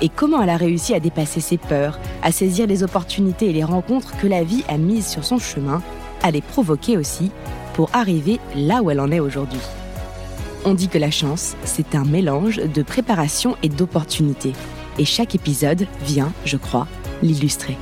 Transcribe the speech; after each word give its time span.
et 0.00 0.08
comment 0.08 0.42
elle 0.42 0.50
a 0.50 0.56
réussi 0.56 0.94
à 0.94 1.00
dépasser 1.00 1.40
ses 1.40 1.58
peurs, 1.58 1.98
à 2.22 2.32
saisir 2.32 2.66
les 2.66 2.82
opportunités 2.82 3.50
et 3.50 3.52
les 3.52 3.64
rencontres 3.64 4.16
que 4.18 4.26
la 4.26 4.44
vie 4.44 4.64
a 4.68 4.78
mises 4.78 5.06
sur 5.06 5.24
son 5.24 5.38
chemin, 5.38 5.82
à 6.22 6.30
les 6.30 6.42
provoquer 6.42 6.96
aussi 6.96 7.30
pour 7.74 7.90
arriver 7.92 8.40
là 8.54 8.82
où 8.82 8.90
elle 8.90 9.00
en 9.00 9.10
est 9.10 9.20
aujourd'hui. 9.20 9.60
On 10.64 10.74
dit 10.74 10.88
que 10.88 10.98
la 10.98 11.10
chance, 11.10 11.56
c'est 11.64 11.94
un 11.94 12.04
mélange 12.04 12.56
de 12.56 12.82
préparation 12.82 13.56
et 13.62 13.68
d'opportunités. 13.68 14.52
Et 14.98 15.04
chaque 15.04 15.34
épisode 15.34 15.86
vient, 16.02 16.32
je 16.44 16.56
crois, 16.56 16.88
l'illustrer. 17.22 17.76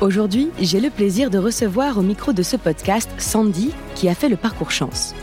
Aujourd'hui, 0.00 0.50
j'ai 0.60 0.80
le 0.80 0.90
plaisir 0.90 1.30
de 1.30 1.38
recevoir 1.38 1.98
au 1.98 2.02
micro 2.02 2.32
de 2.32 2.42
ce 2.42 2.56
podcast 2.56 3.10
Sandy, 3.18 3.72
qui 3.94 4.08
a 4.08 4.14
fait 4.14 4.28
le 4.28 4.36
parcours 4.36 4.70
chance. 4.70 5.14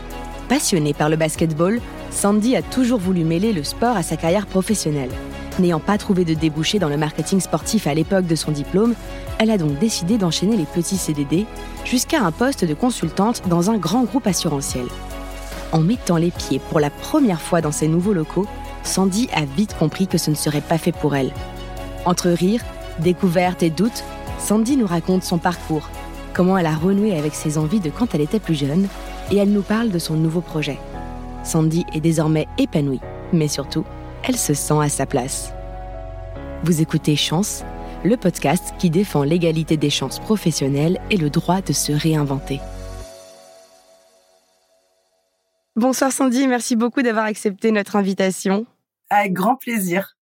Passionnée 0.50 0.94
par 0.94 1.10
le 1.10 1.16
basketball, 1.16 1.82
Sandy 2.18 2.56
a 2.56 2.64
toujours 2.64 2.98
voulu 2.98 3.24
mêler 3.24 3.54
le 3.54 3.64
sport 3.64 3.96
à 3.96 4.02
sa 4.02 4.18
carrière 4.18 4.48
professionnelle. 4.48 5.12
N'ayant 5.60 5.80
pas 5.80 6.00
trouvé 6.00 6.26
de 6.26 6.34
débouché 6.34 6.80
dans 6.80 6.90
le 6.90 6.98
marketing 6.98 7.40
sportif 7.40 7.86
à 7.86 7.94
l'époque 7.94 8.26
de 8.26 8.34
son 8.34 8.52
diplôme, 8.52 8.96
elle 9.38 9.52
a 9.52 9.60
donc 9.60 9.78
décidé 9.78 10.18
d'enchaîner 10.18 10.58
les 10.58 10.66
petits 10.66 10.98
CDD 10.98 11.46
jusqu'à 11.86 12.24
un 12.24 12.32
poste 12.32 12.66
de 12.66 12.74
consultante 12.74 13.44
dans 13.48 13.70
un 13.70 13.78
grand 13.78 14.02
groupe 14.02 14.26
assurantiel. 14.26 14.88
En 15.72 15.82
mettant 15.82 16.18
les 16.18 16.32
pieds 16.32 16.58
pour 16.58 16.80
la 16.80 16.90
première 16.90 17.40
fois 17.40 17.62
dans 17.62 17.72
ces 17.72 17.88
nouveaux 17.88 18.14
locaux, 18.14 18.48
Sandy 18.82 19.30
a 19.32 19.46
vite 19.46 19.78
compris 19.78 20.08
que 20.08 20.18
ce 20.18 20.32
ne 20.32 20.36
serait 20.36 20.62
pas 20.62 20.80
fait 20.80 20.94
pour 20.94 21.16
elle. 21.16 21.32
Entre 22.06 22.30
rire, 22.30 22.64
découvertes 22.98 23.62
et 23.62 23.70
doutes, 23.70 24.04
Sandy 24.40 24.76
nous 24.76 24.88
raconte 24.88 25.22
son 25.22 25.38
parcours, 25.38 25.88
comment 26.34 26.58
elle 26.58 26.66
a 26.66 26.74
renoué 26.74 27.16
avec 27.16 27.36
ses 27.36 27.60
envies 27.60 27.80
de 27.80 27.92
quand 27.92 28.16
elle 28.16 28.22
était 28.22 28.40
plus 28.40 28.56
jeune, 28.56 28.88
et 29.30 29.38
elle 29.38 29.52
nous 29.52 29.62
parle 29.62 29.90
de 29.90 30.00
son 30.00 30.16
nouveau 30.16 30.42
projet. 30.42 30.80
Sandy 31.44 31.86
est 31.94 32.02
désormais 32.02 32.48
épanouie, 32.58 33.02
mais 33.34 33.48
surtout, 33.48 33.86
elle 34.24 34.38
se 34.38 34.54
sent 34.54 34.80
à 34.82 34.90
sa 34.90 35.06
place. 35.06 35.54
Vous 36.64 36.82
écoutez 36.82 37.16
Chance, 37.16 37.64
le 38.04 38.18
podcast 38.18 38.74
qui 38.80 38.90
défend 38.90 39.24
l'égalité 39.24 39.78
des 39.78 39.90
chances 39.90 40.20
professionnelles 40.20 41.00
et 41.10 41.18
le 41.18 41.30
droit 41.30 41.62
de 41.62 41.74
se 41.74 41.92
réinventer. 41.92 42.60
Bonsoir 45.76 46.12
Sandy, 46.12 46.48
merci 46.48 46.76
beaucoup 46.76 47.04
d'avoir 47.04 47.26
accepté 47.26 47.72
notre 47.72 47.96
invitation. 47.96 48.66
Avec 49.10 49.34
grand 49.34 49.56
plaisir. 49.56 50.18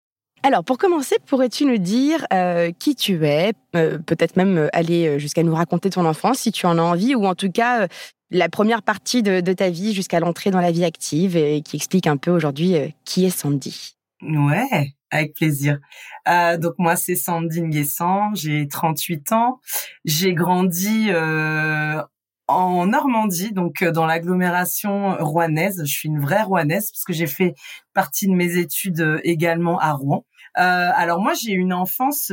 Alors, 0.43 0.63
pour 0.63 0.77
commencer, 0.77 1.17
pourrais-tu 1.27 1.65
nous 1.65 1.77
dire 1.77 2.25
euh, 2.33 2.71
qui 2.79 2.95
tu 2.95 3.23
es 3.25 3.53
euh, 3.75 3.99
Peut-être 3.99 4.37
même 4.37 4.57
euh, 4.57 4.67
aller 4.73 5.19
jusqu'à 5.19 5.43
nous 5.43 5.53
raconter 5.53 5.91
ton 5.91 6.05
enfance 6.05 6.39
si 6.39 6.51
tu 6.51 6.65
en 6.65 6.79
as 6.79 6.81
envie, 6.81 7.13
ou 7.13 7.25
en 7.25 7.35
tout 7.35 7.51
cas 7.51 7.87
la 8.31 8.47
première 8.47 8.81
partie 8.81 9.21
de, 9.21 9.41
ta 9.53 9.69
vie 9.69 9.93
jusqu'à 9.93 10.19
l'entrée 10.19 10.51
dans 10.51 10.61
la 10.61 10.71
vie 10.71 10.85
active 10.85 11.35
et 11.35 11.61
qui 11.61 11.75
explique 11.75 12.07
un 12.07 12.17
peu 12.17 12.31
aujourd'hui 12.31 12.75
euh, 12.75 12.87
qui 13.03 13.25
est 13.25 13.29
Sandy. 13.29 13.97
Ouais, 14.21 14.93
avec 15.11 15.33
plaisir. 15.33 15.79
Euh, 16.27 16.57
donc 16.57 16.75
moi 16.77 16.95
c'est 16.95 17.15
Sandy 17.15 17.61
Nguessan, 17.61 18.33
j'ai 18.33 18.67
38 18.67 19.31
ans, 19.33 19.59
j'ai 20.05 20.33
grandi 20.33 21.07
euh, 21.09 22.01
en 22.47 22.85
Normandie, 22.85 23.51
donc 23.51 23.83
dans 23.83 24.05
l'agglomération 24.05 25.17
rouennaise. 25.19 25.81
Je 25.83 25.91
suis 25.91 26.07
une 26.07 26.19
vraie 26.19 26.43
rouennaise 26.43 26.91
parce 26.91 27.03
que 27.03 27.13
j'ai 27.13 27.27
fait 27.27 27.53
partie 27.93 28.27
de 28.27 28.33
mes 28.33 28.57
études 28.57 29.19
également 29.23 29.77
à 29.79 29.91
Rouen. 29.91 30.25
alors 30.53 31.19
moi 31.19 31.33
j'ai 31.33 31.51
une 31.51 31.73
enfance 31.73 32.31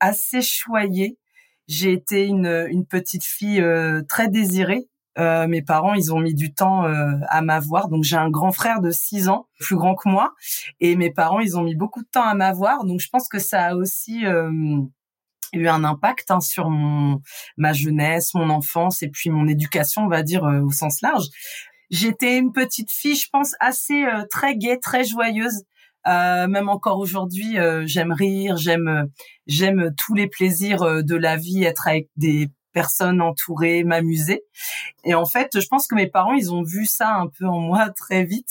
assez 0.00 0.42
choyée 0.42 1.18
j'ai 1.70 1.92
été 1.92 2.26
une, 2.26 2.66
une 2.68 2.84
petite 2.84 3.24
fille 3.24 3.60
euh, 3.60 4.02
très 4.08 4.28
désirée. 4.28 4.88
Euh, 5.18 5.46
mes 5.46 5.62
parents, 5.62 5.94
ils 5.94 6.12
ont 6.12 6.18
mis 6.18 6.34
du 6.34 6.52
temps 6.52 6.84
euh, 6.84 7.12
à 7.28 7.42
m'avoir. 7.42 7.88
Donc 7.88 8.02
j'ai 8.02 8.16
un 8.16 8.28
grand 8.28 8.50
frère 8.50 8.80
de 8.80 8.90
6 8.90 9.28
ans, 9.28 9.46
plus 9.60 9.76
grand 9.76 9.94
que 9.94 10.08
moi, 10.08 10.34
et 10.80 10.96
mes 10.96 11.12
parents, 11.12 11.38
ils 11.38 11.56
ont 11.56 11.62
mis 11.62 11.76
beaucoup 11.76 12.02
de 12.02 12.08
temps 12.10 12.24
à 12.24 12.34
m'avoir. 12.34 12.84
Donc 12.84 12.98
je 12.98 13.08
pense 13.08 13.28
que 13.28 13.38
ça 13.38 13.66
a 13.66 13.74
aussi 13.76 14.24
eu 15.52 15.68
un 15.68 15.84
impact 15.84 16.32
hein, 16.32 16.40
sur 16.40 16.70
mon 16.70 17.22
ma 17.56 17.72
jeunesse, 17.72 18.34
mon 18.34 18.50
enfance 18.50 19.02
et 19.02 19.08
puis 19.08 19.30
mon 19.30 19.46
éducation, 19.46 20.02
on 20.02 20.08
va 20.08 20.24
dire 20.24 20.42
au 20.42 20.72
sens 20.72 21.00
large. 21.02 21.26
J'étais 21.90 22.36
une 22.36 22.52
petite 22.52 22.90
fille, 22.90 23.16
je 23.16 23.28
pense, 23.32 23.54
assez 23.60 24.04
très 24.28 24.56
gaie, 24.56 24.78
très 24.78 25.04
joyeuse. 25.04 25.62
Euh, 26.06 26.46
même 26.46 26.68
encore 26.68 26.98
aujourd'hui, 26.98 27.58
euh, 27.58 27.84
j'aime 27.86 28.12
rire, 28.12 28.56
j'aime 28.56 29.08
j'aime 29.46 29.94
tous 29.98 30.14
les 30.14 30.28
plaisirs 30.28 30.82
euh, 30.82 31.02
de 31.02 31.14
la 31.14 31.36
vie, 31.36 31.64
être 31.64 31.88
avec 31.88 32.08
des 32.16 32.48
personnes 32.72 33.20
entourées, 33.20 33.82
m'amuser. 33.84 34.44
Et 35.04 35.14
en 35.14 35.26
fait, 35.26 35.60
je 35.60 35.66
pense 35.66 35.88
que 35.88 35.96
mes 35.96 36.06
parents, 36.06 36.34
ils 36.34 36.52
ont 36.52 36.62
vu 36.62 36.86
ça 36.86 37.16
un 37.16 37.26
peu 37.26 37.44
en 37.46 37.58
moi 37.58 37.90
très 37.96 38.24
vite. 38.24 38.50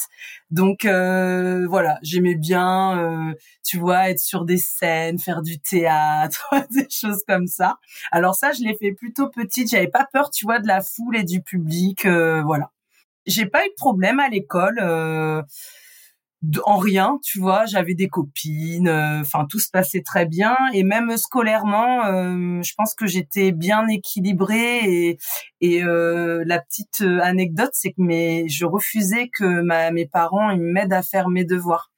Donc 0.51 0.83
voilà, 0.83 1.99
j'aimais 2.01 2.35
bien, 2.35 3.33
tu 3.63 3.77
vois, 3.77 4.09
être 4.09 4.19
sur 4.19 4.43
des 4.43 4.57
scènes, 4.57 5.19
faire 5.19 5.41
du 5.41 5.59
théâtre, 5.59 6.53
des 6.71 6.87
choses 6.89 7.23
comme 7.27 7.47
ça. 7.47 7.77
Alors 8.11 8.35
ça, 8.35 8.51
je 8.51 8.61
l'ai 8.61 8.75
fait 8.75 8.91
plutôt 8.91 9.29
petite. 9.29 9.69
J'avais 9.69 9.87
pas 9.87 10.05
peur, 10.11 10.31
tu 10.31 10.45
vois, 10.45 10.59
de 10.59 10.67
la 10.67 10.81
foule 10.81 11.15
et 11.15 11.23
du 11.23 11.41
public. 11.41 12.05
voilà. 12.05 12.71
J'ai 13.25 13.45
pas 13.45 13.65
eu 13.65 13.69
de 13.69 13.75
problème 13.75 14.19
à 14.19 14.27
l'école 14.27 14.81
en 16.63 16.77
rien, 16.77 17.19
tu 17.23 17.39
vois, 17.39 17.65
j'avais 17.65 17.95
des 17.95 18.07
copines, 18.07 18.87
euh, 18.87 19.21
enfin 19.21 19.45
tout 19.49 19.59
se 19.59 19.69
passait 19.69 20.01
très 20.01 20.25
bien. 20.25 20.55
Et 20.73 20.83
même 20.83 21.15
scolairement, 21.17 22.05
euh, 22.05 22.61
je 22.63 22.73
pense 22.77 22.93
que 22.95 23.07
j'étais 23.07 23.51
bien 23.51 23.87
équilibrée. 23.87 24.79
Et, 24.85 25.17
et 25.61 25.83
euh, 25.83 26.43
la 26.45 26.59
petite 26.59 27.01
anecdote, 27.01 27.71
c'est 27.73 27.91
que 27.91 28.01
mes, 28.01 28.47
je 28.47 28.65
refusais 28.65 29.29
que 29.37 29.61
ma, 29.61 29.91
mes 29.91 30.05
parents 30.07 30.55
m'aident 30.55 30.93
à 30.93 31.01
faire 31.01 31.29
mes 31.29 31.45
devoirs. 31.45 31.91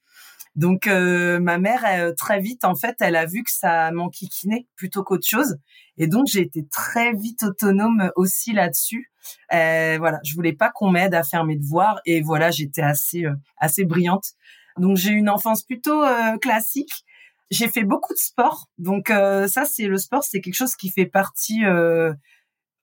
Donc 0.55 0.85
ma 0.87 1.57
mère 1.57 2.13
très 2.17 2.41
vite 2.41 2.65
en 2.65 2.75
fait, 2.75 2.95
elle 2.99 3.15
a 3.15 3.25
vu 3.25 3.43
que 3.43 3.51
ça 3.51 3.91
m'enquiquinait 3.91 4.67
plutôt 4.75 5.03
qu'autre 5.03 5.27
chose 5.29 5.57
et 5.97 6.07
donc 6.07 6.25
j'ai 6.27 6.41
été 6.41 6.65
très 6.67 7.13
vite 7.13 7.43
autonome 7.43 8.11
aussi 8.15 8.53
là-dessus. 8.53 9.11
Euh, 9.53 9.97
voilà, 9.99 10.19
je 10.23 10.33
voulais 10.33 10.53
pas 10.53 10.71
qu'on 10.71 10.89
m'aide 10.89 11.13
à 11.13 11.23
faire 11.23 11.45
mes 11.45 11.55
devoirs 11.55 12.01
et 12.05 12.21
voilà, 12.21 12.49
j'étais 12.49 12.81
assez 12.81 13.25
euh, 13.25 13.35
assez 13.57 13.85
brillante. 13.85 14.31
Donc 14.77 14.97
j'ai 14.97 15.11
une 15.11 15.29
enfance 15.29 15.63
plutôt 15.63 16.03
euh, 16.03 16.37
classique. 16.37 17.05
J'ai 17.51 17.67
fait 17.67 17.83
beaucoup 17.83 18.13
de 18.13 18.17
sport, 18.17 18.69
donc 18.77 19.09
euh, 19.11 19.47
ça 19.47 19.65
c'est 19.65 19.85
le 19.85 19.97
sport, 19.97 20.23
c'est 20.23 20.41
quelque 20.41 20.55
chose 20.55 20.75
qui 20.75 20.89
fait 20.89 21.05
partie 21.05 21.61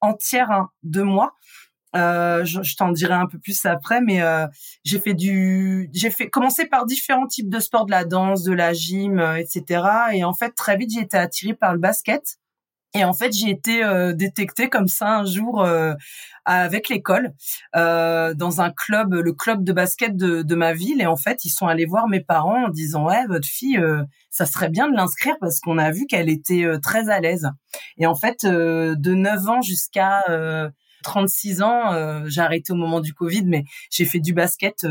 entière 0.01 0.51
hein, 0.51 0.69
de 0.83 1.03
moi. 1.03 1.35
Euh, 1.97 2.45
je, 2.45 2.63
je 2.63 2.77
t'en 2.77 2.91
dirai 2.91 3.15
un 3.15 3.27
peu 3.27 3.39
plus 3.39 3.65
après, 3.67 4.01
mais 4.01 4.21
euh, 4.23 4.47
j'ai 4.85 5.01
fait 5.01 5.15
du, 5.15 5.89
j'ai 5.93 6.11
fait 6.11 6.29
commencer 6.29 6.67
par 6.67 6.87
différents 6.87 7.27
types 7.27 7.49
de 7.49 7.61
sports, 7.61 7.87
de 7.87 7.91
la 7.91 8.05
danse, 8.05 8.43
de 8.43 8.53
la 8.53 8.73
gym, 8.73 9.21
etc. 9.39 9.83
Et 10.13 10.25
en 10.25 10.35
fait, 10.35 10.51
très 10.53 10.77
vite, 10.77 10.91
j'ai 10.95 11.01
été 11.01 11.17
attirée 11.17 11.55
par 11.55 11.73
le 11.73 11.79
basket. 11.79 12.39
Et 12.95 13.05
en 13.05 13.13
fait, 13.13 13.33
j'ai 13.33 13.51
été 13.51 13.85
euh, 13.85 14.15
détectée 14.15 14.71
comme 14.71 14.89
ça 14.89 15.19
un 15.19 15.25
jour 15.27 15.63
euh, 15.63 15.95
avec 16.47 16.89
l'école 16.89 17.35
euh, 17.77 18.33
dans 18.33 18.63
un 18.63 18.71
club, 18.71 19.13
le 19.13 19.33
club 19.35 19.63
de 19.63 19.73
basket 19.75 20.17
de, 20.17 20.41
de, 20.43 20.55
ma 20.55 20.73
ville. 20.73 21.03
Et 21.03 21.07
en 21.07 21.17
fait, 21.17 21.45
ils 21.45 21.51
sont 21.51 21.67
allés 21.67 21.85
voir 21.85 22.09
mes 22.09 22.21
parents 22.21 22.65
en 22.65 22.69
disant 22.71 23.05
ouais, 23.05 23.27
votre 23.27 23.47
fille, 23.47 23.79
ça 24.31 24.47
serait 24.47 24.71
bien 24.71 24.89
de 24.89 24.97
l'inscrire 24.97 25.37
parce 25.41 25.61
qu'on 25.61 25.77
a 25.77 25.91
vu 25.91 26.07
qu'elle 26.07 26.31
était 26.31 26.67
très 26.83 27.11
à 27.11 27.21
l'aise. 27.21 27.51
Et 27.99 28.07
en 28.07 28.15
fait, 28.15 28.47
de 28.47 29.15
9 29.15 29.49
ans 29.49 29.63
jusqu'à 29.63 30.23
36 31.03 31.63
ans, 31.63 32.27
j'ai 32.27 32.41
arrêté 32.41 32.73
au 32.73 32.77
moment 32.77 33.01
du 33.01 33.15
Covid, 33.15 33.45
mais 33.47 33.65
j'ai 33.91 34.05
fait 34.05 34.21
du 34.21 34.33
basket 34.33 34.87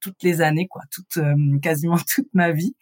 toutes 0.00 0.22
les 0.22 0.40
années, 0.40 0.66
quoi, 0.68 0.82
toute 0.90 1.18
quasiment 1.60 1.98
toute 2.14 2.28
ma 2.34 2.52
vie. 2.52 2.74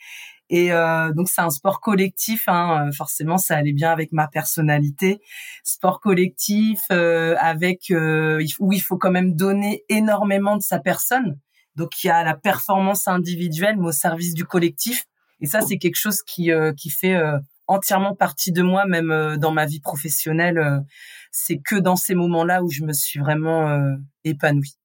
Et 0.51 0.73
euh, 0.73 1.13
donc 1.13 1.29
c'est 1.29 1.41
un 1.41 1.51
sport 1.51 1.81
collectif, 1.81 2.49
hein, 2.49 2.89
euh, 2.89 2.93
forcément 2.93 3.39
ça 3.39 3.57
allait 3.57 3.73
bien 3.73 3.93
avec 3.93 4.11
ma 4.11 4.27
personnalité. 4.27 5.21
Sport 5.63 6.01
collectif 6.01 6.81
euh, 6.91 7.37
avec 7.39 7.93
euh, 7.93 8.45
où 8.59 8.73
il 8.73 8.81
faut 8.81 8.99
quand 8.99 9.13
même 9.13 9.37
donner 9.37 9.85
énormément 9.89 10.57
de 10.57 10.63
sa 10.63 10.81
personne. 10.81 11.39
Donc 11.77 12.03
il 12.03 12.09
y 12.09 12.11
a 12.11 12.25
la 12.25 12.35
performance 12.35 13.07
individuelle 13.07 13.77
mais 13.79 13.87
au 13.87 13.93
service 13.93 14.35
du 14.35 14.45
collectif. 14.45 15.05
Et 15.41 15.47
ça 15.47 15.61
c'est 15.61 15.79
quelque 15.79 15.97
chose 15.97 16.21
qui 16.23 16.51
qui 16.77 16.91
fait 16.91 17.17
entièrement 17.71 18.15
partie 18.15 18.53
de 18.53 18.63
moi, 18.63 18.85
même 18.87 19.37
dans 19.39 19.53
ma 19.53 19.67
vie 19.67 19.81
professionnelle. 19.81 20.83
c'est 21.31 21.59
que 21.59 21.77
dans 21.77 21.97
ces 21.97 22.15
moments-là 22.15 22.63
où 22.63 22.71
je 22.71 22.83
me 22.83 22.93
suis 22.93 23.21
vraiment 23.21 23.81
épanouie. 24.25 24.77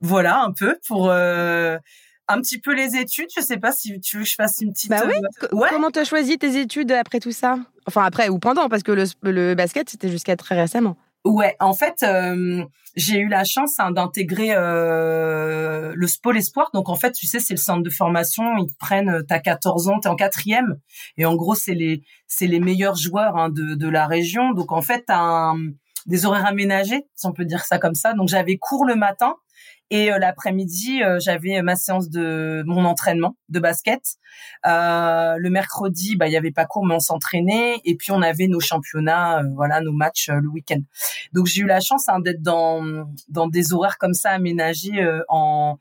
Voilà 0.00 0.42
un 0.42 0.52
peu 0.52 0.78
pour 0.86 1.10
un 1.10 2.40
petit 2.40 2.60
peu 2.60 2.74
les 2.74 2.96
études. 2.96 3.28
Je 3.36 3.42
sais 3.42 3.56
pas 3.56 3.72
si 3.72 3.98
tu 4.00 4.18
veux 4.18 4.22
que 4.22 4.28
je 4.28 4.34
fasse 4.34 4.60
une 4.60 4.72
petite. 4.72 4.90
Bah 4.90 5.02
oui. 5.06 5.14
Ouais. 5.52 5.68
Comment 5.70 5.90
t'as 5.90 6.04
choisi 6.04 6.38
tes 6.38 6.60
études 6.60 6.92
après 6.92 7.20
tout 7.20 7.32
ça? 7.32 7.58
Enfin 7.86 8.04
après 8.04 8.28
ou 8.28 8.38
pendant 8.38 8.68
parce 8.68 8.82
que 8.82 8.92
le, 8.92 9.04
le 9.22 9.54
basket 9.54 9.88
c'était 9.88 10.10
jusqu'à 10.10 10.36
très 10.36 10.60
récemment. 10.60 10.96
Ouais, 11.24 11.56
en 11.60 11.74
fait, 11.74 12.02
euh, 12.04 12.64
j'ai 12.96 13.18
eu 13.18 13.28
la 13.28 13.44
chance 13.44 13.78
hein, 13.78 13.90
d'intégrer 13.90 14.50
euh, 14.52 15.92
le 15.94 16.06
Spol 16.06 16.36
Espoir. 16.38 16.70
Donc 16.72 16.88
en 16.88 16.94
fait, 16.94 17.12
tu 17.12 17.26
sais, 17.26 17.40
c'est 17.40 17.54
le 17.54 17.58
centre 17.58 17.82
de 17.82 17.90
formation. 17.90 18.56
Ils 18.58 18.68
te 18.68 18.76
prennent, 18.78 19.10
euh, 19.10 19.22
t'as 19.22 19.40
14 19.40 19.88
ans, 19.88 20.00
t'es 20.00 20.08
en 20.08 20.16
quatrième, 20.16 20.78
et 21.16 21.26
en 21.26 21.34
gros, 21.34 21.54
c'est 21.54 21.74
les 21.74 22.02
c'est 22.28 22.46
les 22.46 22.60
meilleurs 22.60 22.96
joueurs 22.96 23.36
hein, 23.36 23.50
de 23.50 23.74
de 23.74 23.88
la 23.88 24.06
région. 24.06 24.52
Donc 24.52 24.72
en 24.72 24.80
fait, 24.82 25.04
t'as 25.06 25.18
un, 25.18 25.56
des 26.06 26.24
horaires 26.24 26.46
aménagés, 26.46 27.02
si 27.14 27.26
on 27.26 27.32
peut 27.32 27.44
dire 27.44 27.64
ça 27.64 27.78
comme 27.78 27.94
ça. 27.94 28.14
Donc 28.14 28.28
j'avais 28.28 28.56
cours 28.56 28.84
le 28.84 28.94
matin 28.94 29.34
et 29.90 30.12
euh, 30.12 30.18
l'après-midi, 30.18 31.02
euh, 31.02 31.18
j'avais 31.20 31.62
ma 31.62 31.76
séance 31.76 32.10
de 32.10 32.62
mon 32.66 32.84
entraînement 32.84 33.36
de 33.48 33.58
basket. 33.58 34.00
Euh, 34.66 35.36
le 35.38 35.50
mercredi, 35.50 36.16
bah 36.16 36.28
il 36.28 36.32
y 36.32 36.36
avait 36.36 36.50
pas 36.50 36.66
cours, 36.66 36.84
mais 36.84 36.94
on 36.94 37.00
s'entraînait. 37.00 37.80
Et 37.84 37.96
puis 37.96 38.12
on 38.12 38.20
avait 38.20 38.48
nos 38.48 38.60
championnats, 38.60 39.42
voilà, 39.54 39.80
nos 39.80 39.92
matchs 39.92 40.28
le 40.28 40.48
week-end. 40.48 40.80
Donc 41.32 41.46
j'ai 41.46 41.62
eu 41.62 41.66
la 41.66 41.80
chance 41.80 42.08
hein, 42.08 42.20
d'être 42.20 42.42
dans 42.42 43.06
dans 43.28 43.46
des 43.46 43.72
horaires 43.72 43.98
comme 43.98 44.14
ça 44.14 44.30
aménagés 44.30 45.06
en 45.28 45.78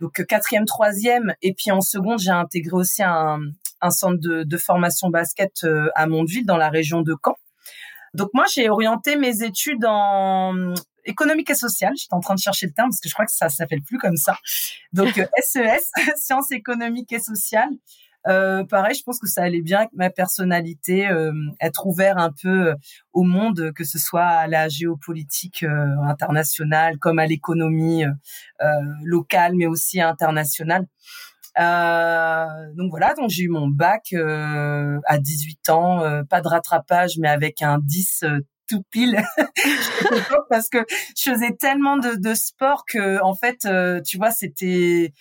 donc 0.00 0.24
quatrième, 0.26 0.66
troisième, 0.66 1.34
et 1.40 1.54
puis 1.54 1.70
en 1.70 1.80
seconde, 1.80 2.18
j'ai 2.18 2.30
intégré 2.30 2.74
aussi 2.74 3.02
un, 3.02 3.38
un 3.80 3.90
centre 3.90 4.20
de, 4.20 4.42
de 4.42 4.56
formation 4.58 5.08
basket 5.08 5.66
à 5.94 6.06
Mondeville, 6.06 6.44
dans 6.44 6.58
la 6.58 6.68
région 6.68 7.00
de 7.00 7.14
Caen. 7.24 7.34
Donc 8.12 8.30
moi, 8.34 8.44
j'ai 8.52 8.68
orienté 8.68 9.16
mes 9.16 9.42
études 9.42 9.84
en 9.86 10.74
économique 11.06 11.50
et 11.50 11.54
sociale. 11.54 11.92
J'étais 11.96 12.14
en 12.14 12.20
train 12.20 12.34
de 12.34 12.40
chercher 12.40 12.66
le 12.66 12.72
terme 12.72 12.90
parce 12.90 13.00
que 13.00 13.08
je 13.08 13.14
crois 13.14 13.26
que 13.26 13.32
ça 13.32 13.48
s'appelle 13.48 13.82
plus 13.82 13.98
comme 13.98 14.16
ça. 14.16 14.36
Donc 14.92 15.14
SES, 15.14 15.58
euh, 15.58 15.78
e 15.98 16.12
sciences 16.16 16.52
économiques 16.52 17.12
et 17.12 17.20
sociales. 17.20 17.70
Euh, 18.28 18.64
pareil, 18.64 18.96
je 18.96 19.04
pense 19.04 19.20
que 19.20 19.28
ça 19.28 19.44
allait 19.44 19.62
bien 19.62 19.78
avec 19.78 19.92
ma 19.92 20.10
personnalité, 20.10 21.08
euh, 21.08 21.32
être 21.60 21.86
ouvert 21.86 22.18
un 22.18 22.32
peu 22.42 22.74
au 23.12 23.22
monde, 23.22 23.70
que 23.72 23.84
ce 23.84 24.00
soit 24.00 24.24
à 24.24 24.48
la 24.48 24.68
géopolitique 24.68 25.64
internationale 26.08 26.98
comme 26.98 27.20
à 27.20 27.26
l'économie 27.26 28.02
locale, 29.04 29.54
mais 29.54 29.66
aussi 29.66 30.00
internationale. 30.00 30.86
donc 31.56 32.90
voilà, 32.90 33.14
donc 33.14 33.30
j'ai 33.30 33.44
eu 33.44 33.48
mon 33.48 33.68
bac 33.68 34.12
à 34.12 35.18
18 35.18 35.70
ans, 35.70 36.24
pas 36.28 36.40
de 36.40 36.48
rattrapage, 36.48 37.18
mais 37.18 37.28
avec 37.28 37.62
un 37.62 37.78
10 37.78 38.24
tout 38.66 38.82
pile. 38.90 39.22
Parce 40.50 40.68
que 40.68 40.84
je 41.16 41.30
faisais 41.30 41.52
tellement 41.58 41.96
de, 41.96 42.14
de 42.14 42.34
sport 42.34 42.84
que 42.86 43.22
en 43.22 43.34
fait 43.34 43.64
euh, 43.64 44.00
tu 44.02 44.18
vois 44.18 44.30
c'était 44.30 45.12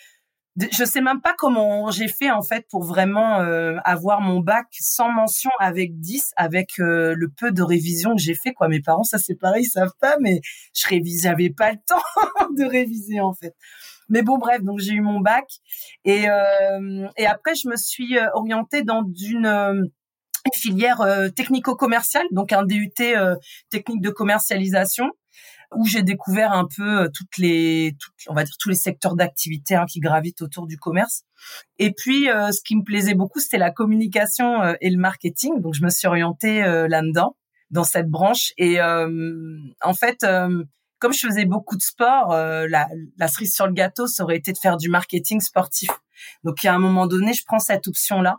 je 0.71 0.86
sais 0.86 1.01
même 1.01 1.19
pas 1.19 1.36
comment 1.38 1.92
j'ai 1.92 2.07
fait 2.07 2.31
en 2.31 2.42
fait 2.42 2.65
pour 2.69 2.83
vraiment 2.83 3.42
euh, 3.42 3.75
avoir 3.83 4.21
mon 4.21 4.39
bac 4.39 4.68
sans 4.80 5.12
mention 5.12 5.50
avec 5.59 6.00
10 6.00 6.31
avec 6.38 6.80
euh, 6.80 7.13
le 7.18 7.27
peu 7.30 7.51
de 7.51 7.62
révision 7.62 8.15
que 8.15 8.21
j'ai 8.21 8.36
fait 8.36 8.53
quoi. 8.53 8.69
Mes 8.69 8.81
parents 8.81 9.03
ça 9.03 9.18
c'est 9.18 9.36
pareil 9.36 9.63
ils 9.63 9.69
savent 9.69 9.95
pas 10.00 10.18
mais 10.21 10.39
je 10.74 10.88
révisais 10.88 11.30
j'avais 11.30 11.50
pas 11.50 11.71
le 11.71 11.77
temps 11.88 12.50
de 12.57 12.63
réviser 12.63 13.19
en 13.19 13.33
fait. 13.33 13.53
Mais 14.07 14.21
bon 14.21 14.38
bref 14.38 14.62
donc 14.62 14.80
j'ai 14.80 14.94
eu 14.94 15.01
mon 15.01 15.19
bac 15.19 15.45
et 16.06 16.25
et 17.18 17.25
après 17.25 17.56
je 17.56 17.68
me 17.68 17.75
suis 17.75 18.18
orientée 18.33 18.83
dans 18.83 19.03
une 19.03 19.91
une 20.45 20.59
filière 20.59 21.01
euh, 21.01 21.30
technico-commerciale, 21.30 22.25
donc 22.31 22.53
un 22.53 22.63
DUT 22.63 22.92
euh, 23.01 23.36
technique 23.69 24.01
de 24.01 24.09
commercialisation 24.09 25.09
où 25.75 25.86
j'ai 25.88 26.03
découvert 26.03 26.51
un 26.53 26.68
peu 26.77 27.01
euh, 27.01 27.09
toutes 27.13 27.38
les, 27.38 27.95
toutes, 28.00 28.13
on 28.27 28.36
va 28.36 28.44
dire 28.44 28.56
tous 28.59 28.69
les 28.69 28.75
secteurs 28.75 29.15
d'activité 29.15 29.75
hein, 29.75 29.86
qui 29.89 30.00
gravitent 30.00 30.42
autour 30.42 30.68
du 30.68 30.77
commerce. 30.77 31.24
Et 31.80 31.92
puis, 31.92 32.25
ce 32.25 32.62
qui 32.63 32.75
me 32.75 32.83
plaisait 32.83 33.13
beaucoup, 33.13 33.39
c'était 33.39 33.57
la 33.57 33.71
communication 33.71 34.75
et 34.81 34.89
le 34.89 34.97
marketing. 34.97 35.62
Donc, 35.62 35.74
je 35.75 35.83
me 35.83 35.89
suis 35.89 36.07
orientée 36.07 36.62
là-dedans, 36.62 37.36
dans 37.69 37.83
cette 37.83 38.07
branche. 38.07 38.51
Et 38.57 38.81
en 38.81 39.94
fait, 39.94 40.25
comme 41.00 41.13
je 41.13 41.27
faisais 41.27 41.45
beaucoup 41.45 41.75
de 41.75 41.83
sport, 41.83 42.30
la, 42.30 42.88
la 43.18 43.27
cerise 43.27 43.53
sur 43.53 43.68
le 43.68 43.74
gâteau, 43.74 44.07
ça 44.07 44.24
aurait 44.24 44.38
été 44.38 44.53
de 44.53 44.57
faire 44.57 44.77
du 44.77 44.89
marketing 44.89 45.39
sportif. 45.39 45.91
Donc, 46.44 46.65
à 46.65 46.74
un 46.74 46.80
moment 46.80 47.06
donné, 47.06 47.33
je 47.33 47.44
prends 47.45 47.59
cette 47.59 47.88
option-là 47.88 48.38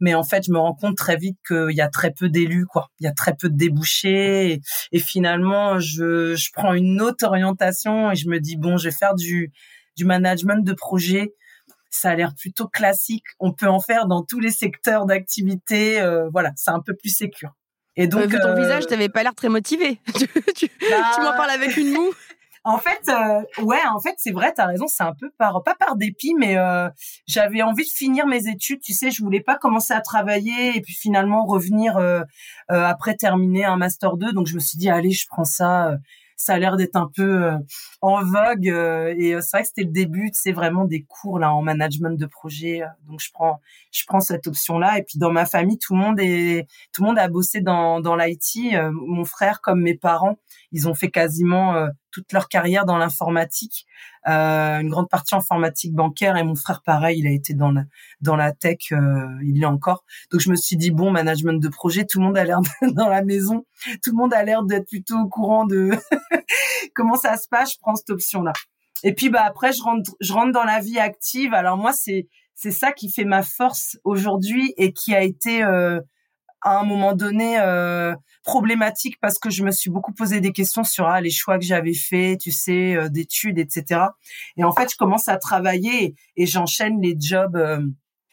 mais 0.00 0.14
en 0.14 0.22
fait, 0.22 0.44
je 0.46 0.52
me 0.52 0.58
rends 0.58 0.74
compte 0.74 0.96
très 0.96 1.16
vite 1.16 1.38
qu'il 1.46 1.70
y 1.76 1.80
a 1.80 1.88
très 1.88 2.10
peu 2.12 2.28
d'élus, 2.28 2.66
quoi. 2.66 2.90
Il 3.00 3.04
y 3.04 3.06
a 3.06 3.12
très 3.12 3.34
peu 3.34 3.48
de 3.48 3.56
débouchés. 3.56 4.60
Et, 4.92 4.98
finalement, 4.98 5.78
je, 5.78 6.34
je 6.34 6.50
prends 6.52 6.74
une 6.74 7.00
autre 7.00 7.26
orientation 7.26 8.10
et 8.10 8.16
je 8.16 8.28
me 8.28 8.40
dis, 8.40 8.56
bon, 8.56 8.76
je 8.76 8.88
vais 8.88 8.94
faire 8.94 9.14
du, 9.14 9.52
du 9.96 10.04
management 10.04 10.64
de 10.64 10.72
projet. 10.72 11.34
Ça 11.90 12.10
a 12.10 12.16
l'air 12.16 12.34
plutôt 12.34 12.68
classique. 12.68 13.24
On 13.38 13.52
peut 13.52 13.68
en 13.68 13.80
faire 13.80 14.06
dans 14.06 14.24
tous 14.24 14.40
les 14.40 14.50
secteurs 14.50 15.06
d'activité. 15.06 16.00
Euh, 16.00 16.28
voilà, 16.32 16.52
c'est 16.56 16.70
un 16.70 16.80
peu 16.80 16.94
plus 16.94 17.10
sécure. 17.10 17.54
Et 17.96 18.06
donc, 18.06 18.24
vu 18.24 18.38
ton 18.38 18.48
euh, 18.48 18.60
visage, 18.60 18.86
tu 18.86 18.92
n'avais 18.92 19.10
pas 19.10 19.22
l'air 19.22 19.34
très 19.34 19.50
motivé. 19.50 20.00
tu, 20.56 20.70
bah 20.90 21.12
tu 21.14 21.20
m'en 21.20 21.32
parles 21.36 21.50
avec 21.50 21.76
une 21.76 21.92
moue. 21.92 22.12
En 22.64 22.78
fait, 22.78 23.00
euh, 23.08 23.64
ouais, 23.64 23.80
en 23.90 23.98
fait, 23.98 24.14
c'est 24.18 24.30
vrai, 24.30 24.52
t'as 24.54 24.66
raison, 24.66 24.86
c'est 24.86 25.02
un 25.02 25.14
peu 25.14 25.30
par, 25.36 25.62
pas 25.64 25.74
par 25.74 25.96
dépit, 25.96 26.34
mais 26.38 26.56
euh, 26.56 26.88
j'avais 27.26 27.62
envie 27.62 27.84
de 27.84 27.90
finir 27.90 28.26
mes 28.26 28.48
études. 28.48 28.80
Tu 28.80 28.92
sais, 28.92 29.10
je 29.10 29.22
voulais 29.22 29.40
pas 29.40 29.56
commencer 29.56 29.92
à 29.92 30.00
travailler 30.00 30.76
et 30.76 30.80
puis 30.80 30.94
finalement 30.94 31.44
revenir 31.44 31.96
euh, 31.96 32.22
après 32.68 33.16
terminer 33.16 33.64
un 33.64 33.76
master 33.76 34.16
2. 34.16 34.32
Donc 34.32 34.46
je 34.46 34.54
me 34.54 34.60
suis 34.60 34.78
dit, 34.78 34.90
allez, 34.90 35.10
je 35.10 35.26
prends 35.28 35.44
ça 35.44 35.96
ça 36.42 36.54
a 36.54 36.58
l'air 36.58 36.76
d'être 36.76 36.96
un 36.96 37.10
peu 37.14 37.44
euh, 37.44 37.58
en 38.00 38.22
vogue 38.24 38.68
euh, 38.68 39.14
et 39.16 39.34
euh, 39.34 39.40
c'est 39.40 39.56
vrai 39.56 39.62
que 39.62 39.68
c'était 39.68 39.84
le 39.84 39.92
début 39.92 40.30
c'est 40.32 40.52
vraiment 40.52 40.84
des 40.84 41.04
cours 41.04 41.38
là 41.38 41.52
en 41.54 41.62
management 41.62 42.18
de 42.18 42.26
projet 42.26 42.82
donc 43.06 43.20
je 43.20 43.30
prends 43.32 43.60
je 43.92 44.02
prends 44.06 44.20
cette 44.20 44.46
option 44.46 44.78
là 44.78 44.98
et 44.98 45.02
puis 45.04 45.18
dans 45.18 45.30
ma 45.30 45.46
famille 45.46 45.78
tout 45.78 45.94
le 45.94 46.00
monde 46.00 46.18
est 46.20 46.66
tout 46.92 47.02
le 47.02 47.08
monde 47.08 47.18
a 47.18 47.28
bossé 47.28 47.60
dans 47.60 48.00
dans 48.00 48.16
l'IT 48.16 48.76
mon 48.92 49.24
frère 49.24 49.60
comme 49.60 49.82
mes 49.82 49.96
parents 49.96 50.38
ils 50.72 50.88
ont 50.88 50.94
fait 50.94 51.10
quasiment 51.10 51.86
toute 52.12 52.32
leur 52.32 52.48
carrière 52.48 52.84
dans 52.84 52.98
l'informatique. 52.98 53.86
Euh, 54.28 54.78
une 54.78 54.88
grande 54.88 55.08
partie 55.08 55.34
informatique 55.34 55.94
bancaire 55.94 56.36
et 56.36 56.44
mon 56.44 56.54
frère 56.54 56.82
pareil 56.82 57.18
il 57.18 57.26
a 57.26 57.32
été 57.32 57.54
dans 57.54 57.72
la 57.72 57.82
dans 58.20 58.36
la 58.36 58.52
tech 58.52 58.92
euh, 58.92 59.26
il 59.42 59.58
l'est 59.58 59.66
encore. 59.66 60.04
Donc 60.30 60.40
je 60.40 60.50
me 60.50 60.54
suis 60.54 60.76
dit 60.76 60.92
bon 60.92 61.10
management 61.10 61.60
de 61.60 61.68
projet 61.68 62.04
tout 62.04 62.20
le 62.20 62.26
monde 62.26 62.38
a 62.38 62.44
l'air 62.44 62.60
dans 62.92 63.08
la 63.08 63.24
maison. 63.24 63.66
Tout 64.04 64.10
le 64.10 64.16
monde 64.16 64.32
a 64.32 64.44
l'air 64.44 64.62
d'être 64.62 64.86
plutôt 64.86 65.18
au 65.18 65.28
courant 65.28 65.64
de 65.64 65.90
comment 66.94 67.16
ça 67.16 67.36
se 67.36 67.48
passe. 67.48 67.72
Je 67.72 67.78
prends 67.80 67.96
cette 67.96 68.10
option 68.10 68.42
là 68.42 68.52
et 69.02 69.14
puis 69.14 69.30
bah 69.30 69.42
après 69.44 69.72
je 69.72 69.82
rentre 69.82 70.12
je 70.20 70.32
rentre 70.32 70.52
dans 70.52 70.64
la 70.64 70.78
vie 70.78 71.00
active. 71.00 71.54
Alors 71.54 71.76
moi 71.76 71.92
c'est 71.92 72.28
c'est 72.54 72.70
ça 72.70 72.92
qui 72.92 73.10
fait 73.10 73.24
ma 73.24 73.42
force 73.42 73.98
aujourd'hui 74.04 74.72
et 74.76 74.92
qui 74.92 75.14
a 75.14 75.22
été 75.22 75.64
euh, 75.64 76.00
à 76.62 76.78
un 76.78 76.84
moment 76.84 77.14
donné 77.14 77.58
euh, 77.58 78.14
problématique 78.44 79.18
parce 79.20 79.38
que 79.38 79.50
je 79.50 79.64
me 79.64 79.70
suis 79.70 79.90
beaucoup 79.90 80.12
posé 80.12 80.40
des 80.40 80.52
questions 80.52 80.84
sur 80.84 81.06
ah, 81.06 81.20
les 81.20 81.30
choix 81.30 81.58
que 81.58 81.64
j'avais 81.64 81.94
faits, 81.94 82.40
tu 82.40 82.52
sais, 82.52 82.94
euh, 82.94 83.08
d'études, 83.08 83.58
etc. 83.58 84.00
Et 84.56 84.64
en 84.64 84.72
fait, 84.72 84.90
je 84.90 84.96
commence 84.96 85.28
à 85.28 85.36
travailler 85.36 86.14
et, 86.36 86.46
j'enchaîne 86.46 87.00
les 87.00 87.16
jobs 87.18 87.56
euh, 87.56 87.84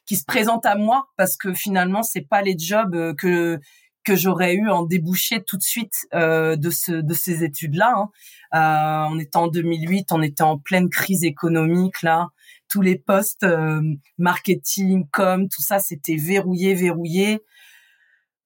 qui 0.06 0.16
se 0.16 0.26
présentent 0.26 0.66
à 0.66 0.76
moi 0.76 1.08
parce 1.18 1.38
que 1.38 1.54
finalement, 1.54 2.04
c'est 2.04 2.28
pas 2.28 2.42
les 2.42 2.58
jobs 2.58 3.16
que 3.16 3.60
que 4.06 4.16
j'aurais 4.16 4.56
eu 4.56 4.70
en 4.70 4.84
débouché 4.84 5.44
tout 5.44 5.58
de 5.58 5.62
suite 5.62 6.08
de 6.14 6.70
ce 6.72 6.94
de 6.94 7.14
ces 7.14 7.44
études-là. 7.44 8.08
Hein. 8.52 9.08
on 9.12 9.20
était 9.20 9.38
en 9.38 9.48
2008, 9.48 10.12
on 10.12 10.22
était 10.22 10.42
en 10.42 10.58
pleine 10.58 10.90
crise 10.90 11.24
économique 11.24 12.02
là 12.02 12.30
tous 12.70 12.82
les 12.82 12.98
postes 12.98 13.46
marketing, 14.18 15.06
com, 15.12 15.50
tout 15.50 15.62
ça, 15.62 15.80
c'était 15.80 16.16
verrouillé, 16.16 16.76
verrouillé. 16.76 17.42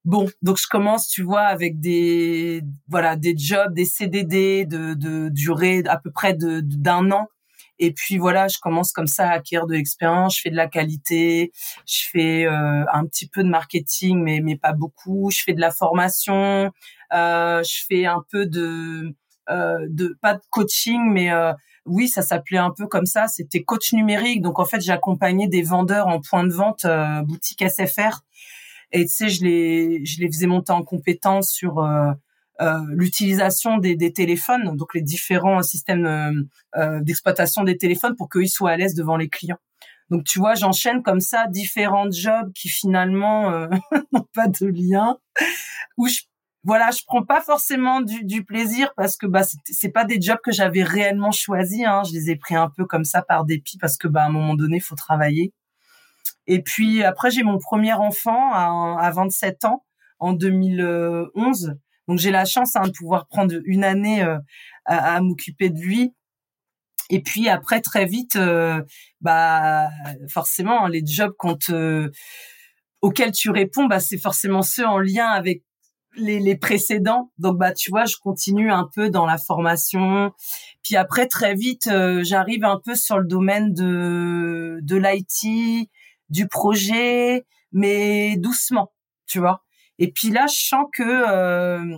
Bon, 0.06 0.30
donc 0.42 0.58
je 0.58 0.68
commence, 0.70 1.08
tu 1.08 1.24
vois, 1.24 1.44
avec 1.44 1.80
des 1.80 2.62
voilà 2.90 3.16
des 3.16 3.36
jobs, 3.38 3.74
des 3.74 3.86
CDD 3.86 4.66
de, 4.66 4.94
de 4.96 5.30
durée 5.30 5.82
à 5.88 5.98
peu 5.98 6.12
près 6.12 6.34
de 6.34 6.60
d'un 6.62 7.10
an. 7.12 7.28
Et 7.80 7.94
puis 7.94 8.18
voilà, 8.18 8.48
je 8.50 8.58
commence 8.60 8.92
comme 8.92 9.08
ça 9.08 9.30
à 9.30 9.34
acquérir 9.36 9.66
de 9.66 9.74
l'expérience. 9.74 10.36
Je 10.38 10.42
fais 10.42 10.50
de 10.52 10.56
la 10.58 10.68
qualité, 10.68 11.52
je 11.88 12.04
fais 12.12 12.46
euh, 12.46 12.84
un 12.92 13.06
petit 13.06 13.28
peu 13.28 13.44
de 13.44 13.50
marketing, 13.50 14.22
mais 14.22 14.42
mais 14.42 14.58
pas 14.58 14.74
beaucoup. 14.74 15.32
Je 15.32 15.42
fais 15.44 15.54
de 15.54 15.62
la 15.62 15.72
formation, 15.72 16.72
euh, 17.14 17.64
je 17.64 17.86
fais 17.88 18.06
un 18.06 18.24
peu 18.30 18.46
de 18.46 19.16
euh, 19.50 19.88
de 19.90 20.18
pas 20.22 20.36
de 20.36 20.42
coaching, 20.50 21.02
mais 21.12 21.32
euh, 21.32 21.54
oui, 21.86 22.08
ça 22.08 22.22
s'appelait 22.22 22.58
un 22.60 22.72
peu 22.72 22.88
comme 22.88 23.06
ça. 23.06 23.28
C'était 23.28 23.64
coach 23.64 23.92
numérique. 23.94 24.42
Donc 24.42 24.60
en 24.60 24.66
fait, 24.66 24.80
j'accompagnais 24.82 25.48
des 25.48 25.64
vendeurs 25.64 26.08
en 26.08 26.22
point 26.22 26.46
de 26.46 26.54
vente, 26.54 26.86
euh, 26.86 27.22
boutique 27.24 27.64
SFR 27.68 28.22
et 28.94 29.06
tu 29.06 29.12
sais, 29.12 29.30
je 29.30 29.44
les, 29.44 30.06
je 30.06 30.22
les 30.22 30.28
faisais 30.28 30.48
monter 30.48 30.72
en 30.72 30.84
compétence 30.84 31.50
sur 31.50 31.80
euh, 31.80 32.12
euh, 32.62 32.80
l'utilisation 32.90 33.78
des, 33.80 33.96
des, 33.96 34.14
téléphones, 34.14 34.78
donc 34.78 34.94
les 34.94 35.02
différents 35.02 35.64
systèmes 35.64 36.06
euh, 36.06 36.32
euh 36.78 37.02
d'exploitation 37.02 37.64
des 37.64 37.78
téléphones 37.78 38.16
pour 38.16 38.30
qu'ils 38.30 38.50
soient 38.50 38.72
à 38.72 38.78
l'aise 38.78 38.94
devant 38.94 39.18
les 39.18 39.28
clients. 39.28 39.58
Donc 40.12 40.24
tu 40.26 40.38
vois, 40.38 40.54
j'enchaîne 40.54 41.02
comme 41.02 41.20
ça 41.20 41.48
différents 41.48 42.12
jobs 42.12 42.52
qui 42.54 42.70
finalement 42.70 43.52
euh, 43.52 43.68
n'ont 44.14 44.28
pas 44.36 44.48
de 44.48 44.68
lien, 44.68 45.18
où 45.98 46.08
je 46.08 46.22
voilà, 46.66 46.92
je 46.92 47.02
prends 47.06 47.26
pas 47.26 47.42
forcément 47.42 48.00
du, 48.00 48.24
du 48.24 48.46
plaisir 48.46 48.94
parce 48.96 49.18
que 49.18 49.26
bah 49.26 49.42
c'est 49.66 49.90
pas 49.90 50.06
des 50.06 50.22
jobs 50.22 50.40
que 50.42 50.52
j'avais 50.52 50.84
réellement 50.84 51.32
choisis. 51.32 51.84
Hein. 51.86 52.04
Je 52.08 52.14
les 52.14 52.30
ai 52.30 52.36
pris 52.38 52.56
un 52.56 52.70
peu 52.70 52.86
comme 52.86 53.04
ça 53.04 53.22
par 53.22 53.46
dépit 53.46 53.78
parce 53.80 53.98
que 53.98 54.08
bah 54.08 54.24
à 54.24 54.28
un 54.28 54.30
moment 54.30 54.54
donné, 54.56 54.80
faut 54.80 54.96
travailler. 54.96 55.52
Et 56.48 56.62
puis 56.62 57.04
après, 57.04 57.32
j'ai 57.32 57.44
mon 57.44 57.58
premier 57.58 57.94
enfant 57.94 58.52
à, 58.54 58.98
à 59.00 59.12
27 59.12 59.66
ans 59.66 59.84
en 60.20 60.34
2011. 60.34 61.76
Donc 62.08 62.20
j'ai 62.20 62.32
la 62.32 62.46
chance 62.46 62.76
hein, 62.76 62.88
de 62.88 62.92
pouvoir 62.92 63.28
prendre 63.28 63.56
une 63.66 63.84
année 63.84 64.24
euh, 64.24 64.38
à, 64.86 65.22
m'occuper 65.22 65.70
de 65.70 65.80
lui. 65.80 66.14
Et 67.10 67.22
puis 67.22 67.50
après 67.50 67.82
très 67.82 68.06
vite, 68.06 68.36
euh, 68.38 68.82
bah 69.22 69.90
forcément 70.30 70.88
les 70.88 71.06
jobs 71.06 71.34
quand 71.38 71.70
auxquels 73.02 73.34
tu 73.34 73.50
réponds, 73.50 73.86
bah 73.86 74.00
c'est 74.00 74.18
forcément 74.18 74.62
ceux 74.62 74.86
en 74.86 75.00
lien 75.00 75.28
avec 75.28 75.64
les, 76.16 76.40
les, 76.40 76.56
précédents. 76.56 77.32
Donc 77.38 77.58
bah 77.58 77.74
tu 77.74 77.92
vois, 77.92 78.06
je 78.06 78.16
continue 78.22 78.72
un 78.72 78.88
peu 78.96 79.10
dans 79.10 79.26
la 79.26 79.38
formation. 79.38 80.32
Puis 80.84 80.96
après 80.96 81.28
très 81.28 81.54
vite, 81.56 81.88
euh, 81.88 82.24
j'arrive 82.24 82.64
un 82.64 82.80
peu 82.84 82.96
sur 82.96 83.20
le 83.20 83.28
domaine 83.28 83.74
de 83.74 84.80
de 84.82 84.96
l'IT, 84.96 85.90
du 86.34 86.48
projet, 86.48 87.46
mais 87.72 88.36
doucement, 88.38 88.92
tu 89.28 89.40
vois. 89.40 89.64
Et 90.00 90.12
puis 90.12 90.30
là, 90.32 90.48
je 90.48 90.68
sens 90.68 90.86
que 90.92 91.04
euh, 91.04 91.98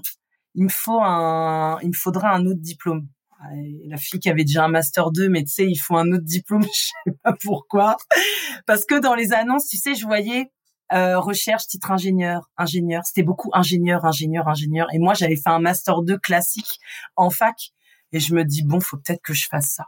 il 0.54 0.66
me 0.66 0.70
faut 0.70 1.02
un, 1.02 1.80
il 1.82 1.90
me 1.90 1.94
faudra 1.94 2.32
un 2.32 2.46
autre 2.46 2.60
diplôme. 2.60 3.08
La 3.88 3.98
fille 3.98 4.20
qui 4.20 4.30
avait 4.30 4.44
déjà 4.44 4.66
un 4.66 4.70
master 4.70 5.12
2, 5.12 5.30
mais 5.30 5.44
tu 5.44 5.52
sais, 5.52 5.66
il 5.66 5.78
faut 5.78 5.96
un 5.96 6.12
autre 6.12 6.24
diplôme, 6.24 6.64
je 6.74 6.90
sais 7.06 7.18
pas 7.24 7.34
pourquoi. 7.42 7.96
Parce 8.66 8.86
que 8.86 9.00
dans 9.00 9.16
les 9.16 9.34
annonces, 9.34 9.68
tu 9.68 9.78
sais, 9.78 9.96
je 9.96 10.06
voyais 10.06 10.52
euh, 10.94 11.20
recherche 11.20 11.68
titre 11.68 11.92
ingénieur, 11.92 12.50
ingénieur. 12.58 13.04
C'était 13.06 13.24
beaucoup 13.24 13.50
ingénieur, 13.54 14.04
ingénieur, 14.06 14.48
ingénieur. 14.48 14.88
Et 14.94 15.00
moi, 15.00 15.14
j'avais 15.14 15.36
fait 15.38 15.50
un 15.50 15.60
master 15.60 16.02
2 16.02 16.18
classique 16.18 16.80
en 17.16 17.30
fac. 17.30 17.72
Et 18.12 18.20
je 18.20 18.34
me 18.36 18.44
dis, 18.44 18.64
bon, 18.64 18.80
faut 18.82 18.98
peut-être 18.98 19.22
que 19.22 19.34
je 19.34 19.48
fasse 19.48 19.68
ça. 19.68 19.86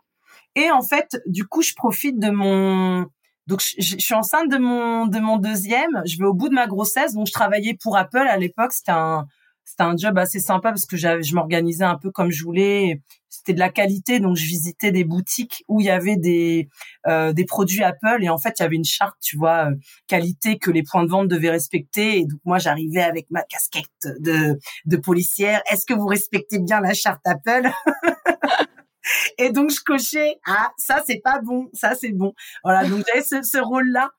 Et 0.56 0.72
en 0.72 0.82
fait, 0.82 1.18
du 1.26 1.46
coup, 1.46 1.62
je 1.62 1.74
profite 1.76 2.20
de 2.20 2.30
mon... 2.30 3.08
Donc, 3.48 3.62
je, 3.62 3.82
je, 3.82 3.98
suis 3.98 4.14
enceinte 4.14 4.50
de 4.52 4.58
mon, 4.58 5.08
de 5.08 5.20
mon 5.20 5.38
deuxième. 5.38 6.02
Je 6.06 6.18
vais 6.18 6.26
au 6.26 6.34
bout 6.34 6.50
de 6.50 6.54
ma 6.54 6.68
grossesse. 6.68 7.14
Donc, 7.14 7.28
je 7.28 7.34
travaillais 7.34 7.78
pour 7.82 7.98
Apple 7.98 8.18
à 8.18 8.38
l'époque. 8.38 8.74
C'était 8.74 8.92
un, 8.92 9.26
c'était 9.68 9.84
un 9.84 9.98
job 9.98 10.18
assez 10.18 10.40
sympa 10.40 10.70
parce 10.70 10.86
que 10.86 10.96
je 10.96 11.36
m'organisais 11.36 11.84
un 11.84 11.98
peu 11.98 12.10
comme 12.10 12.32
je 12.32 12.44
voulais. 12.44 13.02
C'était 13.28 13.54
de 13.54 13.60
la 13.60 13.70
qualité, 13.70 14.22
donc 14.22 14.38
je 14.38 14.46
visitais 14.46 14.94
des 14.94 15.04
boutiques 15.04 15.66
où 15.68 15.82
il 15.82 15.88
y 15.88 15.90
avait 15.90 16.16
des 16.16 16.70
euh, 17.06 17.34
des 17.34 17.44
produits 17.44 17.84
Apple 17.84 18.20
et 18.22 18.30
en 18.30 18.38
fait 18.38 18.56
il 18.58 18.64
y 18.64 18.66
avait 18.66 18.78
une 18.78 18.86
charte, 18.86 19.18
tu 19.22 19.38
vois, 19.38 19.70
euh, 19.70 19.76
qualité 20.08 20.58
que 20.58 20.72
les 20.72 20.84
points 20.84 21.04
de 21.04 21.10
vente 21.10 21.28
devaient 21.28 21.50
respecter. 21.50 22.20
Et 22.20 22.26
donc 22.26 22.40
moi 22.46 22.60
j'arrivais 22.60 23.04
avec 23.04 23.28
ma 23.30 23.44
casquette 23.44 24.08
de 24.20 24.58
de 24.86 24.98
policière. 24.98 25.62
Est-ce 25.70 25.86
que 25.86 25.94
vous 25.94 26.08
respectez 26.08 26.60
bien 26.60 26.80
la 26.80 26.94
charte 26.94 27.22
Apple? 27.26 27.70
Et 29.38 29.52
donc 29.52 29.70
je 29.72 29.82
cochais 29.86 30.40
ah 30.46 30.72
ça 30.78 31.04
c'est 31.06 31.22
pas 31.24 31.40
bon, 31.42 31.70
ça 31.74 31.96
c'est 31.96 32.12
bon. 32.12 32.34
Voilà 32.64 32.88
donc 32.88 33.04
j'avais 33.08 33.24
ce, 33.24 33.42
ce 33.42 33.58
rôle 33.58 33.90
là. 33.90 34.10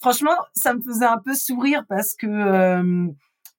Franchement 0.00 0.36
ça 0.54 0.74
me 0.74 0.82
faisait 0.82 1.06
un 1.06 1.18
peu 1.18 1.34
sourire 1.34 1.84
parce 1.88 2.14
que 2.14 2.26
euh, 2.26 3.08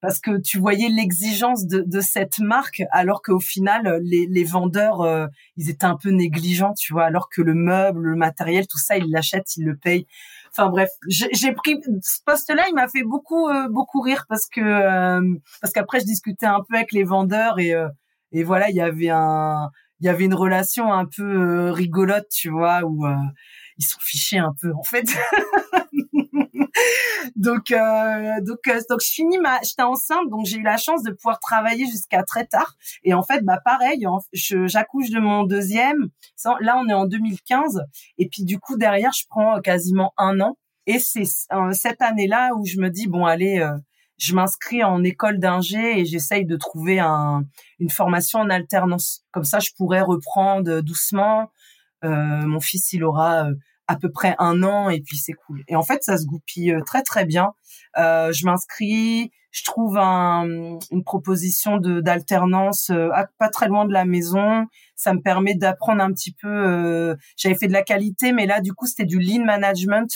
parce 0.01 0.19
que 0.19 0.39
tu 0.39 0.59
voyais 0.59 0.89
l'exigence 0.89 1.65
de, 1.65 1.83
de, 1.86 2.01
cette 2.01 2.39
marque 2.39 2.83
alors 2.91 3.21
qu'au 3.21 3.39
final 3.39 4.00
les, 4.03 4.27
les 4.27 4.43
vendeurs 4.43 5.01
euh, 5.01 5.27
ils 5.55 5.69
étaient 5.69 5.86
un 5.86 5.97
peu 5.97 6.09
négligents 6.09 6.74
tu 6.74 6.93
vois 6.93 7.05
alors 7.05 7.29
que 7.29 7.41
le 7.41 7.53
meuble 7.53 8.01
le 8.01 8.15
matériel 8.15 8.67
tout 8.67 8.77
ça 8.77 8.97
ils 8.97 9.09
l'achètent 9.09 9.57
ils 9.57 9.65
le 9.65 9.75
payent 9.75 10.05
enfin 10.51 10.69
bref 10.69 10.89
j'ai 11.09 11.51
pris 11.53 11.79
ce 12.03 12.19
poste 12.25 12.53
là 12.53 12.65
il 12.69 12.75
m'a 12.75 12.88
fait 12.88 13.03
beaucoup 13.03 13.47
euh, 13.50 13.67
beaucoup 13.69 14.01
rire 14.01 14.25
parce 14.29 14.45
que 14.47 14.62
euh, 14.62 15.36
parce 15.62 15.74
qu'après 15.74 16.00
je 16.00 16.05
discutais 16.05 16.45
un 16.45 16.62
peu 16.67 16.75
avec 16.75 16.91
les 16.91 17.03
vendeurs 17.03 17.59
et 17.59 17.74
et 18.31 18.43
voilà 18.43 18.69
il 18.69 18.75
y 18.75 18.81
avait 18.81 19.09
un 19.09 19.69
il 20.00 20.06
y 20.06 20.10
avait 20.10 20.25
une 20.25 20.34
relation 20.34 20.92
un 20.94 21.06
peu 21.06 21.72
rigolote 21.72 22.27
tu 22.30 22.50
vois 22.50 22.84
où 22.84 23.06
ils 23.77 23.88
sont 23.88 24.00
fichés 24.00 24.38
un 24.38 24.54
peu 24.60 24.72
en 24.74 24.84
fait. 24.84 25.06
Donc 27.36 27.72
euh, 27.72 28.42
donc 28.42 28.60
euh, 28.68 28.80
donc 28.89 29.01
je 29.01 29.12
finis 29.12 29.38
ma 29.38 29.60
j'étais 29.62 29.84
enceinte 29.84 30.30
donc 30.30 30.46
j'ai 30.46 30.58
eu 30.58 30.63
la 30.63 30.77
chance 30.77 31.04
de 31.04 31.12
pouvoir 31.12 31.39
travailler 31.39 31.86
jusqu'à 31.86 32.24
très 32.24 32.46
tard. 32.46 32.75
Et 33.04 33.13
en 33.13 33.24
fait 33.24 33.44
bah 33.44 33.60
pareil 33.63 34.06
j'accouche 34.34 35.10
de 35.10 35.20
mon 35.20 35.44
deuxième 35.44 36.10
là 36.62 36.77
on 36.77 36.88
est 36.88 36.94
en 36.94 37.06
2015 37.06 37.84
et 38.18 38.27
puis 38.27 38.44
du 38.44 38.60
coup 38.60 38.77
derrière 38.77 39.12
je 39.13 39.25
prends 39.30 39.60
quasiment 39.62 40.13
un 40.18 40.39
an. 40.39 40.58
Et 40.86 41.00
c'est 41.00 41.24
euh, 41.51 41.74
cette 41.74 42.01
année-là 42.01 42.51
où 42.56 42.66
je 42.66 42.80
me 42.80 42.89
dis 42.89 43.08
bon 43.08 43.25
allez 43.25 43.68
je 44.17 44.33
m'inscris 44.33 44.83
en 44.83 45.03
école 45.03 45.39
d'ingé 45.39 46.00
et 46.00 46.05
j'essaye 46.05 46.45
de 46.45 46.55
trouver 46.55 47.00
un, 47.00 47.43
une 47.79 47.89
formation 47.89 48.39
en 48.39 48.50
alternance. 48.50 49.24
Comme 49.31 49.43
ça, 49.43 49.59
je 49.59 49.69
pourrais 49.77 50.01
reprendre 50.01 50.81
doucement. 50.81 51.51
Euh, 52.03 52.09
mon 52.09 52.59
fils, 52.59 52.93
il 52.93 53.03
aura 53.03 53.47
à 53.88 53.95
peu 53.95 54.12
près 54.12 54.36
un 54.39 54.63
an 54.63 54.89
et 54.89 55.01
puis 55.01 55.17
c'est 55.17 55.33
cool. 55.33 55.63
Et 55.67 55.75
en 55.75 55.83
fait, 55.83 56.03
ça 56.03 56.17
se 56.17 56.25
goupille 56.25 56.71
euh, 56.71 56.81
très 56.86 57.03
très 57.03 57.25
bien. 57.25 57.53
Euh, 57.97 58.31
je 58.33 58.45
m'inscris, 58.45 59.31
je 59.51 59.63
trouve 59.63 59.97
un, 59.97 60.77
une 60.91 61.03
proposition 61.03 61.77
d'alternance 61.77 62.89
euh, 62.89 63.09
pas 63.39 63.50
très 63.50 63.67
loin 63.67 63.86
de 63.86 63.93
la 63.93 64.05
maison. 64.05 64.65
Ça 64.95 65.13
me 65.13 65.21
permet 65.21 65.55
d'apprendre 65.55 66.03
un 66.03 66.12
petit 66.12 66.33
peu. 66.33 66.50
Euh, 66.50 67.15
J'avais 67.38 67.55
fait 67.55 67.67
de 67.67 67.74
la 67.74 67.83
qualité, 67.83 68.33
mais 68.33 68.45
là 68.45 68.62
du 68.62 68.74
coup 68.74 68.88
c'était 68.88 69.05
du 69.05 69.19
lean 69.19 69.45
management 69.45 70.09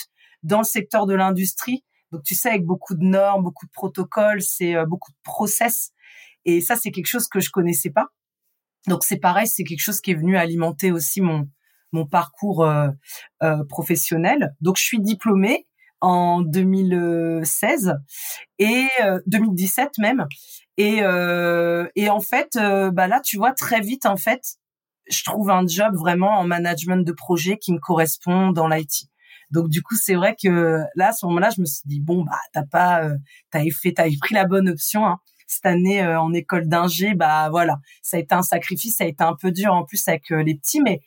dans 0.43 0.59
le 0.59 0.65
secteur 0.65 1.05
de 1.05 1.13
l'industrie. 1.13 1.83
Donc 2.11 2.23
tu 2.23 2.35
sais 2.35 2.49
avec 2.49 2.65
beaucoup 2.65 2.95
de 2.95 3.03
normes, 3.03 3.43
beaucoup 3.43 3.65
de 3.65 3.71
protocoles, 3.71 4.41
c'est 4.41 4.75
euh, 4.75 4.85
beaucoup 4.85 5.11
de 5.11 5.17
process. 5.23 5.91
Et 6.45 6.61
ça 6.61 6.75
c'est 6.75 6.91
quelque 6.91 7.07
chose 7.07 7.27
que 7.27 7.39
je 7.39 7.49
connaissais 7.49 7.89
pas. 7.91 8.07
Donc 8.87 9.03
c'est 9.03 9.17
pareil, 9.17 9.47
c'est 9.47 9.63
quelque 9.63 9.81
chose 9.81 10.01
qui 10.01 10.11
est 10.11 10.15
venu 10.15 10.37
alimenter 10.37 10.91
aussi 10.91 11.21
mon 11.21 11.47
mon 11.91 12.05
parcours 12.05 12.63
euh, 12.63 12.89
euh, 13.43 13.63
professionnel. 13.65 14.55
Donc, 14.61 14.77
je 14.77 14.83
suis 14.83 14.99
diplômée 14.99 15.67
en 15.99 16.41
2016 16.41 17.95
et 18.57 18.87
2017 19.27 19.85
euh, 19.85 20.01
même. 20.01 20.27
Et, 20.77 21.01
et 21.95 22.09
en 22.09 22.19
fait, 22.21 22.53
bah 22.55 23.07
là, 23.07 23.21
tu 23.23 23.37
vois, 23.37 23.51
très 23.51 23.81
vite, 23.81 24.07
en 24.07 24.17
fait, 24.17 24.41
je 25.07 25.23
trouve 25.23 25.51
un 25.51 25.67
job 25.67 25.95
vraiment 25.95 26.39
en 26.39 26.43
management 26.43 27.05
de 27.05 27.11
projet 27.11 27.57
qui 27.57 27.71
me 27.71 27.77
correspond 27.77 28.51
dans 28.51 28.67
l'IT. 28.67 29.05
Donc 29.51 29.69
du 29.69 29.81
coup, 29.81 29.95
c'est 29.95 30.15
vrai 30.15 30.35
que 30.41 30.81
là, 30.95 31.09
à 31.09 31.13
ce 31.13 31.25
moment-là, 31.25 31.49
je 31.55 31.61
me 31.61 31.65
suis 31.65 31.83
dit 31.85 31.99
bon 31.99 32.23
bah 32.23 32.39
t'as 32.53 32.65
pas, 32.65 33.03
euh, 33.03 33.15
t'avais 33.51 33.71
fait, 33.71 33.93
t'avais 33.93 34.15
pris 34.19 34.35
la 34.35 34.45
bonne 34.45 34.69
option. 34.69 35.05
Hein. 35.05 35.19
Cette 35.47 35.65
année 35.65 36.01
en 36.05 36.31
école 36.31 36.69
d'ingé, 36.69 37.13
bah 37.13 37.49
voilà, 37.49 37.75
ça 38.01 38.15
a 38.15 38.21
été 38.21 38.33
un 38.33 38.41
sacrifice, 38.41 38.95
ça 38.95 39.03
a 39.03 39.07
été 39.07 39.21
un 39.21 39.35
peu 39.35 39.51
dur 39.51 39.73
en 39.73 39.83
plus 39.83 40.07
avec 40.07 40.29
les 40.29 40.55
petits, 40.55 40.79
mais 40.79 41.01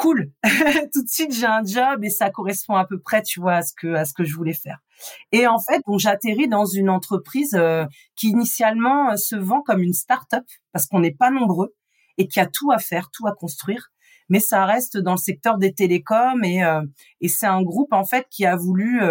cool. 0.00 0.32
Tout 0.92 1.02
de 1.02 1.08
suite, 1.08 1.34
j'ai 1.34 1.46
un 1.46 1.64
job 1.64 2.02
et 2.04 2.08
ça 2.08 2.30
correspond 2.30 2.74
à 2.74 2.86
peu 2.86 2.98
près, 2.98 3.22
tu 3.22 3.38
vois, 3.40 3.56
à 3.56 3.62
ce 3.62 3.72
que 3.74 3.94
à 3.94 4.04
ce 4.04 4.14
que 4.14 4.24
je 4.24 4.34
voulais 4.34 4.54
faire. 4.54 4.78
Et 5.30 5.46
en 5.46 5.58
fait, 5.58 5.82
bon, 5.86 5.98
j'atterris 5.98 6.48
dans 6.48 6.64
une 6.64 6.88
entreprise 6.88 7.54
euh, 7.54 7.84
qui 8.16 8.28
initialement 8.28 9.10
euh, 9.10 9.16
se 9.16 9.36
vend 9.36 9.62
comme 9.62 9.82
une 9.82 9.92
start-up 9.92 10.44
parce 10.72 10.86
qu'on 10.86 11.00
n'est 11.00 11.14
pas 11.14 11.30
nombreux 11.30 11.74
et 12.16 12.28
qui 12.28 12.40
a 12.40 12.46
tout 12.46 12.70
à 12.72 12.78
faire, 12.78 13.10
tout 13.12 13.26
à 13.26 13.32
construire. 13.32 13.90
Mais 14.30 14.40
ça 14.40 14.64
reste 14.64 14.96
dans 14.96 15.12
le 15.12 15.18
secteur 15.18 15.58
des 15.58 15.74
télécoms 15.74 16.42
et 16.42 16.64
euh, 16.64 16.82
et 17.20 17.28
c'est 17.28 17.46
un 17.46 17.62
groupe 17.62 17.92
en 17.92 18.04
fait 18.04 18.26
qui 18.30 18.46
a 18.46 18.56
voulu 18.56 19.02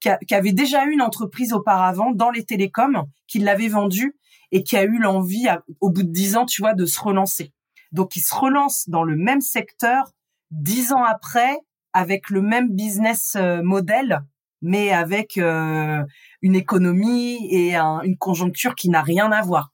qui, 0.00 0.08
qui, 0.26 0.34
avait 0.34 0.52
déjà 0.52 0.86
eu 0.86 0.92
une 0.92 1.02
entreprise 1.02 1.52
auparavant 1.52 2.12
dans 2.12 2.30
les 2.30 2.44
télécoms, 2.44 3.04
qui 3.28 3.38
l'avait 3.38 3.68
vendue 3.68 4.16
et 4.50 4.62
qui 4.62 4.76
a 4.76 4.84
eu 4.84 4.98
l'envie, 4.98 5.46
au 5.80 5.90
bout 5.90 6.02
de 6.02 6.12
dix 6.12 6.36
ans, 6.36 6.46
tu 6.46 6.62
vois, 6.62 6.74
de 6.74 6.86
se 6.86 7.00
relancer. 7.00 7.52
Donc, 7.92 8.16
il 8.16 8.20
se 8.20 8.34
relance 8.34 8.88
dans 8.88 9.02
le 9.02 9.16
même 9.16 9.40
secteur 9.40 10.12
dix 10.50 10.92
ans 10.92 11.04
après 11.04 11.56
avec 11.92 12.30
le 12.30 12.40
même 12.40 12.70
business 12.70 13.34
euh, 13.36 13.62
model, 13.62 14.22
mais 14.62 14.92
avec 14.92 15.36
euh, 15.36 16.02
une 16.40 16.54
économie 16.54 17.48
et 17.50 17.74
une 17.74 18.16
conjoncture 18.16 18.74
qui 18.74 18.88
n'a 18.88 19.02
rien 19.02 19.30
à 19.32 19.42
voir. 19.42 19.72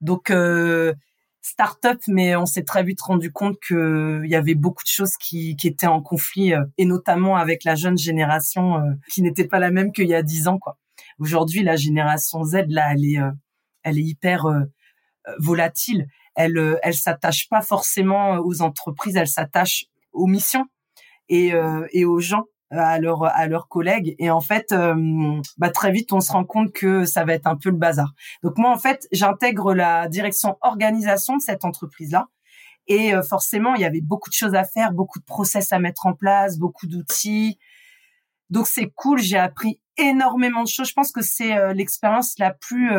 Donc 0.00 0.30
euh, 0.30 0.94
start-up, 1.48 2.00
mais 2.08 2.36
on 2.36 2.46
s'est 2.46 2.64
très 2.64 2.82
vite 2.84 3.00
rendu 3.00 3.32
compte 3.32 3.58
qu'il 3.66 4.26
y 4.26 4.34
avait 4.34 4.54
beaucoup 4.54 4.82
de 4.82 4.88
choses 4.90 5.14
qui, 5.20 5.56
qui 5.56 5.68
étaient 5.68 5.86
en 5.86 6.02
conflit, 6.02 6.54
euh, 6.54 6.64
et 6.78 6.84
notamment 6.84 7.36
avec 7.36 7.64
la 7.64 7.74
jeune 7.74 7.98
génération 7.98 8.80
qui 9.10 9.22
n'était 9.22 9.46
pas 9.46 9.58
la 9.58 9.70
même 9.70 9.92
qu'il 9.92 10.08
y 10.08 10.14
a 10.14 10.22
dix 10.22 10.48
ans. 10.48 10.58
Aujourd'hui, 11.18 11.62
la 11.62 11.76
génération 11.76 12.44
Z, 12.44 12.66
là, 12.68 12.92
elle 12.92 13.04
est, 13.04 13.18
elle 13.82 13.98
est 13.98 14.04
hyper 14.04 14.46
volatile. 15.38 16.06
Elle, 16.34 16.78
elle 16.82 16.94
s'attache 16.94 17.48
pas 17.48 17.62
forcément 17.62 18.36
aux 18.36 18.62
entreprises, 18.62 19.16
elle 19.16 19.28
s'attache 19.28 19.86
aux 20.12 20.26
missions 20.26 20.66
et, 21.28 21.52
euh, 21.52 21.86
et 21.92 22.04
aux 22.04 22.20
gens 22.20 22.44
à 22.70 22.98
leurs 22.98 23.24
à 23.24 23.46
leurs 23.46 23.68
collègues 23.68 24.14
et 24.18 24.30
en 24.30 24.40
fait 24.40 24.72
euh, 24.72 25.40
bah 25.56 25.70
très 25.70 25.90
vite 25.90 26.12
on 26.12 26.20
se 26.20 26.32
rend 26.32 26.44
compte 26.44 26.72
que 26.72 27.04
ça 27.04 27.24
va 27.24 27.34
être 27.34 27.46
un 27.46 27.56
peu 27.56 27.70
le 27.70 27.76
bazar. 27.76 28.14
Donc 28.42 28.58
moi 28.58 28.70
en 28.70 28.78
fait, 28.78 29.06
j'intègre 29.12 29.74
la 29.74 30.08
direction 30.08 30.58
organisation 30.60 31.36
de 31.36 31.42
cette 31.42 31.64
entreprise 31.64 32.12
là 32.12 32.28
et 32.86 33.14
euh, 33.14 33.22
forcément, 33.22 33.74
il 33.74 33.82
y 33.82 33.84
avait 33.84 34.00
beaucoup 34.00 34.30
de 34.30 34.34
choses 34.34 34.54
à 34.54 34.64
faire, 34.64 34.92
beaucoup 34.92 35.18
de 35.18 35.24
process 35.24 35.72
à 35.72 35.78
mettre 35.78 36.06
en 36.06 36.14
place, 36.14 36.58
beaucoup 36.58 36.86
d'outils. 36.86 37.58
Donc 38.50 38.66
c'est 38.66 38.90
cool, 38.94 39.18
j'ai 39.18 39.36
appris 39.36 39.80
énormément 39.98 40.62
de 40.62 40.68
choses. 40.68 40.88
Je 40.88 40.94
pense 40.94 41.12
que 41.12 41.20
c'est 41.20 41.74
l'expérience 41.74 42.38
la 42.38 42.52
plus 42.52 42.90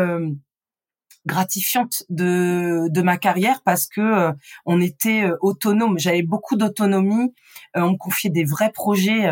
gratifiante 1.25 2.03
de 2.09 2.87
de 2.89 3.01
ma 3.01 3.17
carrière 3.17 3.61
parce 3.63 3.87
que 3.87 4.31
on 4.65 4.81
était 4.81 5.25
autonome. 5.41 5.99
J'avais 5.99 6.23
beaucoup 6.23 6.55
d'autonomie. 6.55 7.33
on 7.75 7.91
me 7.91 7.97
confiait 7.97 8.29
des 8.29 8.45
vrais 8.45 8.71
projets, 8.71 9.29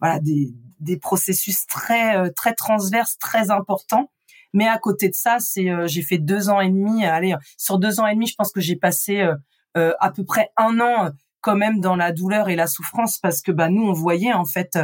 voilà, 0.00 0.20
des 0.20 0.52
des 0.80 0.98
processus 0.98 1.66
très 1.66 2.30
très 2.32 2.54
transverses, 2.54 3.18
très 3.18 3.50
importants. 3.50 4.10
Mais 4.52 4.66
à 4.66 4.78
côté 4.78 5.08
de 5.08 5.14
ça, 5.14 5.38
c'est 5.40 5.68
j'ai 5.86 6.02
fait 6.02 6.18
deux 6.18 6.50
ans 6.50 6.60
et 6.60 6.68
demi. 6.70 7.04
Allez, 7.04 7.34
sur 7.56 7.78
deux 7.78 8.00
ans 8.00 8.06
et 8.06 8.14
demi, 8.14 8.26
je 8.26 8.34
pense 8.36 8.52
que 8.52 8.60
j'ai 8.60 8.76
passé 8.76 9.28
à 9.74 10.10
peu 10.10 10.24
près 10.24 10.50
un 10.56 10.80
an 10.80 11.10
quand 11.40 11.56
même 11.56 11.80
dans 11.80 11.96
la 11.96 12.12
douleur 12.12 12.48
et 12.48 12.56
la 12.56 12.66
souffrance 12.66 13.18
parce 13.18 13.42
que 13.42 13.52
bah 13.52 13.68
nous 13.68 13.84
on 13.84 13.92
voyait 13.92 14.32
en 14.32 14.44
fait 14.44 14.76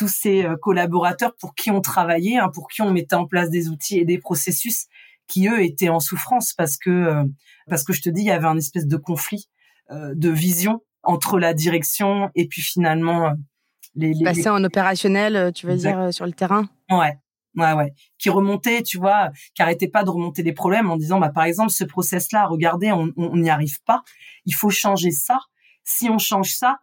tous 0.00 0.08
ces 0.08 0.44
euh, 0.44 0.56
collaborateurs 0.56 1.34
pour 1.38 1.54
qui 1.54 1.70
on 1.70 1.82
travaillait, 1.82 2.38
hein, 2.38 2.48
pour 2.54 2.68
qui 2.68 2.80
on 2.80 2.90
mettait 2.90 3.16
en 3.16 3.26
place 3.26 3.50
des 3.50 3.68
outils 3.68 3.98
et 3.98 4.06
des 4.06 4.16
processus 4.16 4.86
qui 5.30 5.48
eux 5.48 5.62
étaient 5.62 5.88
en 5.88 6.00
souffrance 6.00 6.52
parce 6.52 6.76
que 6.76 6.90
euh, 6.90 7.24
parce 7.68 7.84
que 7.84 7.92
je 7.92 8.02
te 8.02 8.10
dis 8.10 8.22
il 8.22 8.26
y 8.26 8.30
avait 8.30 8.46
un 8.46 8.56
espèce 8.56 8.86
de 8.86 8.96
conflit 8.96 9.48
euh, 9.90 10.12
de 10.14 10.28
vision 10.28 10.80
entre 11.02 11.38
la 11.38 11.54
direction 11.54 12.30
et 12.34 12.46
puis 12.46 12.60
finalement 12.60 13.32
les, 13.94 14.12
les 14.12 14.24
passer 14.24 14.48
en 14.48 14.62
opérationnel, 14.62 15.52
tu 15.54 15.66
veux 15.66 15.76
dire 15.76 16.12
sur 16.12 16.26
le 16.26 16.32
terrain. 16.32 16.68
Ouais. 16.90 17.16
Ouais, 17.56 17.72
ouais, 17.72 17.92
qui 18.16 18.30
remontait, 18.30 18.84
tu 18.84 18.96
vois, 18.96 19.30
qui 19.56 19.62
arrêtait 19.62 19.88
pas 19.88 20.04
de 20.04 20.10
remonter 20.10 20.44
des 20.44 20.52
problèmes 20.52 20.88
en 20.88 20.96
disant, 20.96 21.18
bah, 21.18 21.30
par 21.30 21.42
exemple, 21.42 21.70
ce 21.70 21.82
process-là, 21.82 22.46
regardez, 22.46 22.92
on 22.92 23.36
n'y 23.36 23.50
arrive 23.50 23.82
pas, 23.82 24.04
il 24.44 24.54
faut 24.54 24.70
changer 24.70 25.10
ça, 25.10 25.40
si 25.82 26.08
on 26.08 26.18
change 26.18 26.52
ça, 26.52 26.78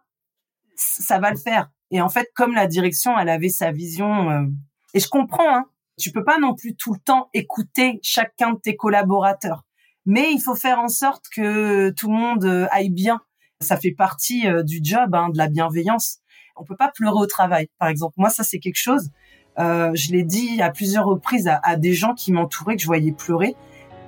ça 0.76 1.18
va 1.18 1.30
le 1.30 1.38
faire. 1.38 1.70
Et 1.90 2.00
en 2.00 2.08
fait, 2.08 2.30
comme 2.34 2.54
la 2.54 2.66
direction, 2.66 3.18
elle 3.18 3.28
avait 3.28 3.48
sa 3.48 3.72
vision, 3.72 4.30
euh, 4.30 4.46
et 4.94 5.00
je 5.00 5.08
comprends, 5.08 5.56
hein, 5.56 5.64
tu 5.98 6.12
peux 6.12 6.24
pas 6.24 6.38
non 6.38 6.54
plus 6.54 6.74
tout 6.74 6.94
le 6.94 7.00
temps 7.00 7.28
écouter 7.34 7.98
chacun 8.02 8.52
de 8.52 8.58
tes 8.58 8.76
collaborateurs, 8.76 9.64
mais 10.06 10.32
il 10.32 10.40
faut 10.40 10.54
faire 10.54 10.78
en 10.78 10.88
sorte 10.88 11.24
que 11.34 11.90
tout 11.90 12.08
le 12.10 12.16
monde 12.16 12.44
euh, 12.44 12.66
aille 12.70 12.90
bien. 12.90 13.20
Ça 13.60 13.76
fait 13.76 13.92
partie 13.92 14.46
euh, 14.46 14.62
du 14.62 14.80
job, 14.82 15.14
hein, 15.14 15.30
de 15.30 15.38
la 15.38 15.48
bienveillance. 15.48 16.18
On 16.56 16.64
peut 16.64 16.76
pas 16.76 16.90
pleurer 16.94 17.18
au 17.18 17.26
travail, 17.26 17.68
par 17.78 17.88
exemple. 17.88 18.14
Moi, 18.16 18.30
ça 18.30 18.42
c'est 18.42 18.58
quelque 18.58 18.80
chose. 18.80 19.10
je 19.58 20.12
l'ai 20.12 20.24
dit 20.24 20.62
à 20.62 20.70
plusieurs 20.70 21.04
reprises 21.04 21.48
à, 21.48 21.76
des 21.76 21.94
gens 21.94 22.14
qui 22.14 22.32
m'entouraient 22.32 22.76
que 22.76 22.82
je 22.82 22.86
voyais 22.86 23.12
pleurer. 23.12 23.54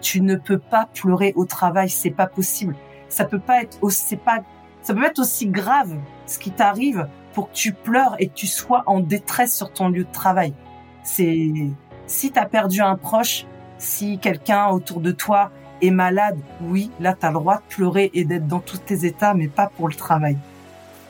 Tu 0.01 0.21
ne 0.21 0.37
peux 0.37 0.59
pas 0.59 0.87
pleurer 0.87 1.33
au 1.37 1.45
travail, 1.45 1.91
c'est 1.91 2.11
pas 2.11 2.27
possible. 2.27 2.75
Ça 3.09 3.25
peut 3.25 3.41
pas 3.41 3.63
être, 3.63 3.79
c'est 3.91 4.17
pas 4.17 4.43
ça 4.83 4.95
peut 4.95 5.05
être 5.05 5.19
aussi 5.19 5.47
grave 5.47 5.99
ce 6.27 6.39
qui 6.39 6.51
t'arrive 6.51 7.07
pour 7.35 7.51
que 7.51 7.55
tu 7.55 7.73
pleures 7.73 8.17
et 8.19 8.29
que 8.29 8.35
tu 8.35 8.47
sois 8.47 8.83
en 8.87 9.01
détresse 9.01 9.55
sur 9.55 9.73
ton 9.73 9.89
lieu 9.89 10.05
de 10.05 10.13
travail. 10.13 10.55
C'est 11.13 11.51
si 12.07 12.31
tu 12.31 12.39
as 12.39 12.47
perdu 12.47 12.81
un 12.81 12.97
proche, 12.97 13.45
si 13.79 14.19
quelqu'un 14.19 14.69
autour 14.69 15.01
de 15.01 15.11
toi 15.11 15.51
est 15.83 15.91
malade, 15.91 16.39
oui, 16.61 16.91
là 17.01 17.15
tu 17.19 17.27
as 17.27 17.31
le 17.31 17.35
droit 17.35 17.57
de 17.57 17.75
pleurer 17.75 18.11
et 18.15 18.25
d'être 18.25 18.47
dans 18.47 18.61
tous 18.61 18.79
tes 18.79 19.05
états 19.05 19.35
mais 19.35 19.49
pas 19.49 19.67
pour 19.67 19.89
le 19.89 19.95
travail. 19.95 20.39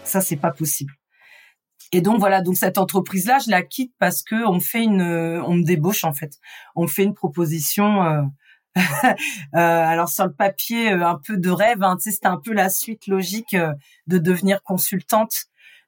Ça 0.05 0.23
c'est 0.23 0.37
pas 0.37 0.53
possible. 0.53 0.95
Et 1.93 2.01
donc 2.01 2.19
voilà, 2.19 2.41
donc 2.41 2.57
cette 2.57 2.79
entreprise 2.79 3.27
là, 3.27 3.39
je 3.45 3.51
la 3.51 3.63
quitte 3.63 3.93
parce 3.99 4.23
que 4.23 4.47
on 4.47 4.55
me 4.55 4.61
fait 4.61 4.83
une 4.83 5.03
on 5.03 5.55
me 5.55 5.65
débauche 5.65 6.05
en 6.05 6.15
fait. 6.15 6.33
On 6.77 6.83
me 6.85 6.89
fait 6.89 7.05
une 7.05 7.15
proposition 7.15 8.03
euh, 8.03 8.23
euh, 8.77 9.15
alors 9.55 10.09
sur 10.09 10.25
le 10.27 10.33
papier, 10.33 10.93
euh, 10.93 11.07
un 11.07 11.21
peu 11.25 11.37
de 11.37 11.51
rêve, 11.51 11.83
hein, 11.83 11.97
c'était 11.99 12.27
un 12.27 12.39
peu 12.39 12.53
la 12.53 12.69
suite 12.69 13.07
logique 13.07 13.55
euh, 13.55 13.73
de 14.07 14.19
devenir 14.19 14.63
consultante. 14.63 15.33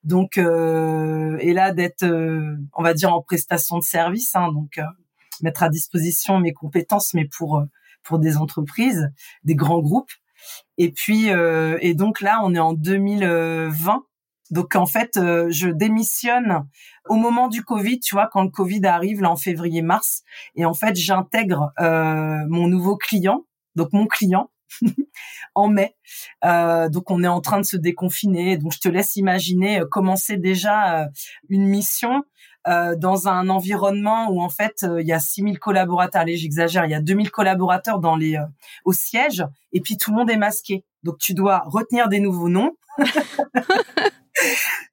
Donc 0.04 0.36
et 0.36 1.52
là 1.52 1.72
d'être, 1.72 2.04
on 2.74 2.82
va 2.82 2.94
dire 2.94 3.14
en 3.14 3.22
prestation 3.22 3.78
de 3.78 3.84
service, 3.84 4.34
hein, 4.34 4.50
donc 4.52 4.80
mettre 5.42 5.62
à 5.62 5.68
disposition 5.68 6.38
mes 6.38 6.52
compétences, 6.52 7.14
mais 7.14 7.24
pour 7.24 7.62
pour 8.02 8.18
des 8.18 8.36
entreprises, 8.36 9.10
des 9.44 9.54
grands 9.54 9.80
groupes. 9.80 10.10
Et 10.76 10.90
puis 10.90 11.28
et 11.28 11.94
donc 11.94 12.20
là, 12.20 12.40
on 12.42 12.54
est 12.54 12.58
en 12.58 12.72
2020 12.72 14.02
donc 14.52 14.76
en 14.76 14.84
fait, 14.84 15.16
euh, 15.16 15.46
je 15.48 15.68
démissionne 15.68 16.68
au 17.08 17.14
moment 17.14 17.48
du 17.48 17.64
Covid, 17.64 18.00
tu 18.00 18.14
vois, 18.14 18.28
quand 18.30 18.42
le 18.42 18.50
Covid 18.50 18.84
arrive 18.84 19.22
là 19.22 19.30
en 19.30 19.36
février-mars, 19.36 20.24
et 20.56 20.66
en 20.66 20.74
fait 20.74 20.94
j'intègre 20.94 21.72
euh, 21.80 22.44
mon 22.48 22.68
nouveau 22.68 22.98
client, 22.98 23.46
donc 23.76 23.94
mon 23.94 24.06
client, 24.06 24.50
en 25.54 25.68
mai. 25.68 25.94
Euh, 26.44 26.88
donc 26.88 27.10
on 27.10 27.22
est 27.22 27.28
en 27.28 27.40
train 27.40 27.60
de 27.60 27.66
se 27.66 27.76
déconfiner. 27.76 28.56
Donc 28.56 28.72
je 28.72 28.78
te 28.78 28.88
laisse 28.88 29.16
imaginer 29.16 29.82
commencer 29.90 30.36
déjà 30.36 31.08
une 31.48 31.66
mission 31.66 32.24
dans 32.66 33.26
un 33.26 33.48
environnement 33.48 34.30
où 34.30 34.40
en 34.40 34.48
fait 34.48 34.86
il 35.00 35.06
y 35.06 35.12
a 35.12 35.18
6000 35.18 35.58
collaborateurs. 35.58 36.22
Allez, 36.22 36.36
j'exagère, 36.36 36.84
il 36.84 36.92
y 36.92 36.94
a 36.94 37.00
2000 37.00 37.30
collaborateurs 37.30 37.98
dans 37.98 38.16
les 38.16 38.38
au 38.84 38.92
siège 38.92 39.44
et 39.72 39.80
puis 39.80 39.96
tout 39.96 40.10
le 40.12 40.16
monde 40.16 40.30
est 40.30 40.36
masqué. 40.36 40.84
Donc 41.02 41.18
tu 41.18 41.34
dois 41.34 41.64
retenir 41.66 42.08
des 42.08 42.20
nouveaux 42.20 42.48
noms. 42.48 42.76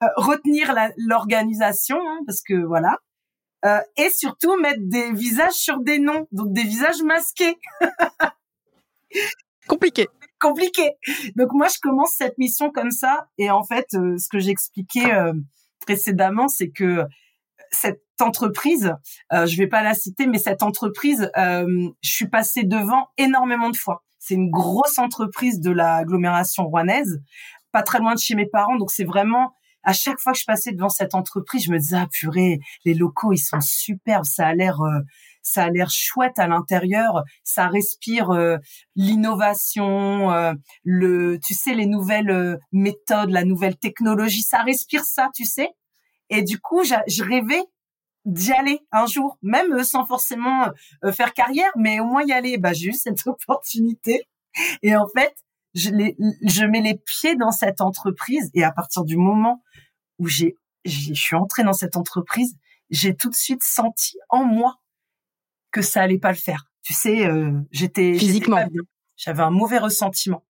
Euh, 0.02 0.08
retenir 0.16 0.74
l'organisation, 0.98 1.98
hein, 1.98 2.20
parce 2.26 2.42
que 2.42 2.54
voilà, 2.54 2.98
euh, 3.66 3.82
et 3.98 4.10
surtout 4.10 4.56
mettre 4.58 4.80
des 4.82 5.12
visages 5.12 5.54
sur 5.54 5.82
des 5.82 6.00
noms, 6.00 6.28
donc 6.32 6.54
des 6.54 6.64
visages 6.64 7.02
masqués. 7.04 7.58
Compliqué. 9.70 10.08
Compliqué. 10.42 10.92
Donc 11.36 11.54
moi, 11.54 11.68
je 11.68 11.80
commence 11.82 12.12
cette 12.18 12.38
mission 12.38 12.72
comme 12.72 12.92
ça, 12.92 13.28
et 13.38 13.50
en 13.52 13.64
fait, 13.64 13.88
euh, 13.94 14.18
ce 14.18 14.28
que 14.28 14.40
j'expliquais 14.40 15.14
euh, 15.14 15.34
précédemment, 15.86 16.50
c'est 16.50 16.70
que 16.70 17.06
cette 17.72 18.02
entreprise, 18.20 18.94
euh, 19.32 19.46
je 19.46 19.56
vais 19.58 19.68
pas 19.68 19.84
la 19.84 19.94
citer, 19.94 20.26
mais 20.28 20.40
cette 20.40 20.64
entreprise, 20.64 21.32
je 21.36 21.92
suis 22.02 22.28
passée 22.28 22.64
devant 22.64 23.08
énormément 23.18 23.70
de 23.70 23.78
fois. 23.78 24.04
C'est 24.18 24.34
une 24.34 24.50
grosse 24.50 24.98
entreprise 24.98 25.62
de 25.62 25.72
l'agglomération 25.72 26.66
rouennaise 26.66 27.22
pas 27.72 27.84
très 27.84 28.00
loin 28.00 28.14
de 28.14 28.20
chez 28.20 28.36
mes 28.36 28.46
parents. 28.46 28.78
Donc 28.78 28.92
c'est 28.92 29.04
vraiment 29.04 29.54
à 29.84 29.94
chaque 29.94 30.20
fois 30.20 30.34
que 30.34 30.40
je 30.40 30.46
passais 30.46 30.72
devant 30.72 30.90
cette 30.90 31.16
entreprise, 31.16 31.64
je 31.64 31.72
me 31.72 31.80
disais 31.80 31.98
ah 31.98 32.08
purée, 32.12 32.60
les 32.86 32.94
locaux 32.94 33.32
ils 33.32 33.38
sont 33.38 33.62
superbes, 33.62 34.26
ça 34.26 34.48
a 34.48 34.54
l'air 34.54 34.82
euh, 34.82 35.00
ça 35.50 35.66
a 35.66 35.70
l'air 35.70 35.90
chouette 35.90 36.38
à 36.40 36.48
l'intérieur, 36.48 37.24
ça 37.44 37.68
respire 37.68 38.32
euh, 38.32 38.58
l'innovation, 38.96 40.32
euh, 40.32 40.54
le 40.84 41.40
tu 41.40 41.54
sais 41.54 41.74
les 41.74 41.86
nouvelles 41.86 42.60
méthodes, 42.72 43.32
la 43.32 43.44
nouvelle 43.44 43.78
technologie, 43.78 44.42
ça 44.42 44.64
respire 44.64 45.04
ça, 45.04 45.30
tu 45.36 45.46
sais. 45.46 45.70
Et 46.30 46.44
du 46.44 46.60
coup, 46.60 46.84
je 46.84 47.24
rêvais 47.24 47.64
d'y 48.26 48.52
aller 48.52 48.80
un 48.92 49.08
jour, 49.08 49.38
même 49.42 49.84
sans 49.84 50.06
forcément 50.06 50.68
faire 51.12 51.34
carrière, 51.34 51.72
mais 51.76 52.00
au 52.00 52.06
moins 52.06 52.24
y 52.24 52.32
aller. 52.32 52.58
Bah 52.58 52.74
j'ai 52.74 52.90
eu 52.90 52.94
cette 52.94 53.26
opportunité. 53.26 54.28
Et 54.84 54.96
en 54.96 55.08
fait, 55.08 55.34
je, 55.74 55.90
les, 55.90 56.16
je 56.44 56.66
mets 56.66 56.82
les 56.82 56.96
pieds 56.96 57.36
dans 57.36 57.52
cette 57.52 57.82
entreprise 57.82 58.50
et 58.54 58.64
à 58.64 58.72
partir 58.72 59.04
du 59.04 59.18
moment 59.18 59.64
où 60.18 60.28
j'ai, 60.28 60.56
je 60.86 61.14
suis 61.14 61.36
entrée 61.36 61.64
dans 61.64 61.74
cette 61.74 61.96
entreprise, 61.96 62.56
j'ai 62.90 63.16
tout 63.16 63.30
de 63.30 63.36
suite 63.36 63.64
senti 63.64 64.18
en 64.30 64.46
moi 64.46 64.80
que 65.72 65.82
ça 65.82 66.02
allait 66.02 66.20
pas 66.20 66.32
le 66.32 66.38
faire. 66.38 66.66
Tu 66.84 66.94
sais, 66.94 67.26
euh, 67.28 67.60
j'étais 67.72 68.18
physiquement, 68.18 68.66
j'avais 69.16 69.44
un 69.44 69.52
mauvais 69.52 69.78
ressentiment. 69.78 70.46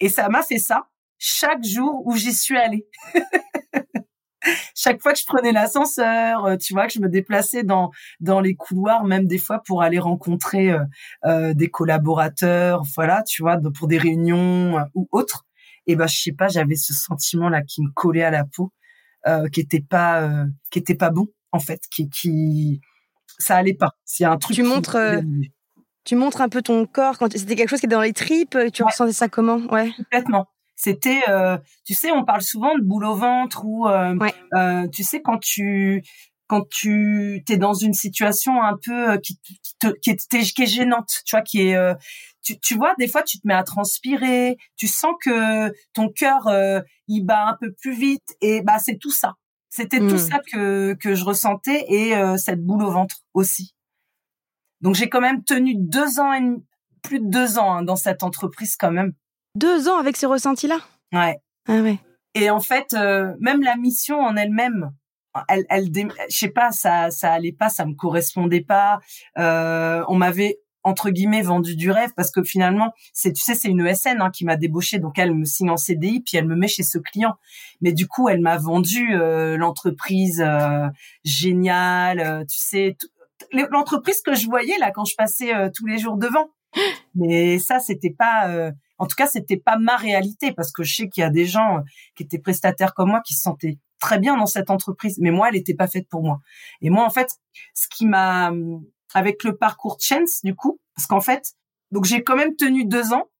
Et 0.00 0.08
ça 0.08 0.28
m'a 0.28 0.42
fait 0.42 0.58
ça 0.58 0.88
chaque 1.18 1.64
jour 1.64 2.02
où 2.06 2.16
j'y 2.16 2.32
suis 2.32 2.56
allée. 2.56 2.86
chaque 4.74 5.00
fois 5.00 5.12
que 5.12 5.18
je 5.18 5.24
prenais 5.24 5.52
l'ascenseur, 5.52 6.44
euh, 6.44 6.56
tu 6.56 6.74
vois, 6.74 6.86
que 6.86 6.92
je 6.92 7.00
me 7.00 7.08
déplaçais 7.08 7.62
dans 7.64 7.90
dans 8.20 8.40
les 8.40 8.54
couloirs, 8.54 9.04
même 9.04 9.26
des 9.26 9.38
fois 9.38 9.62
pour 9.64 9.82
aller 9.82 9.98
rencontrer 9.98 10.70
euh, 10.70 10.84
euh, 11.24 11.54
des 11.54 11.68
collaborateurs, 11.68 12.82
voilà, 12.94 13.22
tu 13.22 13.42
vois, 13.42 13.58
pour 13.74 13.88
des 13.88 13.98
réunions 13.98 14.84
ou 14.94 15.08
autres. 15.12 15.44
Et 15.86 15.96
ben, 15.96 16.06
je 16.06 16.16
sais 16.16 16.32
pas, 16.32 16.48
j'avais 16.48 16.76
ce 16.76 16.92
sentiment 16.94 17.48
là 17.48 17.62
qui 17.62 17.82
me 17.82 17.90
collait 17.94 18.24
à 18.24 18.30
la 18.30 18.44
peau, 18.44 18.72
qui 19.52 19.60
était 19.60 19.80
pas 19.80 20.46
qui 20.70 20.78
était 20.78 20.94
pas 20.94 21.10
bon 21.10 21.28
en 21.52 21.58
fait, 21.58 21.80
qui 21.90 22.08
qui 22.10 22.80
ça 23.38 23.56
allait 23.56 23.74
pas. 23.74 23.92
C'est 24.04 24.24
un 24.24 24.36
truc. 24.36 24.56
Tu 24.56 24.62
montres. 24.62 24.96
Tu 26.04 26.16
montres 26.16 26.42
un 26.42 26.50
peu 26.50 26.60
ton 26.60 26.84
corps 26.84 27.16
quand 27.16 27.32
c'était 27.32 27.56
quelque 27.56 27.70
chose 27.70 27.80
qui 27.80 27.86
était 27.86 27.94
dans 27.94 28.02
les 28.02 28.12
tripes. 28.12 28.58
Tu 28.72 28.82
ressentais 28.82 29.14
ça 29.14 29.28
comment? 29.28 29.56
Ouais. 29.70 29.90
Complètement. 29.96 30.46
C'était, 30.76 31.22
euh, 31.28 31.56
tu 31.84 31.94
sais, 31.94 32.10
on 32.10 32.24
parle 32.24 32.42
souvent 32.42 32.76
de 32.76 32.82
boule 32.82 33.04
au 33.04 33.14
ventre 33.14 33.64
ou, 33.64 33.88
euh, 33.88 34.16
euh, 34.54 34.88
tu 34.88 35.02
sais, 35.04 35.22
quand 35.22 35.38
tu 35.38 36.02
quand 36.46 36.68
tu 36.68 37.42
t'es 37.46 37.56
dans 37.56 37.72
une 37.72 37.94
situation 37.94 38.62
un 38.62 38.76
peu 38.84 39.18
qui, 39.20 39.38
qui, 39.40 39.76
te, 39.80 39.86
qui, 40.00 40.10
est, 40.10 40.54
qui 40.54 40.62
est 40.62 40.66
gênante, 40.66 41.08
tu 41.24 41.36
vois, 41.36 41.42
qui 41.42 41.62
est, 41.62 41.94
tu, 42.42 42.60
tu 42.60 42.74
vois, 42.74 42.94
des 42.98 43.08
fois 43.08 43.22
tu 43.22 43.40
te 43.40 43.48
mets 43.48 43.54
à 43.54 43.62
transpirer, 43.62 44.58
tu 44.76 44.86
sens 44.86 45.14
que 45.24 45.72
ton 45.94 46.10
cœur 46.10 46.50
il 47.08 47.22
bat 47.22 47.46
un 47.46 47.56
peu 47.58 47.72
plus 47.72 47.94
vite 47.94 48.36
et 48.42 48.60
bah 48.60 48.78
c'est 48.78 48.98
tout 48.98 49.10
ça. 49.10 49.36
C'était 49.74 49.98
tout 49.98 50.14
mmh. 50.14 50.18
ça 50.18 50.38
que 50.38 50.94
que 50.94 51.14
je 51.16 51.24
ressentais 51.24 51.84
et 51.88 52.14
cette 52.36 52.62
boule 52.62 52.84
au 52.84 52.92
ventre 52.92 53.16
aussi. 53.32 53.74
Donc 54.80 54.94
j'ai 54.94 55.08
quand 55.08 55.20
même 55.20 55.42
tenu 55.42 55.74
deux 55.74 56.20
ans 56.20 56.32
et 56.32 56.42
plus 57.02 57.18
de 57.18 57.28
deux 57.28 57.58
ans 57.58 57.74
hein, 57.74 57.82
dans 57.82 57.96
cette 57.96 58.22
entreprise 58.22 58.76
quand 58.76 58.92
même. 58.92 59.12
Deux 59.56 59.88
ans 59.88 59.98
avec 59.98 60.16
ce 60.16 60.26
ressenti-là 60.26 60.78
Ouais. 61.12 61.38
Ah 61.66 61.80
ouais. 61.80 61.98
Et 62.34 62.50
en 62.50 62.60
fait, 62.60 62.92
euh, 62.94 63.32
même 63.40 63.62
la 63.62 63.76
mission 63.76 64.20
en 64.20 64.36
elle-même, 64.36 64.90
elle, 65.48 65.64
elle, 65.68 65.90
je 66.28 66.36
sais 66.36 66.48
pas, 66.48 66.70
ça, 66.70 67.10
ça 67.10 67.32
allait 67.32 67.52
pas, 67.52 67.68
ça 67.68 67.86
me 67.86 67.94
correspondait 67.94 68.60
pas. 68.60 68.98
Euh, 69.38 70.04
on 70.08 70.16
m'avait 70.16 70.58
entre 70.84 71.10
guillemets 71.10 71.42
vendu 71.42 71.74
du 71.74 71.90
rêve 71.90 72.10
parce 72.14 72.30
que 72.30 72.42
finalement 72.42 72.92
c'est 73.12 73.32
tu 73.32 73.42
sais 73.42 73.54
c'est 73.54 73.68
une 73.68 73.84
ESN 73.84 74.20
hein, 74.20 74.30
qui 74.30 74.44
m'a 74.44 74.56
débauché 74.56 74.98
donc 74.98 75.18
elle 75.18 75.34
me 75.34 75.44
signe 75.44 75.70
en 75.70 75.76
CDI 75.76 76.20
puis 76.20 76.36
elle 76.36 76.46
me 76.46 76.54
met 76.54 76.68
chez 76.68 76.82
ce 76.82 76.98
client. 76.98 77.34
Mais 77.80 77.92
du 77.92 78.06
coup 78.06 78.28
elle 78.28 78.40
m'a 78.40 78.58
vendu 78.58 79.14
euh, 79.14 79.56
l'entreprise 79.56 80.42
euh, 80.46 80.86
géniale 81.24 82.20
euh, 82.20 82.44
tu 82.44 82.58
sais 82.58 82.96
l'entreprise 83.70 84.20
que 84.20 84.34
je 84.34 84.46
voyais 84.46 84.78
là 84.78 84.90
quand 84.90 85.04
je 85.04 85.14
passais 85.16 85.52
tous 85.74 85.86
les 85.86 85.98
jours 85.98 86.16
devant. 86.16 86.50
Mais 87.14 87.58
ça 87.58 87.80
c'était 87.80 88.14
pas 88.16 88.72
en 88.98 89.06
tout 89.06 89.16
cas 89.16 89.26
c'était 89.26 89.56
pas 89.56 89.78
ma 89.78 89.96
réalité 89.96 90.52
parce 90.52 90.70
que 90.70 90.82
je 90.82 90.94
sais 90.94 91.08
qu'il 91.08 91.22
y 91.22 91.24
a 91.24 91.30
des 91.30 91.46
gens 91.46 91.82
qui 92.14 92.22
étaient 92.22 92.38
prestataires 92.38 92.94
comme 92.94 93.10
moi 93.10 93.22
qui 93.24 93.34
se 93.34 93.42
sentaient 93.42 93.78
très 94.00 94.18
bien 94.18 94.36
dans 94.36 94.46
cette 94.46 94.70
entreprise. 94.70 95.18
Mais 95.18 95.30
moi 95.30 95.48
elle 95.48 95.54
n'était 95.54 95.74
pas 95.74 95.88
faite 95.88 96.08
pour 96.08 96.22
moi. 96.22 96.40
Et 96.80 96.90
moi 96.90 97.04
en 97.04 97.10
fait 97.10 97.28
ce 97.74 97.86
qui 97.88 98.06
m'a 98.06 98.52
avec 99.14 99.44
le 99.44 99.56
parcours 99.56 99.98
Chance 100.00 100.40
du 100.42 100.54
coup, 100.54 100.80
parce 100.94 101.06
qu'en 101.06 101.20
fait, 101.20 101.54
donc 101.90 102.04
j'ai 102.04 102.22
quand 102.22 102.36
même 102.36 102.56
tenu 102.56 102.84
deux 102.84 103.12
ans, 103.12 103.30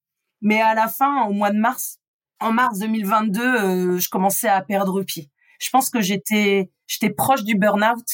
mais 0.40 0.60
à 0.60 0.74
la 0.74 0.88
fin, 0.88 1.24
au 1.24 1.32
mois 1.32 1.50
de 1.50 1.58
mars, 1.58 1.98
en 2.40 2.52
mars 2.52 2.78
2022, 2.78 3.42
euh, 3.42 3.98
je 3.98 4.08
commençais 4.08 4.48
à 4.48 4.62
perdre 4.62 5.02
pied. 5.02 5.30
Je 5.60 5.70
pense 5.70 5.90
que 5.90 6.00
j'étais 6.00 6.70
j'étais 6.87 7.10
proche 7.10 7.42
du 7.44 7.56
burn-out. 7.56 8.04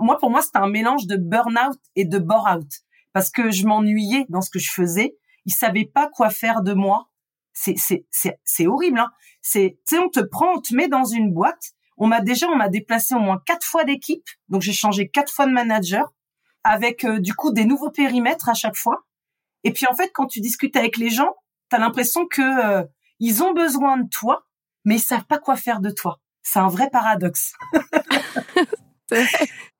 Moi, 0.00 0.18
pour 0.18 0.30
moi, 0.30 0.42
c'était 0.42 0.58
un 0.58 0.68
mélange 0.68 1.06
de 1.06 1.16
burn-out 1.16 1.78
et 1.94 2.04
de 2.04 2.18
bore-out, 2.18 2.70
parce 3.12 3.30
que 3.30 3.50
je 3.50 3.66
m'ennuyais 3.66 4.26
dans 4.28 4.40
ce 4.40 4.50
que 4.50 4.58
je 4.58 4.70
faisais. 4.70 5.16
Ils 5.44 5.52
savaient 5.52 5.90
pas 5.92 6.08
quoi 6.08 6.30
faire 6.30 6.62
de 6.62 6.74
moi. 6.74 7.10
C'est 7.52 7.76
c'est 7.76 8.06
c'est 8.10 8.38
c'est 8.44 8.66
horrible. 8.66 8.98
Hein. 8.98 9.10
C'est 9.42 9.78
tu 9.88 9.96
sais, 9.96 10.02
on 10.02 10.08
te 10.08 10.20
prend, 10.20 10.52
on 10.56 10.60
te 10.60 10.74
met 10.74 10.88
dans 10.88 11.04
une 11.04 11.32
boîte. 11.32 11.72
On 11.96 12.06
m'a 12.06 12.20
déjà, 12.20 12.46
on 12.48 12.56
m'a 12.56 12.68
déplacé 12.68 13.14
au 13.14 13.18
moins 13.18 13.42
quatre 13.44 13.66
fois 13.66 13.84
d'équipe, 13.84 14.28
donc 14.48 14.62
j'ai 14.62 14.72
changé 14.72 15.08
quatre 15.08 15.32
fois 15.32 15.46
de 15.46 15.52
manager 15.52 16.12
avec 16.68 17.04
euh, 17.04 17.18
du 17.18 17.34
coup 17.34 17.52
des 17.52 17.64
nouveaux 17.64 17.90
périmètres 17.90 18.48
à 18.48 18.54
chaque 18.54 18.76
fois. 18.76 19.04
Et 19.64 19.72
puis 19.72 19.86
en 19.90 19.94
fait, 19.94 20.10
quand 20.12 20.26
tu 20.26 20.40
discutes 20.40 20.76
avec 20.76 20.96
les 20.96 21.10
gens, 21.10 21.34
tu 21.70 21.76
as 21.76 21.78
l'impression 21.78 22.26
que 22.26 22.42
euh, 22.42 22.84
ils 23.18 23.42
ont 23.42 23.52
besoin 23.52 23.98
de 23.98 24.08
toi, 24.08 24.46
mais 24.84 24.96
ils 24.96 25.00
savent 25.00 25.24
pas 25.24 25.38
quoi 25.38 25.56
faire 25.56 25.80
de 25.80 25.90
toi. 25.90 26.20
C'est 26.42 26.58
un 26.58 26.68
vrai 26.68 26.90
paradoxe. 26.90 27.54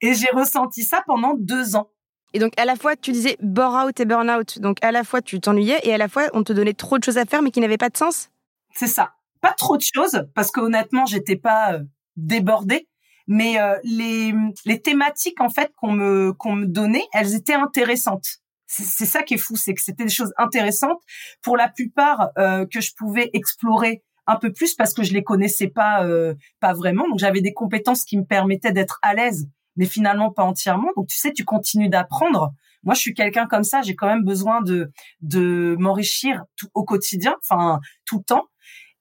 et 0.01 0.15
j'ai 0.15 0.31
ressenti 0.33 0.83
ça 0.83 1.03
pendant 1.07 1.35
deux 1.35 1.77
ans. 1.77 1.91
Et 2.35 2.39
donc 2.39 2.53
à 2.59 2.65
la 2.65 2.77
fois 2.77 2.97
tu 2.97 3.13
disais 3.13 3.37
bore 3.41 3.75
out 3.75 4.01
et 4.01 4.05
burn 4.05 4.31
out, 4.31 4.59
donc 4.59 4.79
à 4.83 4.93
la 4.93 5.05
fois 5.05 5.23
tu 5.23 5.41
t'ennuyais 5.41 5.81
et 5.85 5.95
à 5.95 5.99
la 5.99 6.09
fois 6.09 6.25
on 6.35 6.43
te 6.43 6.53
donnait 6.53 6.75
trop 6.75 6.99
de 6.99 7.05
choses 7.05 7.17
à 7.17 7.25
faire 7.25 7.41
mais 7.41 7.51
qui 7.51 7.61
n'avaient 7.61 7.79
pas 7.79 7.89
de 7.89 7.97
sens? 7.97 8.31
C'est 8.75 8.87
ça. 8.87 9.15
Pas 9.41 9.53
trop 9.53 9.77
de 9.77 9.83
choses 9.83 10.27
parce 10.35 10.51
que 10.51 10.61
honnêtement 10.61 11.07
j'étais 11.07 11.37
pas 11.37 11.75
euh, 11.75 11.85
débordée, 12.17 12.89
mais 13.29 13.61
euh, 13.61 13.79
les, 13.85 14.35
les 14.65 14.81
thématiques 14.81 15.41
en 15.41 15.51
fait 15.51 15.71
qu'on 15.77 15.93
me 15.93 16.33
qu'on 16.33 16.55
me 16.55 16.67
donnait, 16.67 17.07
elles 17.13 17.35
étaient 17.35 17.55
intéressantes. 17.55 18.27
C'est 18.67 19.07
ça 19.07 19.23
qui 19.23 19.35
est 19.35 19.39
fou, 19.39 19.57
c'est 19.57 19.73
que 19.73 19.81
c'était 19.81 20.05
des 20.05 20.11
choses 20.11 20.35
intéressantes 20.37 21.01
pour 21.41 21.57
la 21.57 21.69
plupart 21.69 22.31
euh, 22.37 22.67
que 22.67 22.83
je 22.83 22.93
pouvais 22.95 23.31
explorer 23.33 24.03
un 24.27 24.37
peu 24.37 24.53
plus 24.53 24.75
parce 24.75 24.93
que 24.93 25.03
je 25.03 25.15
les 25.15 25.23
connaissais 25.23 25.69
pas 25.69 26.05
euh, 26.05 26.35
pas 26.61 26.73
vraiment. 26.75 27.09
Donc 27.09 27.19
j'avais 27.19 27.41
des 27.41 27.55
compétences 27.55 28.05
qui 28.05 28.19
me 28.19 28.25
permettaient 28.25 28.73
d'être 28.73 28.99
à 29.03 29.15
l'aise, 29.15 29.49
mais 29.77 29.87
finalement 29.87 30.33
pas 30.33 30.43
entièrement. 30.43 30.89
Donc 30.97 31.07
tu 31.07 31.19
sais, 31.19 31.33
tu 31.33 31.45
continues 31.45 31.89
d'apprendre. 31.89 32.53
Moi, 32.83 32.95
je 32.95 33.01
suis 33.01 33.15
quelqu'un 33.15 33.47
comme 33.47 33.65
ça. 33.65 33.83
J'ai 33.83 33.95
quand 33.95 34.07
même 34.07 34.25
besoin 34.25 34.61
de 34.63 34.91
de 35.21 35.77
m'enrichir 35.79 36.45
au 36.75 36.85
quotidien, 36.85 37.37
enfin 37.43 37.81
tout 38.05 38.19
le 38.19 38.25
temps. 38.25 38.49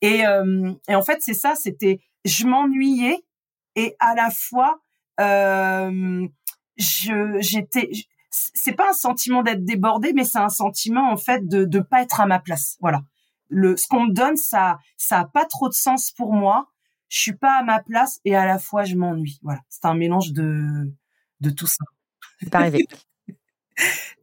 Et, 0.02 0.24
et 0.88 0.96
en 0.96 1.02
fait, 1.02 1.18
c'est 1.22 1.34
ça. 1.34 1.56
C'était 1.56 2.00
je 2.24 2.46
m'ennuyais 2.46 3.20
et 3.78 3.96
à 4.00 4.16
la 4.16 4.30
fois 4.30 4.82
euh, 5.22 6.28
je 6.76 7.38
j'étais 7.40 7.90
c'est 8.30 8.74
pas 8.74 8.90
un 8.90 8.94
sentiment 8.94 9.44
d'être 9.44 9.63
débordé 9.63 10.12
mais 10.13 10.26
c'est 10.26 10.40
un 10.40 10.50
sentiment 10.50 11.10
en 11.10 11.16
fait 11.18 11.48
de 11.48 11.63
de 11.63 11.80
pas 11.80 12.02
être 12.02 12.20
à 12.20 12.26
ma 12.26 12.40
place. 12.40 12.76
Voilà. 12.82 13.04
Le 13.50 13.78
ce 13.78 13.88
qu'on 13.88 14.08
me 14.08 14.13
donne 14.13 14.36
ça 14.36 14.80
ça 14.98 15.20
a 15.20 15.26
pas 15.26 15.46
trop 15.46 15.70
de 15.70 15.74
sens 15.74 16.12
pour 16.12 16.34
moi. 16.34 16.68
Je 17.08 17.20
suis 17.22 17.36
pas 17.36 17.60
à 17.60 17.63
ma 17.63 17.82
place 17.82 18.20
et 18.26 18.36
à 18.36 18.46
la 18.46 18.60
fois 18.60 18.84
je 18.84 18.96
m'ennuie. 18.96 19.40
Voilà. 19.44 19.62
C'est 19.70 19.86
un 19.86 19.94
mélange 19.94 20.34
de 20.34 20.92
de 21.40 21.50
tout 21.50 21.68
ça. 21.68 21.86
C'est 22.42 22.54
arrivé. 22.54 22.86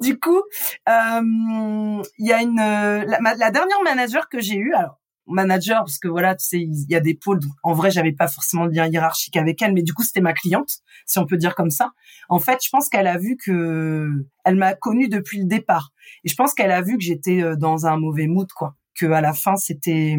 Du 0.01 0.19
coup 0.19 0.43
euh, 0.89 2.03
il 2.19 2.27
y 2.27 2.33
a 2.33 2.43
une 2.43 2.57
la, 2.57 3.35
la 3.37 3.51
dernière 3.53 3.81
manager 3.85 4.29
que 4.29 4.41
j'ai 4.41 4.57
eue 4.57 4.75
alors 4.75 4.99
manager 5.27 5.79
parce 5.79 5.99
que 5.99 6.09
voilà 6.09 6.35
tu 6.35 6.45
sais 6.45 6.61
il 6.61 6.87
y 6.89 6.95
a 6.95 7.01
des 7.01 7.15
pôles 7.15 7.41
en 7.63 7.73
vrai 7.73 7.91
j'avais 7.91 8.13
pas 8.13 8.29
forcément 8.29 8.67
de 8.67 8.73
lien 8.73 8.87
hiérarchique 8.87 9.37
avec 9.37 9.63
elle 9.63 9.73
mais 9.73 9.83
du 9.83 9.95
coup 9.95 10.03
c'était 10.03 10.21
ma 10.21 10.35
cliente 10.35 10.81
si 11.07 11.19
on 11.19 11.27
peut 11.27 11.37
dire 11.37 11.55
comme 11.55 11.71
ça. 11.71 11.93
En 12.29 12.41
fait 12.41 12.59
je 12.63 12.69
pense 12.71 12.89
qu'elle 12.89 13.07
a 13.07 13.19
vu 13.19 13.37
que 13.37 14.27
elle 14.45 14.57
m'a 14.57 14.75
connue 14.75 15.09
depuis 15.09 15.39
le 15.39 15.47
départ. 15.47 15.93
Et 16.25 16.29
je 16.29 16.35
pense 16.35 16.55
qu'elle 16.55 16.73
a 16.73 16.83
vu 16.83 16.99
que 16.99 17.03
j'étais 17.03 17.43
euh, 17.43 17.57
dans 17.57 17.87
un 17.87 17.97
mauvais 17.99 18.27
mood 18.27 18.51
quoi. 18.53 18.77
Que 18.95 19.07
à 19.07 19.21
la 19.21 19.33
fin 19.33 19.57
c'était 19.57 20.19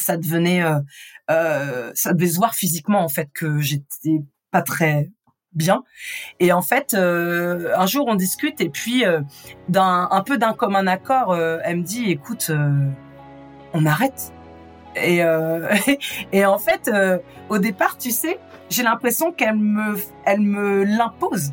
ça 0.00 0.16
devenait 0.16 0.62
euh, 0.62 0.80
euh, 1.30 1.92
ça 1.94 2.12
devait 2.12 2.28
se 2.28 2.36
voir 2.36 2.54
physiquement 2.54 3.02
en 3.02 3.08
fait 3.08 3.28
que 3.32 3.60
j'étais 3.60 4.22
pas 4.50 4.62
très 4.62 5.10
bien. 5.52 5.82
Et 6.38 6.52
en 6.52 6.62
fait 6.62 6.94
euh, 6.94 7.72
un 7.76 7.86
jour 7.86 8.06
on 8.08 8.14
discute 8.14 8.60
et 8.60 8.70
puis 8.70 9.04
d'un 9.68 10.08
un 10.10 10.22
peu 10.22 10.38
d'un 10.38 10.52
commun 10.52 10.86
accord 10.86 11.36
elle 11.36 11.78
me 11.78 11.82
dit 11.82 12.10
écoute 12.10 12.50
on 13.72 13.86
arrête. 13.86 14.32
Et, 14.96 15.22
euh, 15.22 15.74
et 16.32 16.44
en 16.44 16.58
fait, 16.58 16.88
euh, 16.88 17.18
au 17.48 17.58
départ, 17.58 17.96
tu 17.98 18.10
sais, 18.10 18.38
j'ai 18.68 18.82
l'impression 18.82 19.32
qu'elle 19.32 19.56
me, 19.56 19.96
elle 20.24 20.40
me 20.40 20.84
l'impose. 20.84 21.50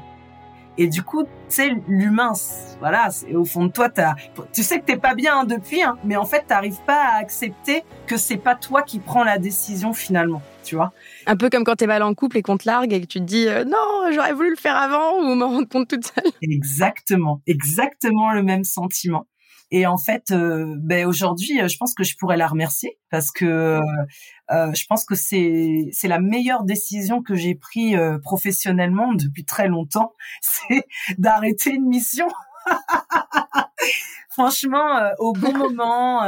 Et 0.79 0.87
du 0.87 1.01
coup, 1.01 1.23
tu 1.23 1.29
sais, 1.49 1.71
l'humain, 1.87 2.33
voilà, 2.79 3.09
au 3.33 3.45
fond 3.45 3.65
de 3.65 3.71
toi, 3.71 3.89
as, 3.97 4.15
tu 4.53 4.61
sais 4.61 4.79
que 4.79 4.85
t'es 4.85 4.97
pas 4.97 5.15
bien 5.15 5.39
hein, 5.39 5.43
depuis, 5.43 5.81
hein, 5.81 5.97
mais 6.03 6.15
en 6.15 6.25
fait, 6.25 6.45
t'arrives 6.45 6.81
pas 6.85 7.01
à 7.01 7.17
accepter 7.17 7.83
que 8.05 8.15
c'est 8.15 8.37
pas 8.37 8.53
toi 8.53 8.83
qui 8.83 8.99
prends 8.99 9.23
la 9.23 9.39
décision 9.39 9.93
finalement, 9.93 10.41
tu 10.63 10.75
vois. 10.75 10.93
Un 11.25 11.35
peu 11.35 11.49
comme 11.49 11.63
quand 11.63 11.77
t'es 11.77 11.87
mal 11.87 12.03
en 12.03 12.13
couple 12.13 12.37
et 12.37 12.41
qu'on 12.43 12.57
te 12.57 12.67
largue 12.67 12.93
et 12.93 13.01
que 13.01 13.07
tu 13.07 13.19
te 13.19 13.23
dis 13.23 13.47
euh, 13.47 13.65
non, 13.65 14.11
j'aurais 14.13 14.33
voulu 14.33 14.51
le 14.51 14.55
faire 14.55 14.75
avant 14.75 15.19
ou 15.19 15.33
me 15.33 15.45
rendre 15.45 15.67
compte 15.67 15.87
toute 15.87 16.05
seule. 16.05 16.31
Exactement, 16.43 17.41
exactement 17.47 18.31
le 18.33 18.43
même 18.43 18.63
sentiment. 18.63 19.25
Et 19.69 19.85
en 19.85 19.97
fait, 19.97 20.31
euh, 20.31 20.75
ben 20.77 21.05
aujourd'hui, 21.05 21.61
euh, 21.61 21.67
je 21.67 21.77
pense 21.77 21.93
que 21.93 22.03
je 22.03 22.15
pourrais 22.17 22.37
la 22.37 22.47
remercier 22.47 22.97
parce 23.09 23.31
que 23.31 23.45
euh, 23.45 24.73
je 24.73 24.85
pense 24.87 25.03
que 25.03 25.15
c'est 25.15 25.89
c'est 25.91 26.07
la 26.07 26.19
meilleure 26.19 26.63
décision 26.63 27.21
que 27.21 27.35
j'ai 27.35 27.53
prise 27.55 27.97
professionnellement 28.23 29.13
depuis 29.13 29.43
très 29.43 29.67
longtemps, 29.67 30.13
c'est 30.41 30.83
d'arrêter 31.17 31.71
une 31.71 31.87
mission. 31.87 32.27
Franchement, 34.29 35.11
au 35.19 35.33
bon 35.33 35.51
moment. 35.57 36.23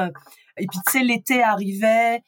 et 0.58 0.68
puis 0.68 0.80
tu 0.86 0.92
sais, 0.92 1.04
l'été 1.04 1.44
arrivait. 1.44 2.24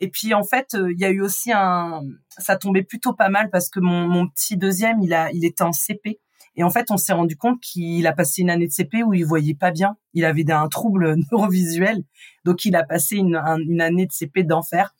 Et 0.00 0.08
puis 0.08 0.32
en 0.32 0.44
fait, 0.44 0.68
il 0.74 0.98
y 0.98 1.04
a 1.04 1.10
eu 1.10 1.20
aussi 1.20 1.52
un, 1.52 2.02
ça 2.38 2.56
tombait 2.56 2.82
plutôt 2.82 3.14
pas 3.14 3.28
mal 3.28 3.50
parce 3.50 3.68
que 3.68 3.80
mon, 3.80 4.06
mon 4.06 4.28
petit 4.28 4.56
deuxième, 4.56 5.02
il 5.02 5.12
a, 5.12 5.30
il 5.32 5.44
était 5.44 5.62
en 5.62 5.72
CP. 5.72 6.20
Et 6.56 6.62
en 6.62 6.70
fait, 6.70 6.90
on 6.90 6.96
s'est 6.96 7.12
rendu 7.12 7.36
compte 7.36 7.60
qu'il 7.60 8.06
a 8.06 8.12
passé 8.12 8.42
une 8.42 8.50
année 8.50 8.66
de 8.66 8.72
CP 8.72 9.02
où 9.02 9.12
il 9.12 9.24
voyait 9.24 9.54
pas 9.54 9.70
bien. 9.70 9.96
Il 10.12 10.24
avait 10.24 10.48
un 10.50 10.68
trouble 10.68 11.16
neurovisuel, 11.32 12.04
donc 12.44 12.64
il 12.64 12.76
a 12.76 12.84
passé 12.84 13.16
une, 13.16 13.36
année 13.36 14.06
de 14.06 14.12
CP 14.12 14.44
d'enfer. 14.44 14.94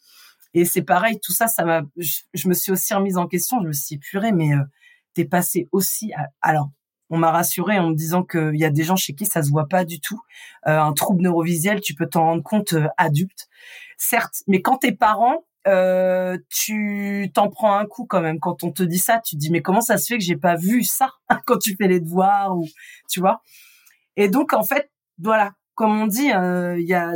Et 0.53 0.65
c'est 0.65 0.83
pareil, 0.83 1.19
tout 1.21 1.33
ça, 1.33 1.49
ça 1.49 1.65
m'a. 1.65 1.83
Je, 1.97 2.49
me 2.49 2.55
suis 2.55 2.73
aussi 2.73 2.95
remise 2.95 3.17
en 3.17 3.27
question. 3.27 3.61
Je 3.63 3.69
me 3.69 3.73
suis 3.73 3.99
purée, 3.99 4.33
mais 4.33 4.53
euh, 4.53 4.63
t'es 5.13 5.25
passé 5.25 5.69
aussi. 5.73 6.13
Alors, 6.41 6.71
on 7.11 7.19
m'a 7.19 7.31
rassuré 7.31 7.79
en 7.79 7.91
me 7.91 7.95
disant 7.95 8.23
qu'il 8.23 8.57
y 8.57 8.65
a 8.65 8.71
des 8.71 8.85
gens 8.85 8.97
chez 8.97 9.15
qui 9.15 9.27
ça 9.27 9.43
se 9.43 9.51
voit 9.51 9.69
pas 9.69 9.85
du 9.85 10.01
tout. 10.01 10.21
Euh, 10.67 10.79
un 10.79 10.93
trouble 10.93 11.23
neurovisuel, 11.23 11.81
tu 11.81 11.95
peux 11.95 12.07
t'en 12.07 12.25
rendre 12.25 12.43
compte 12.43 12.73
euh, 12.73 12.89
adulte, 12.97 13.49
certes, 13.99 14.43
mais 14.47 14.63
quand 14.63 14.79
t'es 14.79 14.93
parent, 14.93 15.45
euh, 15.67 16.37
tu 16.51 17.31
t'en 17.33 17.49
prends 17.49 17.77
un 17.77 17.87
coup 17.87 18.07
quand 18.07 18.21
même. 18.21 18.39
Quand 18.39 18.65
on 18.65 18.71
te 18.73 18.83
dit 18.83 18.99
ça 18.99 19.21
tu 19.25 19.37
te 19.37 19.41
dis 19.41 19.51
mais 19.51 19.63
comment 19.63 19.81
ça 19.81 19.97
se 19.97 20.07
fait 20.07 20.19
que 20.19 20.25
j'ai 20.25 20.37
pas 20.37 20.57
vu 20.57 20.85
ça 20.85 21.11
quand 21.47 21.59
tu 21.59 21.75
fais 21.77 21.89
les 21.89 22.01
devoirs 22.01 22.57
ou 22.57 22.67
tu 23.11 23.21
vois? 23.21 23.43
Et 24.17 24.29
donc 24.29 24.53
en 24.53 24.63
fait 24.63 24.91
voilà. 25.19 25.53
Comme 25.75 26.01
on 26.01 26.07
dit 26.07 26.33
euh, 26.33 26.79
il 26.79 26.87
y 26.87 26.95
a 26.95 27.13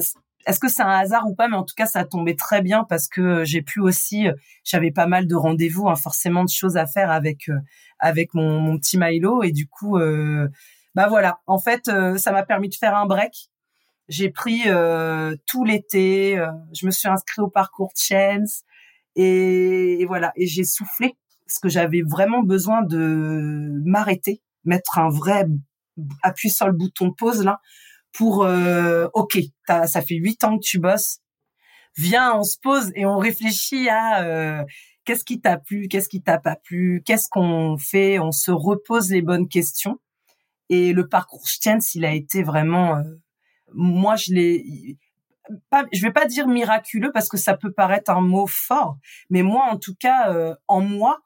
est-ce 0.47 0.61
que 0.61 0.69
c'est 0.69 0.83
un 0.83 0.89
hasard 0.89 1.27
ou 1.29 1.35
pas? 1.35 1.49
Mais 1.49 1.57
en 1.57 1.65
tout 1.65 1.75
cas 1.77 1.87
ça 1.87 2.01
a 2.01 2.05
tombé 2.05 2.37
très 2.37 2.63
bien 2.63 2.85
parce 2.85 3.09
que 3.09 3.45
j'ai 3.45 3.63
pu 3.63 3.81
aussi 3.81 4.27
j'avais 4.65 4.91
pas 4.91 5.07
mal 5.07 5.27
de 5.27 5.35
rendez-vous 5.35 5.89
hein, 5.89 5.97
forcément 5.97 6.45
de 6.45 6.49
choses 6.51 6.77
à 6.77 6.87
faire 6.87 7.11
avec 7.11 7.49
euh, 7.51 7.59
avec 7.99 8.35
mon, 8.35 8.61
mon 8.61 8.79
petit 8.79 8.99
Milo. 8.99 9.43
Et 9.43 9.53
du 9.53 9.69
coup 9.69 9.99
bah 10.95 11.09
voilà. 11.09 11.41
En 11.47 11.59
fait 11.59 11.91
ça 12.17 12.33
m'a 12.33 12.45
permis 12.45 12.69
de 12.69 12.75
faire 12.75 12.97
un 12.97 13.07
break 13.07 13.51
j'ai 14.09 14.31
pris 14.31 14.63
euh, 14.67 15.37
tout 15.47 15.65
l'été, 15.65 16.39
euh, 16.39 16.51
je 16.73 16.87
me 16.87 16.91
suis 16.91 17.09
inscrite 17.09 17.41
au 17.41 17.49
parcours 17.49 17.93
Chance 17.97 18.63
et, 19.17 20.05
voilà, 20.07 20.33
et 20.37 20.47
j'ai 20.47 20.65
soufflé 20.65 21.17
parce 21.47 21.59
que 21.59 21.69
j'avais 21.69 22.03
vraiment 22.03 22.43
besoin 22.43 22.83
de 22.83 23.71
m'arrêter, 23.85 24.43
mettre 24.65 24.99
un 24.99 25.09
vrai 25.09 25.47
appui 26.23 26.51
sur 26.51 26.67
le 26.67 26.73
bouton 26.73 27.13
pause 27.13 27.43
là 27.43 27.61
pour 28.13 28.45
euh, 28.45 29.09
ok, 29.15 29.39
ça 29.67 30.03
fait 30.03 30.17
huit 30.17 30.43
ans 30.45 30.59
que 30.59 30.65
tu 30.65 30.79
bosses, 30.79 31.19
viens, 31.97 32.35
on 32.35 32.45
se 32.45 32.57
pose 32.63 32.91
et 32.95 33.05
on 33.05 33.19
réfléchit 33.19 33.89
à 33.89 34.25
euh, 34.25 34.65
qu'est-ce 35.05 35.25
qui 35.25 35.41
t'a 35.41 35.59
plu, 35.59 35.89
qu'est-ce 35.89 36.09
qui 36.09 36.23
t'a 36.23 36.39
pas 36.39 36.57
plu, 36.57 37.03
qu'est-ce 37.05 37.29
qu'on 37.31 37.77
fait, 37.77 38.19
on 38.19 38.33
se 38.33 38.51
repose 38.51 39.11
les 39.11 39.23
bonnes 39.23 39.49
questions. 39.49 39.99
Et 40.71 40.93
le 40.93 41.09
parcours 41.09 41.49
Stiens, 41.49 41.79
il 41.95 42.05
a 42.05 42.13
été 42.13 42.43
vraiment, 42.43 43.03
moi 43.73 44.17
je 44.17 44.33
l'ai, 44.33 44.97
je 45.93 46.03
vais 46.03 46.13
pas 46.13 46.27
dire 46.27 46.47
miraculeux 46.47 47.11
parce 47.13 47.29
que 47.29 47.37
ça 47.37 47.57
peut 47.57 47.73
paraître 47.73 48.11
un 48.11 48.21
mot 48.21 48.47
fort, 48.47 48.99
mais 49.31 49.43
moi 49.43 49.65
en 49.71 49.79
tout 49.79 49.95
cas, 49.95 50.57
en 50.67 50.81
moi, 50.81 51.21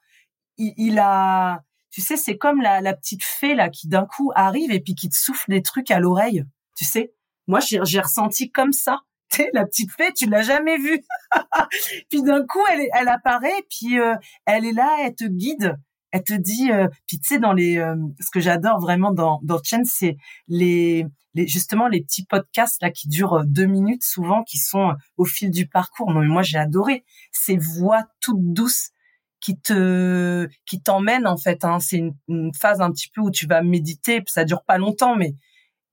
il, 0.58 0.98
a, 0.98 1.62
tu 1.90 2.00
sais, 2.00 2.16
c'est 2.16 2.36
comme 2.36 2.60
la, 2.60 2.94
petite 2.94 3.24
fée 3.24 3.54
là 3.54 3.68
qui 3.68 3.88
d'un 3.88 4.06
coup 4.06 4.32
arrive 4.34 4.70
et 4.70 4.80
puis 4.80 4.94
qui 4.94 5.08
te 5.08 5.16
souffle 5.16 5.50
des 5.50 5.62
trucs 5.62 5.90
à 5.90 6.00
l'oreille, 6.00 6.44
tu 6.76 6.84
sais. 6.84 7.12
Moi, 7.48 7.60
j'ai 7.60 8.00
ressenti 8.00 8.50
comme 8.50 8.72
ça. 8.72 9.00
Tu 9.32 9.48
la 9.54 9.64
petite 9.64 9.90
fée, 9.90 10.12
tu 10.12 10.28
l'as 10.28 10.42
jamais 10.42 10.76
vue. 10.76 11.02
puis 12.10 12.22
d'un 12.22 12.44
coup, 12.46 12.60
elle, 12.70 12.86
elle 12.92 13.08
apparaît, 13.08 13.64
puis 13.70 13.98
euh, 13.98 14.14
elle 14.44 14.66
est 14.66 14.74
là, 14.74 14.98
elle 15.00 15.14
te 15.14 15.24
guide, 15.24 15.78
elle 16.12 16.22
te 16.22 16.34
dit. 16.34 16.70
Euh, 16.70 16.88
puis 17.06 17.18
tu 17.18 17.34
sais, 17.34 17.38
dans 17.38 17.52
les, 17.52 17.78
euh, 17.78 17.96
ce 18.20 18.30
que 18.30 18.40
j'adore 18.40 18.80
vraiment 18.80 19.12
dans 19.12 19.40
dans 19.42 19.60
Chen, 19.62 19.84
c'est 19.84 20.16
les, 20.46 21.06
les 21.34 21.46
justement 21.46 21.88
les 21.88 22.02
petits 22.02 22.24
podcasts 22.24 22.80
là 22.82 22.90
qui 22.90 23.08
durent 23.08 23.44
deux 23.44 23.66
minutes 23.66 24.04
souvent, 24.04 24.44
qui 24.44 24.58
sont 24.58 24.94
au 25.16 25.24
fil 25.24 25.50
du 25.50 25.66
parcours. 25.66 26.12
Non, 26.12 26.20
mais 26.20 26.28
moi 26.28 26.42
j'ai 26.42 26.58
adoré 26.58 27.04
ces 27.32 27.56
voix 27.56 28.04
toutes 28.20 28.52
douces 28.52 28.90
qui 29.40 29.58
te 29.58 30.48
qui 30.66 30.80
t'emmène 30.82 31.26
en 31.26 31.36
fait. 31.36 31.64
Hein. 31.64 31.80
C'est 31.80 31.98
une, 31.98 32.54
phase 32.54 32.80
un 32.80 32.92
petit 32.92 33.08
peu 33.12 33.22
où 33.22 33.30
tu 33.30 33.46
vas 33.46 33.62
méditer. 33.62 34.22
Ça 34.26 34.44
dure 34.44 34.62
pas 34.64 34.78
longtemps, 34.78 35.16
mais 35.16 35.34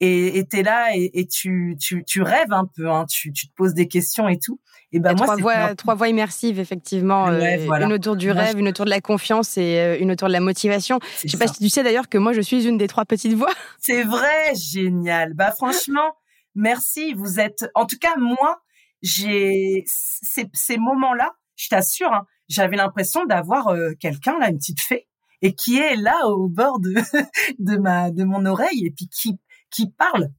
et 0.02 0.46
t'es 0.50 0.64
là 0.64 0.96
et, 0.96 1.12
et 1.14 1.28
tu, 1.28 1.76
tu 1.80 2.04
tu 2.06 2.22
rêves 2.22 2.52
un 2.52 2.66
peu. 2.66 2.90
Hein. 2.90 3.06
Tu 3.10 3.34
tu 3.34 3.48
te 3.48 3.54
poses 3.56 3.74
des 3.74 3.88
questions 3.88 4.28
et 4.30 4.40
tout. 4.40 4.60
Et 4.92 5.00
ben 5.00 5.14
moi 5.16 5.26
trois 5.26 5.36
voix 5.36 5.76
trois 5.76 5.96
voix 5.96 6.08
immersives 6.08 6.60
effectivement. 6.60 7.28
Euh, 7.28 7.58
une 7.82 7.94
autour 7.94 8.16
du 8.16 8.32
rêve, 8.32 8.58
une 8.58 8.70
autour 8.70 8.86
de 8.86 8.90
la 8.90 9.02
confiance 9.02 9.58
et 9.58 9.78
euh, 9.80 9.98
une 10.00 10.12
autour 10.12 10.28
de 10.28 10.34
la 10.34 10.40
motivation. 10.40 11.00
Je 11.24 11.30
sais 11.30 11.38
pas 11.38 11.48
si 11.48 11.60
tu 11.60 11.70
sais 11.70 11.84
d'ailleurs 11.84 12.10
que 12.10 12.18
moi 12.18 12.34
je 12.34 12.42
suis 12.42 12.68
une 12.68 12.78
des 12.78 12.88
trois 12.88 13.06
petites 13.06 13.34
voix. 13.34 13.52
C'est 13.80 14.04
vrai, 14.04 14.54
génial. 14.56 15.34
Bah 15.34 15.52
franchement, 15.52 16.16
merci. 16.56 17.14
Vous 17.14 17.40
êtes 17.40 17.66
en 17.76 17.86
tout 17.86 17.98
cas 18.00 18.16
moi 18.18 18.62
j'ai 19.02 19.84
ces, 19.86 20.50
ces 20.54 20.78
moments-là. 20.78 21.34
Je 21.56 21.68
t'assure. 21.68 22.12
Hein, 22.14 22.26
j'avais 22.48 22.78
l'impression 22.78 23.26
d'avoir 23.26 23.68
euh, 23.68 23.92
quelqu'un 24.00 24.40
là, 24.40 24.50
une 24.50 24.58
petite 24.58 24.80
fée, 24.80 25.08
et 25.42 25.54
qui 25.54 25.78
est 25.78 25.96
là 25.96 26.28
au 26.28 26.48
bord 26.48 26.80
de 26.80 26.94
de 27.60 27.78
ma 27.78 28.12
de 28.12 28.24
mon 28.24 28.46
oreille 28.46 28.86
et 28.86 28.92
puis 28.92 29.08
qui 29.08 29.38
qui 29.72 29.92
parle. 29.92 30.30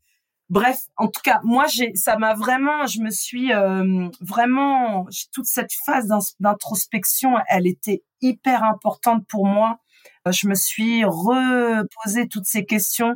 Bref, 0.49 0.79
en 0.97 1.07
tout 1.07 1.21
cas, 1.23 1.41
moi 1.45 1.67
j'ai 1.69 1.95
ça 1.95 2.17
m'a 2.19 2.35
vraiment, 2.35 2.87
je 2.87 3.01
me 3.01 3.11
suis 3.11 3.53
euh, 3.53 4.09
vraiment 4.21 5.07
toute 5.33 5.47
cette 5.47 5.73
phase 5.87 6.09
d'introspection, 6.41 7.37
elle 7.49 7.67
était 7.67 8.03
hyper 8.21 8.65
importante 8.65 9.25
pour 9.29 9.47
moi. 9.47 9.79
Euh, 10.27 10.33
je 10.33 10.49
me 10.49 10.55
suis 10.55 11.05
reposé 11.05 12.27
toutes 12.29 12.47
ces 12.47 12.65
questions 12.65 13.15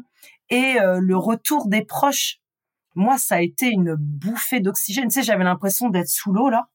et 0.51 0.77
le 0.79 1.17
retour 1.17 1.67
des 1.69 1.85
proches. 1.85 2.39
Moi, 2.95 3.19
ça 3.19 3.37
a 3.37 3.41
été 3.41 3.71
une 3.71 3.97
bouffée 3.97 4.61
d'oxygène. 4.61 5.09
Tu 5.09 5.15
sais, 5.15 5.23
j'avais 5.23 5.43
l'impression 5.43 5.89
d'être 5.89 6.09
sous 6.09 6.33
l'eau 6.33 6.49
là. 6.49 6.69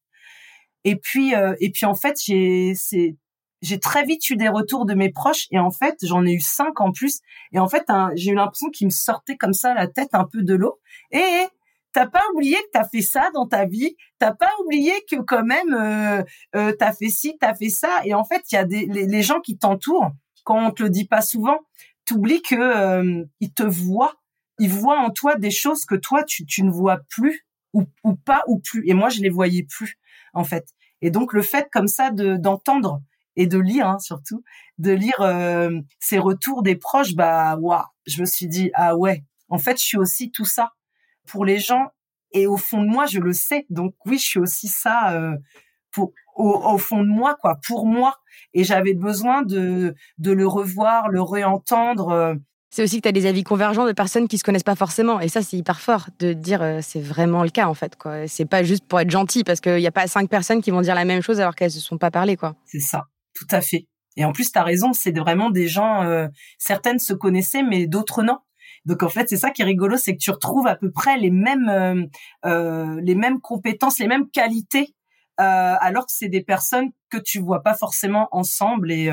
Et 0.84 0.96
puis, 0.96 1.36
euh, 1.36 1.56
et 1.60 1.72
puis 1.72 1.86
en 1.86 1.96
fait, 1.96 2.16
j'ai, 2.24 2.74
c'est, 2.76 3.16
j'ai 3.62 3.80
très 3.80 4.06
vite 4.06 4.30
eu 4.30 4.36
des 4.36 4.48
retours 4.48 4.86
de 4.86 4.94
mes 4.94 5.12
proches 5.12 5.48
et 5.52 5.60
en 5.60 5.72
fait, 5.72 5.98
j'en 6.04 6.26
ai 6.26 6.34
eu 6.34 6.40
cinq 6.40 6.80
en 6.80 6.92
plus. 6.92 7.20
Et 7.52 7.60
en 7.60 7.68
fait, 7.68 7.86
j'ai 8.16 8.32
eu 8.32 8.36
l'impression 8.36 8.70
qu'ils 8.70 8.88
me 8.88 8.92
sortaient 8.92 9.38
comme 9.38 9.54
ça 9.54 9.74
la 9.74 9.88
tête 9.88 10.10
un 10.14 10.26
peu 10.26 10.44
de 10.44 10.54
l'eau. 10.54 10.80
Et 11.12 11.46
t'as 11.92 12.08
pas 12.08 12.24
oublié 12.34 12.56
que 12.56 12.70
t'as 12.74 12.88
fait 12.88 13.02
ça 13.02 13.30
dans 13.34 13.48
ta 13.48 13.66
vie? 13.66 13.96
T'as 14.18 14.34
pas 14.34 14.52
oublié 14.64 14.94
que 15.10 15.18
quand 15.18 15.44
même 15.44 15.74
euh, 15.74 16.24
euh, 16.56 16.74
t'as 16.78 16.94
fait 16.94 17.10
ci, 17.10 17.38
t'as 17.40 17.54
fait 17.54 17.70
ça? 17.70 18.02
Et 18.06 18.14
en 18.14 18.24
fait, 18.24 18.44
il 18.52 18.56
y 18.56 18.58
a 18.58 18.66
des 18.66 18.86
les, 18.86 19.24
gens 19.24 19.42
qui 19.42 19.58
t'entourent. 19.58 20.12
Quand 20.46 20.68
on 20.68 20.72
te 20.72 20.84
le 20.84 20.90
dit 20.90 21.06
pas 21.06 21.22
souvent, 21.22 21.60
t'oublies 22.06 22.42
que 22.42 22.56
euh, 22.56 23.24
ils 23.40 23.54
te 23.54 23.64
voient. 23.64 24.16
Ils 24.60 24.70
voient 24.70 25.00
en 25.00 25.10
toi 25.10 25.36
des 25.36 25.52
choses 25.52 25.86
que 25.86 25.96
toi 25.96 26.24
tu, 26.24 26.46
tu 26.46 26.64
ne 26.64 26.72
vois 26.72 27.00
plus 27.10 27.46
ou, 27.74 27.84
ou 28.04 28.16
pas 28.16 28.44
ou 28.48 28.60
plus. 28.60 28.88
Et 28.88 28.94
moi, 28.94 29.10
je 29.10 29.22
les 29.22 29.30
voyais 29.30 29.64
plus 29.64 29.98
en 30.34 30.44
fait. 30.44 30.66
Et 31.02 31.12
donc 31.12 31.34
le 31.34 31.42
fait 31.42 31.68
comme 31.72 31.88
ça 31.88 32.12
de 32.12 32.36
d'entendre 32.36 33.02
et 33.40 33.48
de 33.48 33.58
lire 33.58 33.88
hein, 33.88 34.00
surtout, 34.00 34.44
de 34.80 34.92
lire 34.92 35.22
euh, 35.22 35.72
ces 36.00 36.20
retours 36.20 36.62
des 36.62 36.76
proches, 36.76 37.16
bah 37.16 37.56
waouh, 37.56 37.82
je 38.06 38.20
me 38.20 38.26
suis 38.26 38.48
dit 38.48 38.70
ah 38.74 38.98
ouais, 38.98 39.24
en 39.48 39.58
fait 39.58 39.80
je 39.80 39.86
suis 39.86 39.98
aussi 39.98 40.30
tout 40.30 40.44
ça 40.44 40.74
pour 41.26 41.46
les 41.46 41.58
gens 41.58 41.88
et 42.34 42.48
au 42.48 42.58
fond 42.58 42.82
de 42.84 42.88
moi 42.88 43.06
je 43.06 43.20
le 43.20 43.32
sais. 43.32 43.66
Donc 43.70 43.96
oui, 44.06 44.18
je 44.18 44.26
suis 44.26 44.40
aussi 44.40 44.68
ça 44.68 45.14
euh, 45.14 45.38
pour 45.92 46.12
au, 46.36 46.50
au, 46.50 46.78
fond 46.78 47.02
de 47.02 47.08
moi 47.08 47.38
quoi, 47.40 47.58
pour 47.66 47.86
moi. 47.86 48.18
Et 48.54 48.66
j'avais 48.66 48.94
besoin 48.94 49.42
de 49.44 49.96
de 50.18 50.32
le 50.34 50.46
revoir, 50.46 51.08
le 51.08 51.22
réentendre. 51.22 52.10
Euh, 52.10 52.36
c'est 52.72 52.84
aussi 52.84 52.98
que 52.98 53.04
tu 53.04 53.10
as 53.10 53.14
des 53.14 53.26
avis 53.26 53.44
convergents 53.44 53.88
de 53.88 53.94
personnes 53.94 54.28
qui 54.28 54.38
se 54.38 54.44
connaissent 54.44 54.64
pas 54.64 54.76
forcément. 54.76 55.20
Et 55.20 55.28
ça, 55.28 55.42
c'est 55.42 55.58
hyper 55.58 55.82
fort 55.82 56.08
de 56.20 56.34
dire 56.34 56.62
euh, 56.62 56.80
c'est 56.84 57.02
vraiment 57.02 57.44
le 57.44 57.50
cas, 57.50 57.68
en 57.68 57.74
fait. 57.74 57.96
quoi. 57.96 58.28
C'est 58.28 58.46
pas 58.46 58.64
juste 58.64 58.86
pour 58.88 59.00
être 59.00 59.10
gentil, 59.10 59.44
parce 59.44 59.60
qu'il 59.60 59.78
n'y 59.78 59.88
a 59.88 59.92
pas 59.92 60.08
cinq 60.08 60.30
personnes 60.30 60.62
qui 60.62 60.70
vont 60.70 60.82
dire 60.82 60.94
la 60.94 61.06
même 61.06 61.22
chose 61.22 61.40
alors 61.40 61.56
qu'elles 61.56 61.72
se 61.72 61.80
sont 61.80 61.98
pas 61.98 62.12
parlé, 62.12 62.38
quoi. 62.38 62.56
C'est 62.66 62.80
ça, 62.80 63.08
tout 63.40 63.56
à 63.56 63.62
fait. 63.62 63.88
Et 64.18 64.26
en 64.26 64.34
plus, 64.34 64.52
tu 64.52 64.60
as 64.60 64.64
raison, 64.64 64.92
c'est 64.92 65.18
vraiment 65.18 65.50
des 65.50 65.68
gens, 65.68 66.04
euh, 66.04 66.28
certaines 66.58 67.00
se 67.00 67.14
connaissaient, 67.14 67.64
mais 67.64 67.88
d'autres 67.88 68.22
non. 68.24 68.40
Donc 68.86 69.04
en 69.04 69.10
fait, 69.10 69.30
c'est 69.30 69.38
ça 69.38 69.52
qui 69.52 69.62
est 69.62 69.66
rigolo, 69.66 69.98
c'est 69.98 70.14
que 70.14 70.20
tu 70.20 70.32
retrouves 70.32 70.68
à 70.68 70.76
peu 70.76 70.92
près 70.92 71.18
les 71.18 71.32
mêmes, 71.32 71.70
euh, 71.70 72.06
euh 72.46 73.00
les 73.02 73.16
mêmes 73.16 73.40
compétences, 73.40 74.00
les 74.00 74.08
mêmes 74.08 74.30
qualités, 74.30 74.94
alors 75.38 76.06
que 76.06 76.12
c'est 76.12 76.28
des 76.28 76.44
personnes 76.44 76.90
que 77.10 77.18
tu 77.18 77.40
vois 77.40 77.64
pas 77.64 77.74
forcément 77.74 78.28
ensemble. 78.32 78.92
Et 78.92 79.10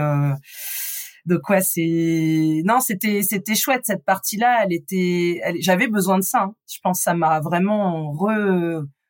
de 1.26 1.36
quoi 1.36 1.60
c'est 1.60 2.62
non 2.64 2.78
c'était 2.80 3.22
c'était 3.22 3.56
chouette 3.56 3.82
cette 3.84 4.04
partie 4.04 4.36
là 4.36 4.62
elle 4.62 4.72
était 4.72 5.40
j'avais 5.58 5.88
besoin 5.88 6.18
de 6.18 6.22
ça 6.22 6.42
hein. 6.42 6.54
je 6.72 6.78
pense 6.82 7.00
que 7.00 7.02
ça 7.02 7.14
m'a 7.14 7.40
vraiment 7.40 8.12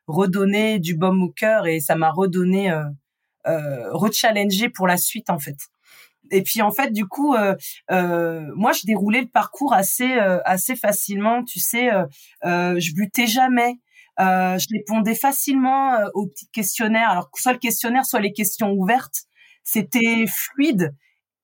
redonné 0.06 0.78
du 0.78 0.96
baume 0.96 1.22
au 1.22 1.30
cœur 1.30 1.66
et 1.66 1.80
ça 1.80 1.96
m'a 1.96 2.10
redonné 2.10 2.70
euh, 2.70 2.84
euh, 2.84 2.84
rechallenger 3.90 4.68
pour 4.68 4.86
la 4.86 4.96
suite 4.96 5.30
en 5.30 5.38
fait. 5.38 5.56
Et 6.30 6.42
puis 6.42 6.60
en 6.60 6.72
fait 6.72 6.92
du 6.92 7.06
coup 7.06 7.34
euh, 7.34 7.54
euh 7.90 8.50
moi 8.56 8.72
je 8.72 8.84
déroulais 8.84 9.20
le 9.20 9.28
parcours 9.28 9.72
assez 9.72 10.14
euh, 10.14 10.40
assez 10.44 10.76
facilement. 10.76 11.44
Tu 11.44 11.60
sais 11.60 11.90
euh, 11.90 12.80
je 12.80 12.92
butais 12.94 13.26
jamais. 13.26 13.78
Je 14.18 14.66
répondais 14.72 15.14
facilement 15.14 15.98
aux 16.14 16.26
petits 16.26 16.48
questionnaires. 16.48 17.10
Alors 17.10 17.30
soit 17.34 17.52
le 17.52 17.58
questionnaire 17.58 18.06
soit 18.06 18.20
les 18.20 18.32
questions 18.32 18.72
ouvertes 18.72 19.26
c'était 19.66 20.24
fluide. 20.26 20.94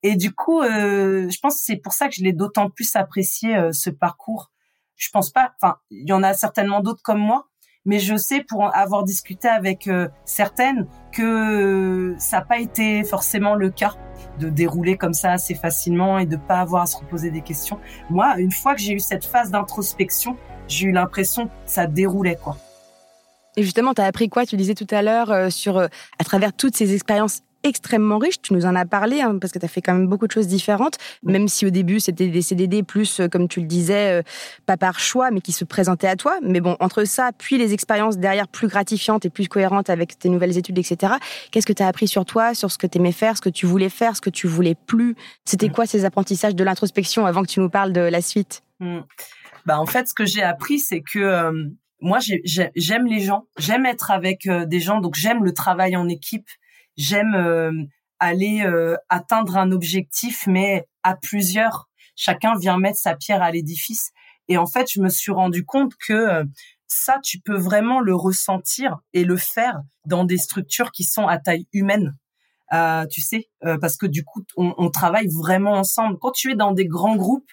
Et 0.02 0.16
du 0.16 0.32
coup, 0.34 0.62
euh, 0.62 1.28
je 1.28 1.38
pense 1.40 1.56
que 1.56 1.62
c'est 1.62 1.76
pour 1.76 1.92
ça 1.92 2.08
que 2.08 2.14
je 2.14 2.22
l'ai 2.22 2.32
d'autant 2.32 2.70
plus 2.70 2.96
apprécié 2.96 3.56
euh, 3.56 3.72
ce 3.72 3.90
parcours. 3.90 4.50
Je 4.96 5.10
pense 5.10 5.30
pas, 5.30 5.52
enfin, 5.60 5.76
il 5.90 6.08
y 6.08 6.12
en 6.12 6.22
a 6.22 6.34
certainement 6.34 6.80
d'autres 6.80 7.02
comme 7.02 7.20
moi, 7.20 7.48
mais 7.84 7.98
je 7.98 8.16
sais 8.16 8.44
pour 8.48 8.74
avoir 8.74 9.04
discuté 9.04 9.48
avec 9.48 9.88
euh, 9.88 10.08
certaines 10.24 10.86
que 11.12 12.14
ça 12.18 12.38
n'a 12.38 12.44
pas 12.44 12.58
été 12.58 13.04
forcément 13.04 13.54
le 13.54 13.70
cas 13.70 13.94
de 14.38 14.48
dérouler 14.48 14.96
comme 14.96 15.14
ça 15.14 15.32
assez 15.32 15.54
facilement 15.54 16.18
et 16.18 16.26
de 16.26 16.36
pas 16.36 16.60
avoir 16.60 16.82
à 16.82 16.86
se 16.86 16.96
reposer 16.96 17.30
des 17.30 17.42
questions. 17.42 17.78
Moi, 18.08 18.34
une 18.38 18.52
fois 18.52 18.74
que 18.74 18.80
j'ai 18.80 18.94
eu 18.94 19.00
cette 19.00 19.24
phase 19.24 19.50
d'introspection, 19.50 20.36
j'ai 20.68 20.86
eu 20.86 20.92
l'impression 20.92 21.46
que 21.46 21.52
ça 21.66 21.86
déroulait 21.86 22.38
quoi. 22.42 22.56
Et 23.56 23.62
justement, 23.62 23.92
tu 23.92 24.00
as 24.00 24.06
appris 24.06 24.30
quoi 24.30 24.46
Tu 24.46 24.56
disais 24.56 24.74
tout 24.74 24.86
à 24.90 25.02
l'heure 25.02 25.52
sur 25.52 25.78
à 25.78 26.24
travers 26.24 26.54
toutes 26.54 26.74
ces 26.74 26.94
expériences 26.94 27.42
extrêmement 27.62 28.18
riche. 28.18 28.40
Tu 28.42 28.54
nous 28.54 28.66
en 28.66 28.74
as 28.74 28.84
parlé 28.84 29.20
hein, 29.20 29.38
parce 29.40 29.52
que 29.52 29.58
tu 29.58 29.64
as 29.64 29.68
fait 29.68 29.82
quand 29.82 29.94
même 29.94 30.06
beaucoup 30.06 30.26
de 30.26 30.32
choses 30.32 30.46
différentes, 30.46 30.98
même 31.22 31.48
si 31.48 31.66
au 31.66 31.70
début 31.70 32.00
c'était 32.00 32.28
des 32.28 32.42
CDD 32.42 32.82
plus, 32.82 33.20
euh, 33.20 33.28
comme 33.28 33.48
tu 33.48 33.60
le 33.60 33.66
disais, 33.66 34.20
euh, 34.20 34.22
pas 34.66 34.76
par 34.76 34.98
choix, 34.98 35.30
mais 35.30 35.40
qui 35.40 35.52
se 35.52 35.64
présentaient 35.64 36.08
à 36.08 36.16
toi. 36.16 36.38
Mais 36.42 36.60
bon, 36.60 36.76
entre 36.80 37.04
ça, 37.04 37.30
puis 37.36 37.58
les 37.58 37.72
expériences 37.72 38.18
derrière 38.18 38.48
plus 38.48 38.68
gratifiantes 38.68 39.24
et 39.24 39.30
plus 39.30 39.48
cohérentes 39.48 39.90
avec 39.90 40.18
tes 40.18 40.28
nouvelles 40.28 40.58
études, 40.58 40.78
etc. 40.78 41.14
Qu'est-ce 41.50 41.66
que 41.66 41.72
tu 41.72 41.82
as 41.82 41.86
appris 41.86 42.08
sur 42.08 42.24
toi, 42.24 42.54
sur 42.54 42.70
ce 42.70 42.78
que 42.78 42.86
tu 42.86 42.98
aimais 42.98 43.12
faire, 43.12 43.36
ce 43.36 43.42
que 43.42 43.50
tu 43.50 43.66
voulais 43.66 43.88
faire, 43.88 44.16
ce 44.16 44.20
que 44.20 44.30
tu 44.30 44.46
voulais 44.46 44.74
plus? 44.74 45.14
C'était 45.44 45.68
quoi 45.68 45.86
ces 45.86 46.04
apprentissages 46.04 46.54
de 46.54 46.64
l'introspection 46.64 47.26
avant 47.26 47.42
que 47.42 47.48
tu 47.48 47.60
nous 47.60 47.70
parles 47.70 47.92
de 47.92 48.00
la 48.00 48.22
suite? 48.22 48.62
Mmh. 48.80 49.00
Bah 49.64 49.78
en 49.78 49.86
fait, 49.86 50.08
ce 50.08 50.14
que 50.14 50.24
j'ai 50.24 50.42
appris, 50.42 50.80
c'est 50.80 51.02
que 51.02 51.20
euh, 51.20 51.52
moi 52.00 52.18
j'aime 52.20 53.06
les 53.06 53.20
gens, 53.20 53.46
j'aime 53.58 53.86
être 53.86 54.10
avec 54.10 54.48
des 54.48 54.80
gens, 54.80 55.00
donc 55.00 55.14
j'aime 55.14 55.44
le 55.44 55.54
travail 55.54 55.94
en 55.94 56.08
équipe 56.08 56.48
j'aime 56.96 57.34
euh, 57.34 57.72
aller 58.18 58.62
euh, 58.64 58.96
atteindre 59.08 59.56
un 59.56 59.72
objectif, 59.72 60.46
mais 60.46 60.86
à 61.02 61.16
plusieurs. 61.16 61.88
Chacun 62.14 62.56
vient 62.58 62.78
mettre 62.78 62.98
sa 62.98 63.16
pierre 63.16 63.42
à 63.42 63.50
l'édifice. 63.50 64.10
Et 64.48 64.58
en 64.58 64.66
fait, 64.66 64.90
je 64.90 65.00
me 65.00 65.08
suis 65.08 65.32
rendu 65.32 65.64
compte 65.64 65.92
que 65.96 66.12
euh, 66.12 66.44
ça, 66.86 67.18
tu 67.22 67.40
peux 67.40 67.56
vraiment 67.56 68.00
le 68.00 68.14
ressentir 68.14 68.98
et 69.12 69.24
le 69.24 69.36
faire 69.36 69.80
dans 70.04 70.24
des 70.24 70.38
structures 70.38 70.92
qui 70.92 71.04
sont 71.04 71.26
à 71.26 71.38
taille 71.38 71.66
humaine. 71.72 72.16
Euh, 72.72 73.06
tu 73.06 73.20
sais, 73.20 73.50
parce 73.60 73.98
que 73.98 74.06
du 74.06 74.24
coup, 74.24 74.42
on, 74.56 74.74
on, 74.78 74.90
travaille 74.90 75.28
vraiment 75.28 75.72
ensemble. 75.72 76.18
Quand 76.18 76.30
tu 76.30 76.52
es 76.52 76.54
dans 76.54 76.72
des 76.72 76.86
grands 76.86 77.16
groupes, 77.16 77.50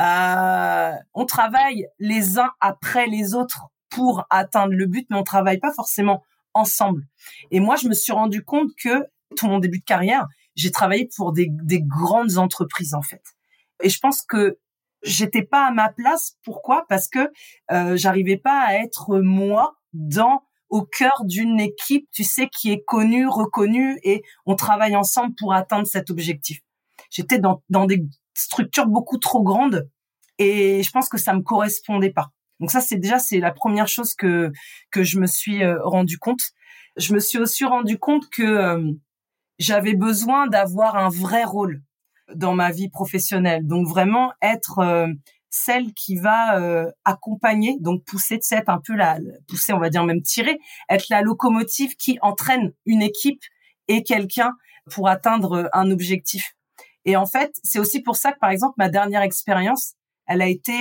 euh, 0.00 0.92
on 1.12 1.26
travaille 1.26 1.86
les 1.98 2.38
uns 2.38 2.50
après 2.60 3.06
les 3.06 3.34
autres 3.34 3.66
pour 3.90 4.24
atteindre 4.30 4.72
le 4.72 4.86
but, 4.86 5.06
mais 5.10 5.16
on 5.16 5.22
travaille 5.22 5.58
pas 5.58 5.72
forcément 5.72 6.22
ensemble. 6.54 7.06
Et 7.50 7.60
moi, 7.60 7.76
je 7.76 7.88
me 7.88 7.94
suis 7.94 8.12
rendu 8.12 8.44
compte 8.44 8.70
que 8.82 9.06
tout 9.36 9.46
mon 9.46 9.58
début 9.58 9.78
de 9.78 9.84
carrière, 9.84 10.26
j'ai 10.54 10.70
travaillé 10.70 11.08
pour 11.16 11.32
des, 11.32 11.48
des 11.50 11.82
grandes 11.82 12.38
entreprises 12.38 12.94
en 12.94 13.02
fait. 13.02 13.22
Et 13.82 13.88
je 13.88 13.98
pense 13.98 14.22
que 14.22 14.58
j'étais 15.02 15.42
pas 15.42 15.66
à 15.66 15.70
ma 15.70 15.88
place. 15.88 16.36
Pourquoi? 16.44 16.84
Parce 16.88 17.08
que 17.08 17.30
euh, 17.70 17.96
j'arrivais 17.96 18.36
pas 18.36 18.60
à 18.66 18.74
être 18.74 19.18
moi 19.18 19.76
dans 19.92 20.42
au 20.68 20.82
cœur 20.82 21.24
d'une 21.24 21.60
équipe, 21.60 22.08
tu 22.12 22.24
sais, 22.24 22.48
qui 22.48 22.72
est 22.72 22.82
connue, 22.82 23.26
reconnue, 23.28 23.98
et 24.04 24.22
on 24.46 24.56
travaille 24.56 24.96
ensemble 24.96 25.34
pour 25.38 25.52
atteindre 25.52 25.86
cet 25.86 26.08
objectif. 26.08 26.60
J'étais 27.10 27.38
dans, 27.38 27.62
dans 27.68 27.84
des 27.84 28.02
structures 28.34 28.86
beaucoup 28.86 29.18
trop 29.18 29.42
grandes 29.42 29.86
et 30.38 30.82
je 30.82 30.90
pense 30.90 31.10
que 31.10 31.18
ça 31.18 31.34
me 31.34 31.42
correspondait 31.42 32.12
pas. 32.12 32.30
Donc 32.62 32.70
ça, 32.70 32.80
c'est 32.80 32.96
déjà 32.96 33.18
c'est 33.18 33.40
la 33.40 33.50
première 33.50 33.88
chose 33.88 34.14
que 34.14 34.52
que 34.92 35.02
je 35.02 35.18
me 35.18 35.26
suis 35.26 35.64
euh, 35.64 35.82
rendu 35.82 36.16
compte. 36.16 36.42
Je 36.96 37.12
me 37.12 37.18
suis 37.18 37.38
aussi 37.38 37.64
rendu 37.64 37.98
compte 37.98 38.30
que 38.30 38.44
euh, 38.44 38.92
j'avais 39.58 39.94
besoin 39.94 40.46
d'avoir 40.46 40.94
un 40.94 41.08
vrai 41.08 41.42
rôle 41.42 41.82
dans 42.32 42.54
ma 42.54 42.70
vie 42.70 42.88
professionnelle. 42.88 43.66
Donc 43.66 43.88
vraiment 43.88 44.32
être 44.40 44.78
euh, 44.78 45.08
celle 45.50 45.92
qui 45.92 46.16
va 46.16 46.92
accompagner, 47.04 47.76
donc 47.80 48.04
pousser 48.04 48.38
de 48.38 48.42
cette 48.42 48.68
un 48.68 48.80
peu 48.82 48.94
la 48.94 49.18
pousser, 49.48 49.72
on 49.72 49.80
va 49.80 49.90
dire 49.90 50.04
même 50.04 50.22
tirer, 50.22 50.58
être 50.88 51.06
la 51.10 51.20
locomotive 51.20 51.96
qui 51.96 52.18
entraîne 52.22 52.72
une 52.86 53.02
équipe 53.02 53.42
et 53.88 54.04
quelqu'un 54.04 54.52
pour 54.88 55.08
atteindre 55.08 55.68
un 55.74 55.90
objectif. 55.90 56.54
Et 57.04 57.16
en 57.16 57.26
fait, 57.26 57.52
c'est 57.64 57.80
aussi 57.80 58.00
pour 58.00 58.16
ça 58.16 58.32
que 58.32 58.38
par 58.38 58.50
exemple 58.50 58.74
ma 58.78 58.88
dernière 58.88 59.20
expérience, 59.20 59.94
elle 60.26 60.40
a 60.40 60.48
été 60.48 60.72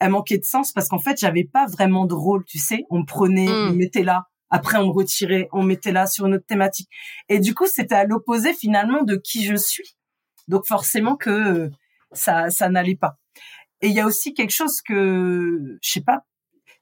elle 0.00 0.10
manquait 0.10 0.38
de 0.38 0.44
sens 0.44 0.72
parce 0.72 0.88
qu'en 0.88 0.98
fait, 0.98 1.18
j'avais 1.20 1.44
pas 1.44 1.66
vraiment 1.66 2.06
de 2.06 2.14
rôle, 2.14 2.44
tu 2.44 2.58
sais, 2.58 2.84
on 2.90 3.00
me 3.00 3.04
prenait, 3.04 3.46
mmh. 3.46 3.68
on 3.68 3.70
me 3.70 3.76
mettait 3.76 4.02
là, 4.02 4.26
après 4.48 4.78
on 4.78 4.86
me 4.86 4.92
retirait, 4.92 5.48
on 5.52 5.62
mettait 5.62 5.92
là 5.92 6.06
sur 6.06 6.26
une 6.26 6.34
autre 6.34 6.46
thématique. 6.46 6.88
Et 7.28 7.38
du 7.38 7.54
coup, 7.54 7.66
c'était 7.66 7.94
à 7.94 8.04
l'opposé 8.04 8.54
finalement 8.54 9.02
de 9.02 9.16
qui 9.16 9.44
je 9.44 9.54
suis. 9.54 9.96
Donc 10.48 10.66
forcément 10.66 11.16
que 11.16 11.70
ça 12.12 12.50
ça 12.50 12.68
n'allait 12.70 12.96
pas. 12.96 13.18
Et 13.82 13.88
il 13.88 13.94
y 13.94 14.00
a 14.00 14.06
aussi 14.06 14.34
quelque 14.34 14.50
chose 14.50 14.80
que 14.82 15.78
je 15.82 15.90
sais 15.90 16.00
pas, 16.00 16.24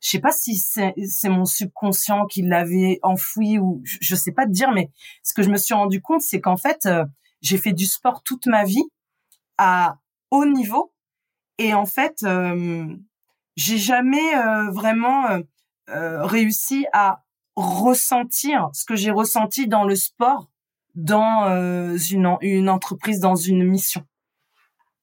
je 0.00 0.10
sais 0.10 0.20
pas 0.20 0.32
si 0.32 0.56
c'est 0.56 1.28
mon 1.28 1.44
subconscient 1.44 2.26
qui 2.26 2.42
l'avait 2.42 3.00
enfoui 3.02 3.58
ou 3.58 3.82
je 3.84 4.14
sais 4.14 4.32
pas 4.32 4.46
te 4.46 4.52
dire, 4.52 4.70
mais 4.72 4.90
ce 5.24 5.34
que 5.34 5.42
je 5.42 5.50
me 5.50 5.56
suis 5.56 5.74
rendu 5.74 6.00
compte, 6.00 6.22
c'est 6.22 6.40
qu'en 6.40 6.56
fait, 6.56 6.86
euh, 6.86 7.04
j'ai 7.40 7.58
fait 7.58 7.72
du 7.72 7.86
sport 7.86 8.22
toute 8.22 8.46
ma 8.46 8.64
vie 8.64 8.84
à 9.58 9.98
haut 10.30 10.46
niveau 10.46 10.92
et 11.58 11.74
en 11.74 11.86
fait, 11.86 12.22
euh, 12.22 12.86
j'ai 13.58 13.76
jamais 13.78 14.34
euh, 14.36 14.70
vraiment 14.70 15.26
réussi 15.88 16.86
à 16.92 17.24
ressentir 17.56 18.68
ce 18.72 18.84
que 18.84 18.94
j'ai 18.94 19.10
ressenti 19.10 19.66
dans 19.66 19.84
le 19.84 19.96
sport 19.96 20.50
dans 20.94 21.96
une, 21.96 22.36
une 22.42 22.68
entreprise, 22.68 23.20
dans 23.20 23.36
une 23.36 23.64
mission 23.64 24.04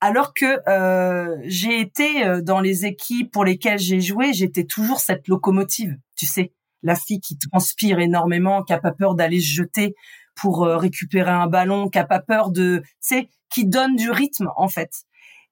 alors 0.06 0.36
que 0.36 0.60
euh, 0.70 1.36
j'ai 1.46 1.80
été 1.80 2.26
euh, 2.26 2.42
dans 2.42 2.60
les 2.60 2.86
équipes 2.86 3.32
pour 3.32 3.44
lesquelles 3.44 3.80
j'ai 3.80 4.02
joué, 4.02 4.34
j'étais 4.34 4.66
toujours 4.66 5.00
cette 5.00 5.28
locomotive, 5.28 5.98
tu 6.16 6.28
sais, 6.28 6.54
la 6.84 6.96
fille 6.96 7.20
qui 7.20 7.38
transpire 7.40 8.00
énormément, 8.00 8.62
qui 8.62 8.74
a 8.74 8.80
pas 8.80 8.92
peur 8.92 9.16
d'aller 9.16 9.40
se 9.40 9.52
jeter 9.52 9.96
pour 10.36 10.64
euh, 10.64 10.78
récupérer 10.78 11.32
un 11.32 11.48
ballon, 11.48 11.90
qui 11.90 11.98
a 11.98 12.06
pas 12.06 12.20
peur 12.20 12.52
de, 12.52 12.84
tu 12.84 12.92
sais, 13.00 13.30
qui 13.50 13.66
donne 13.66 13.96
du 13.96 14.12
rythme 14.12 14.52
en 14.58 14.68
fait. 14.68 14.92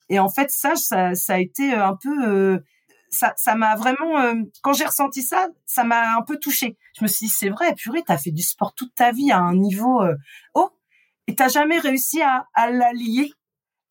Et 0.10 0.20
en 0.20 0.30
fait, 0.30 0.52
ça, 0.52 0.76
ça, 0.76 1.16
ça 1.16 1.34
a 1.34 1.40
été 1.40 1.74
un 1.74 1.96
peu, 1.96 2.62
ça, 3.14 3.34
ça 3.38 3.56
m'a 3.56 3.76
vraiment, 3.76 4.34
quand 4.62 4.74
j'ai 4.74 4.86
ressenti 4.86 5.22
ça, 5.22 5.48
ça 5.66 5.84
m'a 5.84 6.18
un 6.18 6.22
peu 6.22 6.38
touché. 6.38 6.78
Je 6.98 7.04
me 7.04 7.08
suis 7.08 7.28
dit, 7.28 7.32
c'est 7.32 7.50
vrai, 7.50 7.74
purée, 7.76 8.04
t'as 8.06 8.18
fait 8.18 8.32
du 8.32 8.44
sport 8.44 8.74
toute 8.74 8.94
ta 8.96 9.12
vie 9.12 9.32
à 9.32 9.40
un 9.40 9.56
niveau 9.56 10.04
haut, 10.56 10.70
et 11.28 11.36
t'as 11.36 11.48
jamais 11.48 11.80
réussi 11.80 12.22
à, 12.22 12.48
à 12.54 12.70
l'allier 12.70 13.32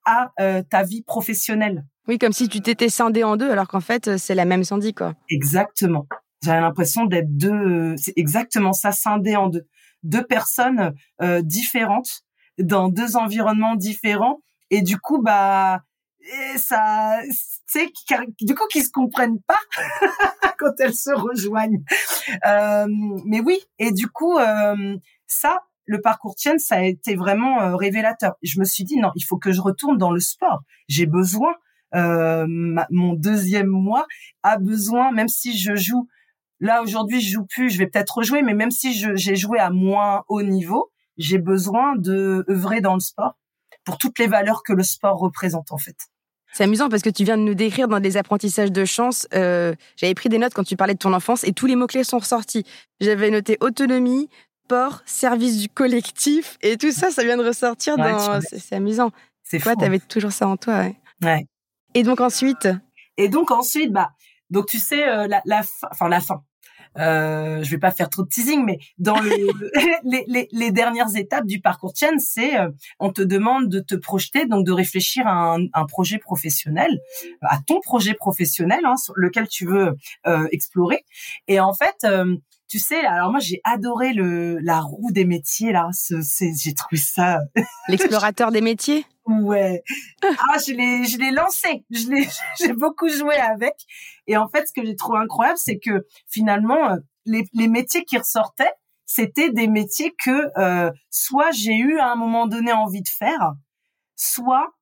à 0.05 0.33
euh, 0.41 0.63
ta 0.63 0.83
vie 0.83 1.03
professionnelle. 1.03 1.85
Oui, 2.09 2.19
comme 2.19 2.33
si 2.33 2.49
tu 2.49 2.61
t'étais 2.61 2.89
scindé 2.89 3.23
en 3.23 3.37
deux, 3.37 3.51
alors 3.51 3.69
qu'en 3.69 3.81
fait, 3.81 4.09
euh, 4.09 4.19
c'est 4.19 4.35
la 4.35 4.45
même 4.45 4.65
Sandy, 4.65 4.93
quoi. 4.93 5.15
Exactement. 5.31 6.07
J'avais 6.43 6.61
l'impression 6.61 7.07
d'être 7.07 7.37
deux, 7.37 7.53
euh, 7.53 7.95
c'est 7.97 8.13
exactement 8.17 8.73
ça, 8.73 8.93
scindé 8.93 9.37
en 9.37 9.49
deux. 9.49 9.69
Deux 10.03 10.25
personnes 10.25 10.93
euh, 11.21 11.43
différentes, 11.43 12.23
dans 12.59 12.89
deux 12.89 13.17
environnements 13.17 13.77
différents, 13.77 14.41
et 14.71 14.83
du 14.83 14.99
coup, 14.99 15.23
bah, 15.23 15.83
et 16.21 16.59
ça, 16.59 17.21
c'est 17.73 17.91
du 18.41 18.55
coup, 18.55 18.67
qui 18.71 18.83
se 18.83 18.91
comprennent 18.91 19.41
pas 19.47 19.61
quand 20.59 20.73
elles 20.79 20.95
se 20.95 21.11
rejoignent. 21.11 21.83
Euh, 22.47 22.87
mais 23.25 23.41
oui, 23.41 23.59
et 23.79 23.93
du 23.93 24.09
coup, 24.09 24.39
ça, 25.27 25.61
le 25.87 26.01
parcours 26.01 26.35
Tien, 26.35 26.59
ça 26.59 26.77
a 26.77 26.83
été 26.83 27.15
vraiment 27.17 27.61
euh, 27.61 27.77
révélateur. 27.77 28.35
Je 28.43 28.59
me 28.61 28.65
suis 28.65 28.85
dit 28.85 28.97
non, 28.97 29.11
il 29.15 29.23
faut 29.23 29.39
que 29.39 29.53
je 29.53 29.61
retourne 29.61 29.99
dans 29.99 30.11
le 30.11 30.21
sport. 30.21 30.63
J'ai 30.89 31.07
besoin. 31.07 31.55
Euh, 31.95 32.47
mon 32.91 33.13
deuxième 33.13 33.67
mois 33.67 34.07
a 34.43 34.59
besoin, 34.59 35.13
même 35.13 35.29
si 35.29 35.59
je 35.59 35.75
joue. 35.75 36.09
Là 36.61 36.83
aujourd'hui, 36.83 37.21
je 37.21 37.33
joue 37.33 37.45
plus. 37.45 37.71
Je 37.71 37.79
vais 37.79 37.87
peut-être 37.87 38.19
rejouer, 38.19 38.43
mais 38.43 38.55
même 38.55 38.71
si 38.71 38.95
j'ai 38.95 39.37
joué 39.37 39.59
à 39.59 39.71
moins 39.71 40.25
haut 40.29 40.43
niveau, 40.43 40.91
j'ai 41.19 41.39
besoin 41.39 41.97
de 41.97 42.45
œuvrer 42.49 42.81
dans 42.81 42.95
le 42.95 43.01
sport 43.01 43.39
pour 43.85 43.99
toutes 43.99 44.19
les 44.19 44.29
valeurs 44.29 44.63
que 44.63 44.73
le 44.73 44.83
sport 44.83 45.19
représente 45.19 45.73
en 45.73 45.79
fait. 45.79 45.97
C'est 46.53 46.65
amusant 46.65 46.89
parce 46.89 47.03
que 47.03 47.11
tu 47.11 47.25
viens 47.25 47.39
de 47.39 47.43
nous 47.43 47.55
décrire 47.55 47.89
dans 47.89 48.01
des 48.01 48.17
apprentissages 48.17 48.71
de 48.71 48.85
chance. 48.85 49.27
Euh, 49.35 49.75
J'avais 49.97 50.15
pris 50.15 50.29
des 50.29 50.39
notes 50.39 50.53
quand 50.55 50.65
tu 50.65 50.77
parlais 50.77 50.95
de 50.95 50.99
ton 50.99 51.13
enfance 51.15 51.45
et 51.45 51.53
tous 51.53 51.67
les 51.67 51.77
mots-clés 51.77 52.05
sont 52.05 52.19
ressortis. 52.19 52.65
J'avais 53.01 53.31
noté 53.31 53.57
autonomie, 53.61 54.29
sport, 54.65 55.03
service 55.07 55.59
du 55.59 55.69
collectif 55.69 56.59
et 56.61 56.77
tout 56.77 56.93
ça, 56.93 57.11
ça 57.11 57.25
vient 57.25 57.37
de 57.37 57.45
ressortir 57.45 57.97
dans. 57.97 58.41
C'est 58.43 58.75
amusant. 58.77 59.11
C'est 59.43 59.61
quoi 59.61 59.77
Tu 59.77 59.85
avais 59.85 59.99
toujours 59.99 60.33
ça 60.33 60.47
en 60.47 60.57
toi. 60.57 60.85
Ouais. 61.23 61.47
Et 61.95 62.03
donc 62.03 62.21
ensuite. 62.21 62.69
Et 63.17 63.29
donc 63.29 63.51
ensuite, 63.51 63.93
bah, 63.93 64.11
donc 64.51 64.67
tu 64.67 64.79
sais 64.79 65.09
euh, 65.09 65.27
la, 65.27 65.43
la 65.45 65.63
fin, 65.63 65.89
enfin 65.91 66.09
la 66.09 66.21
fin. 66.21 66.43
Euh, 66.99 67.63
je 67.63 67.71
vais 67.71 67.79
pas 67.79 67.91
faire 67.91 68.11
trop 68.11 68.23
de 68.23 68.29
teasing, 68.29 68.65
mais 68.65 68.79
dans 68.99 69.17
les, 70.05 70.25
les, 70.27 70.49
les, 70.51 70.71
dernières 70.71 71.17
étapes 71.17 71.47
du 71.47 71.61
parcours 71.61 71.93
Tien, 71.93 72.19
c'est 72.19 72.59
euh, 72.59 72.71
on 73.01 73.13
te 73.13 73.23
demande 73.23 73.69
de 73.69 73.81
te 73.81 73.95
projeter, 73.95 74.47
donc 74.47 74.67
de 74.67 74.73
réfléchir 74.73 75.27
à 75.27 75.55
un, 75.55 75.67
un 75.73 75.87
projet 75.87 76.19
professionnel, 76.19 77.01
à 77.43 77.59
ton 77.67 77.81
projet 77.81 78.15
professionnel, 78.15 78.81
hein, 78.85 78.97
sur 78.97 79.15
lequel 79.17 79.49
tu 79.49 79.67
veux 79.67 79.97
euh, 80.27 80.47
explorer. 80.53 81.05
Et 81.49 81.61
en 81.61 81.73
fait, 81.73 82.07
tu 82.73 82.79
sais, 82.79 83.05
alors 83.05 83.31
moi 83.31 83.39
j'ai 83.39 83.61
adoré 83.65 84.15
le 84.15 84.59
la 84.61 84.81
roue 84.81 85.11
des 85.11 85.27
métiers 85.27 85.73
là. 85.73 85.91
J'ai 86.09 86.73
trouvé 86.73 86.97
ça. 86.97 87.41
L'explorateur 87.89 88.51
des 88.51 88.63
métiers? 88.63 89.05
Ouais. 89.27 89.83
Ah, 90.23 90.57
je 90.57 90.73
l'ai, 90.73 91.05
je 91.05 91.19
l'ai 91.19 91.33
lancé. 91.33 91.85
Je 91.91 92.09
l'ai, 92.09 92.27
j'ai 92.59 92.73
beaucoup 92.73 93.11
joué 93.11 93.37
avec. 93.37 93.75
Et 94.27 94.39
en 94.39 94.49
fait, 94.49 94.67
ce 94.67 94.73
que 94.73 94.87
j'ai 94.87 94.97
trouvé 94.97 95.19
incroyable, 95.19 95.59
c'est 95.59 95.79
que 95.79 96.07
finalement, 96.31 96.93
euh, 96.93 96.97
les, 97.27 97.45
les 97.53 97.69
métiers 97.69 98.05
qui 98.05 98.17
ressortaient, 98.17 98.73
c'était 99.05 99.51
des 99.51 99.69
métiers 99.69 100.15
que 100.25 100.49
euh, 100.59 100.91
soit 101.11 101.51
j'ai 101.51 101.77
eu 101.77 101.99
à 101.99 102.11
un 102.11 102.17
moment 102.17 102.47
donné 102.47 102.73
envie 102.73 103.03
de 103.03 103.09
faire, 103.11 103.53
soit 104.17 104.73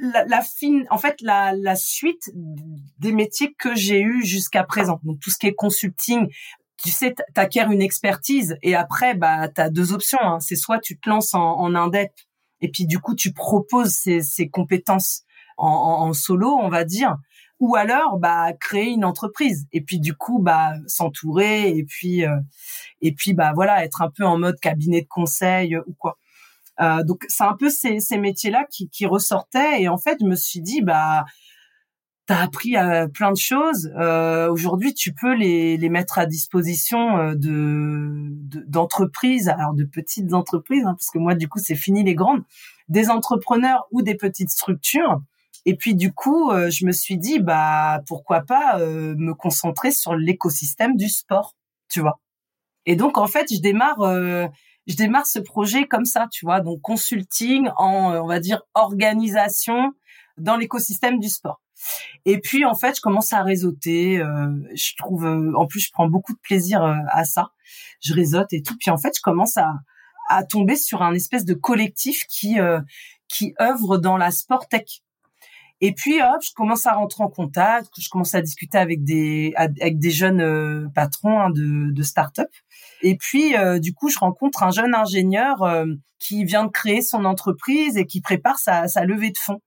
la, 0.00 0.24
la 0.24 0.42
fine, 0.42 0.84
en 0.90 0.98
fait, 0.98 1.20
la, 1.20 1.52
la 1.52 1.76
suite 1.76 2.28
des 2.34 3.12
métiers 3.12 3.54
que 3.56 3.76
j'ai 3.76 4.00
eu 4.00 4.24
jusqu'à 4.24 4.64
présent. 4.64 4.98
Donc 5.04 5.20
tout 5.20 5.30
ce 5.30 5.38
qui 5.38 5.46
est 5.46 5.54
consulting, 5.54 6.26
tu 6.84 6.90
sais, 6.90 7.14
t'acquiers 7.32 7.62
une 7.62 7.80
expertise 7.80 8.58
et 8.62 8.74
après, 8.74 9.14
bah, 9.14 9.48
t'as 9.48 9.70
deux 9.70 9.94
options. 9.94 10.18
Hein. 10.20 10.38
C'est 10.40 10.54
soit 10.54 10.80
tu 10.80 10.98
te 10.98 11.08
lances 11.08 11.32
en, 11.32 11.58
en 11.58 11.74
indep 11.74 12.12
et 12.60 12.70
puis 12.70 12.86
du 12.86 12.98
coup 12.98 13.14
tu 13.14 13.32
proposes 13.32 13.92
ces, 13.92 14.20
ces 14.20 14.50
compétences 14.50 15.22
en, 15.56 15.66
en, 15.66 16.12
solo, 16.12 16.58
on 16.60 16.68
va 16.68 16.84
dire, 16.84 17.16
ou 17.58 17.74
alors 17.74 18.18
bah 18.18 18.52
créer 18.60 18.90
une 18.90 19.04
entreprise 19.04 19.66
et 19.72 19.80
puis 19.80 19.98
du 19.98 20.14
coup 20.14 20.40
bah 20.40 20.74
s'entourer 20.86 21.70
et 21.70 21.84
puis 21.84 22.26
euh, 22.26 22.36
et 23.00 23.14
puis 23.14 23.32
bah 23.32 23.52
voilà 23.54 23.84
être 23.84 24.02
un 24.02 24.10
peu 24.10 24.24
en 24.24 24.36
mode 24.36 24.58
cabinet 24.60 25.00
de 25.02 25.06
conseil 25.08 25.78
ou 25.78 25.94
quoi. 25.98 26.18
Euh, 26.80 27.02
donc 27.04 27.24
c'est 27.28 27.44
un 27.44 27.56
peu 27.56 27.70
ces, 27.70 28.00
ces 28.00 28.18
métiers 28.18 28.50
là 28.50 28.66
qui, 28.70 28.90
qui 28.90 29.06
ressortaient 29.06 29.80
et 29.80 29.88
en 29.88 29.96
fait 29.96 30.18
je 30.20 30.26
me 30.26 30.34
suis 30.34 30.60
dit 30.60 30.82
bah 30.82 31.24
t'as 32.26 32.40
appris 32.40 32.76
euh, 32.76 33.06
plein 33.06 33.32
de 33.32 33.36
choses. 33.36 33.92
Euh, 33.98 34.50
Aujourd'hui, 34.50 34.94
tu 34.94 35.12
peux 35.12 35.34
les, 35.34 35.76
les 35.76 35.88
mettre 35.88 36.18
à 36.18 36.26
disposition 36.26 37.18
euh, 37.18 37.34
de 37.34 38.30
d'entreprises, 38.66 39.48
alors 39.48 39.74
de 39.74 39.84
petites 39.84 40.32
entreprises, 40.32 40.84
hein, 40.84 40.94
parce 40.98 41.10
que 41.10 41.18
moi, 41.18 41.34
du 41.34 41.48
coup, 41.48 41.58
c'est 41.58 41.74
fini 41.74 42.02
les 42.02 42.14
grandes, 42.14 42.42
des 42.88 43.10
entrepreneurs 43.10 43.86
ou 43.90 44.02
des 44.02 44.14
petites 44.14 44.50
structures. 44.50 45.20
Et 45.66 45.76
puis, 45.76 45.94
du 45.94 46.12
coup, 46.12 46.50
euh, 46.50 46.70
je 46.70 46.86
me 46.86 46.92
suis 46.92 47.18
dit, 47.18 47.38
bah, 47.38 48.02
pourquoi 48.06 48.42
pas 48.42 48.78
me 48.78 49.32
concentrer 49.34 49.90
sur 49.90 50.14
l'écosystème 50.14 50.96
du 50.96 51.08
sport, 51.08 51.54
tu 51.88 52.00
vois. 52.00 52.20
Et 52.86 52.96
donc, 52.96 53.18
en 53.18 53.26
fait, 53.26 53.46
je 53.52 53.60
démarre 53.60 53.98
je 54.86 54.96
démarre 54.96 55.26
ce 55.26 55.38
projet 55.38 55.86
comme 55.86 56.04
ça, 56.04 56.28
tu 56.30 56.44
vois, 56.44 56.60
donc 56.60 56.82
consulting 56.82 57.68
en, 57.76 58.14
on 58.22 58.26
va 58.26 58.38
dire, 58.38 58.60
organisation 58.74 59.94
dans 60.38 60.56
l'écosystème 60.56 61.18
du 61.18 61.28
sport. 61.28 61.60
Et 62.24 62.40
puis 62.40 62.64
en 62.64 62.74
fait, 62.74 62.96
je 62.96 63.00
commence 63.00 63.32
à 63.32 63.42
réseauter. 63.42 64.18
Euh, 64.18 64.50
je 64.74 64.94
trouve, 64.96 65.26
euh, 65.26 65.52
en 65.56 65.66
plus, 65.66 65.80
je 65.80 65.90
prends 65.92 66.08
beaucoup 66.08 66.32
de 66.32 66.38
plaisir 66.42 66.82
euh, 66.82 66.94
à 67.10 67.24
ça. 67.24 67.50
Je 68.00 68.14
réseaute 68.14 68.52
et 68.52 68.62
tout. 68.62 68.76
Puis 68.78 68.90
en 68.90 68.98
fait, 68.98 69.12
je 69.16 69.22
commence 69.22 69.56
à, 69.56 69.74
à 70.28 70.44
tomber 70.44 70.76
sur 70.76 71.02
un 71.02 71.14
espèce 71.14 71.44
de 71.44 71.54
collectif 71.54 72.24
qui 72.28 72.56
qui 73.28 73.54
œuvre 73.60 73.98
dans 73.98 74.16
la 74.16 74.30
sport 74.30 74.68
tech. 74.68 75.02
Et 75.80 75.92
puis 75.92 76.22
hop, 76.22 76.40
je 76.40 76.52
commence 76.54 76.86
à 76.86 76.94
rentrer 76.94 77.24
en 77.24 77.28
contact, 77.28 77.90
je 77.98 78.08
commence 78.08 78.34
à 78.34 78.40
discuter 78.40 78.78
avec 78.78 79.04
des 79.04 79.52
avec 79.56 79.98
des 79.98 80.10
jeunes 80.10 80.40
euh, 80.40 80.88
patrons 80.94 81.40
hein, 81.40 81.50
de, 81.50 81.90
de 81.92 82.02
start-up. 82.02 82.48
Et 83.02 83.16
puis 83.16 83.56
euh, 83.56 83.78
du 83.78 83.92
coup, 83.92 84.08
je 84.08 84.18
rencontre 84.18 84.62
un 84.62 84.70
jeune 84.70 84.94
ingénieur 84.94 85.62
euh, 85.62 85.84
qui 86.18 86.44
vient 86.44 86.64
de 86.64 86.70
créer 86.70 87.02
son 87.02 87.24
entreprise 87.24 87.96
et 87.96 88.06
qui 88.06 88.20
prépare 88.20 88.58
sa, 88.58 88.88
sa 88.88 89.04
levée 89.04 89.30
de 89.30 89.38
fonds. 89.38 89.60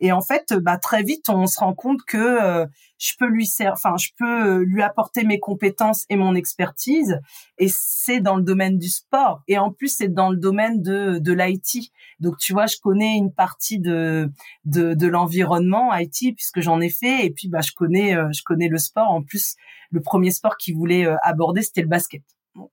Et 0.00 0.12
en 0.12 0.20
fait, 0.20 0.52
bah 0.52 0.78
très 0.78 1.02
vite, 1.02 1.28
on 1.28 1.46
se 1.46 1.58
rend 1.58 1.74
compte 1.74 2.00
que 2.06 2.16
euh, 2.16 2.66
je 2.98 3.12
peux 3.18 3.26
lui 3.26 3.48
enfin 3.72 3.96
je 3.96 4.10
peux 4.16 4.58
lui 4.58 4.82
apporter 4.82 5.24
mes 5.24 5.40
compétences 5.40 6.04
et 6.08 6.16
mon 6.16 6.34
expertise. 6.34 7.18
Et 7.58 7.68
c'est 7.68 8.20
dans 8.20 8.36
le 8.36 8.42
domaine 8.42 8.78
du 8.78 8.88
sport. 8.88 9.42
Et 9.48 9.58
en 9.58 9.72
plus, 9.72 9.88
c'est 9.96 10.12
dans 10.12 10.30
le 10.30 10.36
domaine 10.36 10.82
de 10.82 11.18
de 11.18 11.32
l'IT. 11.32 11.90
Donc 12.20 12.38
tu 12.38 12.52
vois, 12.52 12.66
je 12.66 12.76
connais 12.80 13.16
une 13.16 13.32
partie 13.32 13.80
de 13.80 14.30
de, 14.64 14.94
de 14.94 15.06
l'environnement 15.08 15.92
IT 15.94 16.34
puisque 16.36 16.60
j'en 16.60 16.80
ai 16.80 16.90
fait. 16.90 17.26
Et 17.26 17.30
puis 17.30 17.48
bah 17.48 17.60
je 17.60 17.72
connais 17.72 18.14
euh, 18.14 18.28
je 18.32 18.42
connais 18.44 18.68
le 18.68 18.78
sport. 18.78 19.10
En 19.10 19.22
plus, 19.22 19.56
le 19.90 20.00
premier 20.00 20.30
sport 20.30 20.56
qu'il 20.56 20.76
voulait 20.76 21.06
euh, 21.06 21.16
aborder, 21.22 21.62
c'était 21.62 21.82
le 21.82 21.88
basket. 21.88 22.22
Donc 22.54 22.70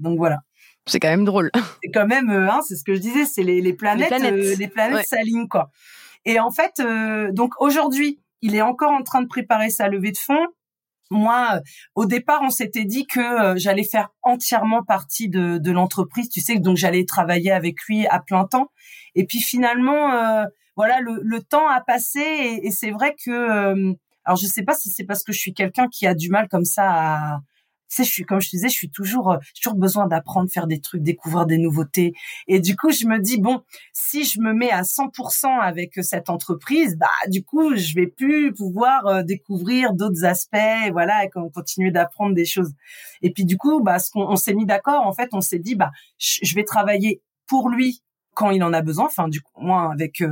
donc 0.00 0.18
voilà. 0.18 0.40
C'est 0.88 1.00
quand 1.00 1.08
même 1.08 1.24
drôle. 1.24 1.50
C'est 1.82 1.90
quand 1.90 2.06
même, 2.06 2.30
hein, 2.30 2.60
c'est 2.66 2.76
ce 2.76 2.84
que 2.84 2.94
je 2.94 3.00
disais, 3.00 3.24
c'est 3.24 3.42
les, 3.42 3.60
les 3.60 3.72
planètes, 3.72 4.10
les 4.10 4.18
planètes, 4.18 4.58
les 4.58 4.68
planètes 4.68 5.06
s'alignent 5.06 5.48
quoi. 5.48 5.70
Et 6.26 6.40
en 6.40 6.50
fait, 6.50 6.80
euh, 6.80 7.32
donc 7.32 7.54
aujourd'hui, 7.60 8.20
il 8.42 8.54
est 8.54 8.62
encore 8.62 8.92
en 8.92 9.02
train 9.02 9.22
de 9.22 9.28
préparer 9.28 9.70
sa 9.70 9.88
levée 9.88 10.12
de 10.12 10.18
fonds. 10.18 10.46
Moi, 11.08 11.60
au 11.94 12.04
départ, 12.04 12.40
on 12.42 12.50
s'était 12.50 12.84
dit 12.84 13.06
que 13.06 13.20
euh, 13.20 13.54
j'allais 13.56 13.84
faire 13.84 14.08
entièrement 14.22 14.82
partie 14.82 15.28
de, 15.28 15.58
de 15.58 15.70
l'entreprise. 15.70 16.28
Tu 16.28 16.40
sais, 16.40 16.58
donc 16.58 16.76
j'allais 16.76 17.04
travailler 17.04 17.52
avec 17.52 17.80
lui 17.88 18.08
à 18.08 18.18
plein 18.18 18.44
temps. 18.44 18.72
Et 19.14 19.24
puis 19.24 19.40
finalement, 19.40 20.12
euh, 20.12 20.44
voilà, 20.74 21.00
le, 21.00 21.20
le, 21.22 21.40
temps 21.40 21.68
a 21.68 21.80
passé 21.80 22.20
et, 22.20 22.66
et 22.66 22.70
c'est 22.72 22.90
vrai 22.90 23.14
que, 23.24 23.94
alors 24.24 24.36
je 24.36 24.46
sais 24.46 24.64
pas 24.64 24.74
si 24.74 24.90
c'est 24.90 25.04
parce 25.04 25.22
que 25.22 25.32
je 25.32 25.38
suis 25.38 25.54
quelqu'un 25.54 25.86
qui 25.88 26.08
a 26.08 26.14
du 26.14 26.28
mal 26.28 26.48
comme 26.48 26.64
ça 26.64 26.90
à, 26.90 27.40
sais, 27.88 28.04
je 28.04 28.10
suis 28.10 28.24
comme 28.24 28.40
je 28.40 28.50
te 28.50 28.56
disais, 28.56 28.68
je 28.68 28.74
suis 28.74 28.90
toujours, 28.90 29.32
euh, 29.32 29.38
toujours 29.54 29.76
besoin 29.76 30.06
d'apprendre, 30.06 30.50
faire 30.50 30.66
des 30.66 30.80
trucs, 30.80 31.02
découvrir 31.02 31.46
des 31.46 31.58
nouveautés. 31.58 32.14
Et 32.48 32.60
du 32.60 32.76
coup, 32.76 32.90
je 32.90 33.06
me 33.06 33.18
dis 33.18 33.40
bon, 33.40 33.62
si 33.92 34.24
je 34.24 34.40
me 34.40 34.52
mets 34.52 34.70
à 34.70 34.82
100% 34.82 35.46
avec 35.60 35.98
euh, 35.98 36.02
cette 36.02 36.30
entreprise, 36.30 36.96
bah 36.96 37.06
du 37.28 37.42
coup, 37.44 37.76
je 37.76 37.94
vais 37.94 38.06
plus 38.06 38.52
pouvoir 38.52 39.06
euh, 39.06 39.22
découvrir 39.22 39.92
d'autres 39.94 40.24
aspects, 40.24 40.56
voilà, 40.92 41.24
et 41.24 41.30
continuer 41.30 41.90
d'apprendre 41.90 42.34
des 42.34 42.44
choses. 42.44 42.72
Et 43.22 43.30
puis 43.32 43.44
du 43.44 43.56
coup, 43.56 43.82
bah 43.82 43.98
ce 43.98 44.10
qu'on 44.10 44.26
on 44.28 44.36
s'est 44.36 44.54
mis 44.54 44.66
d'accord, 44.66 45.06
en 45.06 45.12
fait, 45.12 45.30
on 45.32 45.40
s'est 45.40 45.58
dit 45.58 45.74
bah 45.74 45.90
je 46.18 46.54
vais 46.54 46.64
travailler 46.64 47.22
pour 47.46 47.68
lui 47.68 48.02
quand 48.36 48.50
il 48.50 48.62
en 48.62 48.72
a 48.74 48.82
besoin, 48.82 49.06
enfin 49.06 49.28
du 49.28 49.40
moins 49.56 49.90
avec 49.90 50.20
euh, 50.20 50.30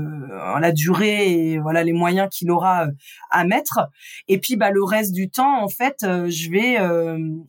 la 0.61 0.73
durée 0.73 1.33
et 1.33 1.59
voilà 1.59 1.83
les 1.83 1.95
moyens 1.95 2.29
qu'il 2.31 2.51
aura 2.51 2.85
euh, 2.85 2.91
à 3.31 3.45
mettre. 3.45 3.89
Et 4.29 4.39
puis 4.39 4.57
bah 4.57 4.71
le 4.71 4.85
reste 4.85 5.13
du 5.13 5.31
temps, 5.31 5.63
en 5.63 5.69
fait, 5.69 5.97
euh, 6.05 6.29
je 6.29 6.51
vais 6.51 6.77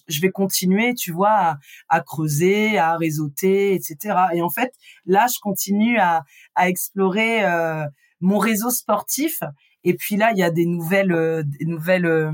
je 0.08 0.22
vais 0.22 0.32
continuer, 0.32 0.94
tu 0.96 1.12
vois, 1.12 1.30
à, 1.30 1.58
à, 1.90 2.02
creuser, 2.02 2.78
à 2.78 2.96
réseauter, 2.96 3.74
etc. 3.74 4.16
Et 4.34 4.42
en 4.42 4.50
fait, 4.50 4.72
là, 5.06 5.28
je 5.28 5.40
continue 5.42 6.00
à, 6.00 6.24
à 6.56 6.70
explorer 6.70 7.44
mon 8.22 8.38
réseau 8.40 8.70
sportif. 8.70 9.44
Et 9.84 9.94
puis 9.94 10.16
là, 10.16 10.32
il 10.32 10.38
y 10.38 10.44
a 10.44 10.52
des 10.52 10.66
nouvelles, 10.66 11.44
des 11.46 11.66
nouvelles, 11.66 12.32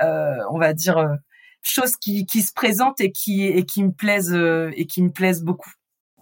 on 0.00 0.58
va 0.58 0.74
dire 0.74 1.16
choses 1.62 1.96
qui, 1.96 2.26
qui 2.26 2.42
se 2.42 2.52
présentent 2.52 3.00
et 3.00 3.12
qui 3.12 3.44
et 3.44 3.64
qui 3.64 3.82
me 3.82 3.92
plaisent 3.92 4.36
et 4.76 4.86
qui 4.86 5.02
me 5.02 5.10
plaisent 5.10 5.42
beaucoup. 5.42 5.70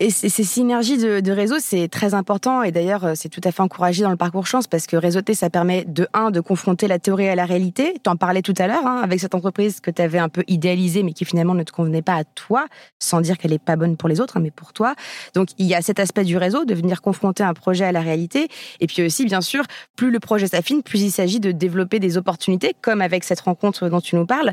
Et 0.02 0.08
ces 0.08 0.30
synergies 0.30 0.96
de, 0.96 1.30
réseau, 1.30 1.56
c'est 1.60 1.86
très 1.88 2.14
important. 2.14 2.62
Et 2.62 2.72
d'ailleurs, 2.72 3.04
euh, 3.04 3.12
c'est 3.14 3.28
tout 3.28 3.42
à 3.44 3.52
fait 3.52 3.60
encouragé 3.60 4.02
dans 4.02 4.08
le 4.08 4.16
parcours 4.16 4.46
chance 4.46 4.66
parce 4.66 4.86
que 4.86 4.96
réseauter, 4.96 5.34
ça 5.34 5.50
permet 5.50 5.84
de 5.84 6.08
un 6.14 6.30
de 6.30 6.40
confronter 6.40 6.88
la 6.88 6.98
théorie 6.98 7.28
à 7.28 7.34
la 7.34 7.44
réalité. 7.44 7.92
T'en 8.02 8.16
parlais 8.16 8.40
tout 8.40 8.54
à 8.56 8.66
l'heure 8.66 8.86
hein, 8.86 9.02
avec 9.04 9.20
cette 9.20 9.34
entreprise 9.34 9.80
que 9.80 9.90
tu 9.90 10.00
avais 10.00 10.18
un 10.18 10.30
peu 10.30 10.42
idéalisée, 10.48 11.02
mais 11.02 11.12
qui 11.12 11.26
finalement 11.26 11.52
ne 11.52 11.64
te 11.64 11.72
convenait 11.72 12.00
pas 12.00 12.14
à 12.14 12.24
toi, 12.24 12.64
sans 12.98 13.20
dire 13.20 13.36
qu'elle 13.36 13.52
est 13.52 13.62
pas 13.62 13.76
bonne 13.76 13.98
pour 13.98 14.08
les 14.08 14.22
autres, 14.22 14.38
hein, 14.38 14.40
mais 14.42 14.50
pour 14.50 14.72
toi. 14.72 14.94
Donc 15.34 15.48
il 15.58 15.66
y 15.66 15.74
a 15.74 15.82
cet 15.82 16.00
aspect 16.00 16.24
du 16.24 16.38
réseau, 16.38 16.64
de 16.64 16.72
venir 16.72 17.02
confronter 17.02 17.42
un 17.42 17.52
projet 17.52 17.84
à 17.84 17.92
la 17.92 18.00
réalité. 18.00 18.48
Et 18.80 18.86
puis 18.86 19.02
aussi, 19.02 19.26
bien 19.26 19.42
sûr, 19.42 19.64
plus 19.96 20.10
le 20.10 20.18
projet 20.18 20.46
s'affine, 20.46 20.82
plus 20.82 21.02
il 21.02 21.10
s'agit 21.10 21.40
de 21.40 21.52
développer 21.52 21.98
des 21.98 22.16
opportunités, 22.16 22.74
comme 22.80 23.02
avec 23.02 23.22
cette 23.22 23.40
rencontre 23.40 23.90
dont 23.90 24.00
tu 24.00 24.16
nous 24.16 24.24
parles. 24.24 24.52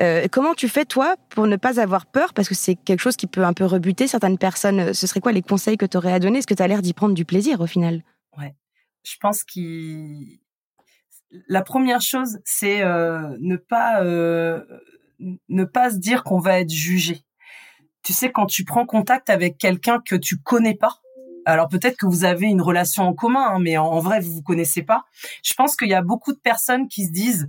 Euh, 0.00 0.26
comment 0.28 0.54
tu 0.54 0.68
fais 0.68 0.84
toi 0.84 1.14
pour 1.28 1.46
ne 1.46 1.54
pas 1.54 1.78
avoir 1.78 2.04
peur, 2.04 2.34
parce 2.34 2.48
que 2.48 2.56
c'est 2.56 2.74
quelque 2.74 3.00
chose 3.00 3.14
qui 3.14 3.28
peut 3.28 3.44
un 3.44 3.52
peu 3.52 3.64
rebuter 3.64 4.08
certaines 4.08 4.38
personnes 4.38 4.87
ce 4.92 5.06
serait 5.06 5.20
quoi 5.20 5.32
les 5.32 5.42
conseils 5.42 5.76
que 5.76 5.86
tu 5.86 5.96
aurais 5.96 6.12
à 6.12 6.18
donner? 6.18 6.38
Est-ce 6.38 6.46
que 6.46 6.54
tu 6.54 6.62
as 6.62 6.68
l'air 6.68 6.82
d'y 6.82 6.92
prendre 6.92 7.14
du 7.14 7.24
plaisir 7.24 7.60
au 7.60 7.66
final? 7.66 8.02
Ouais. 8.36 8.54
Je 9.04 9.16
pense 9.20 9.44
qu'il 9.44 10.40
la 11.48 11.62
première 11.62 12.00
chose, 12.00 12.38
c'est 12.44 12.82
euh, 12.82 13.36
ne 13.40 13.56
pas 13.56 14.02
euh, 14.02 14.64
ne 15.48 15.64
pas 15.64 15.90
se 15.90 15.96
dire 15.96 16.24
qu'on 16.24 16.38
va 16.38 16.60
être 16.60 16.70
jugé. 16.70 17.22
Tu 18.02 18.12
sais, 18.12 18.30
quand 18.30 18.46
tu 18.46 18.64
prends 18.64 18.86
contact 18.86 19.28
avec 19.28 19.58
quelqu'un 19.58 20.00
que 20.00 20.16
tu 20.16 20.38
connais 20.38 20.74
pas, 20.74 21.00
alors 21.44 21.68
peut-être 21.68 21.96
que 21.96 22.06
vous 22.06 22.24
avez 22.24 22.46
une 22.46 22.62
relation 22.62 23.04
en 23.04 23.14
commun, 23.14 23.46
hein, 23.48 23.58
mais 23.58 23.76
en, 23.76 23.98
vrai 24.00 24.20
vous 24.20 24.32
vous 24.32 24.42
connaissez 24.42 24.82
pas. 24.82 25.04
Je 25.42 25.54
pense 25.54 25.76
qu'il 25.76 25.88
y 25.88 25.94
a 25.94 26.02
beaucoup 26.02 26.32
de 26.32 26.38
personnes 26.38 26.88
qui 26.88 27.06
se 27.06 27.12
disent 27.12 27.48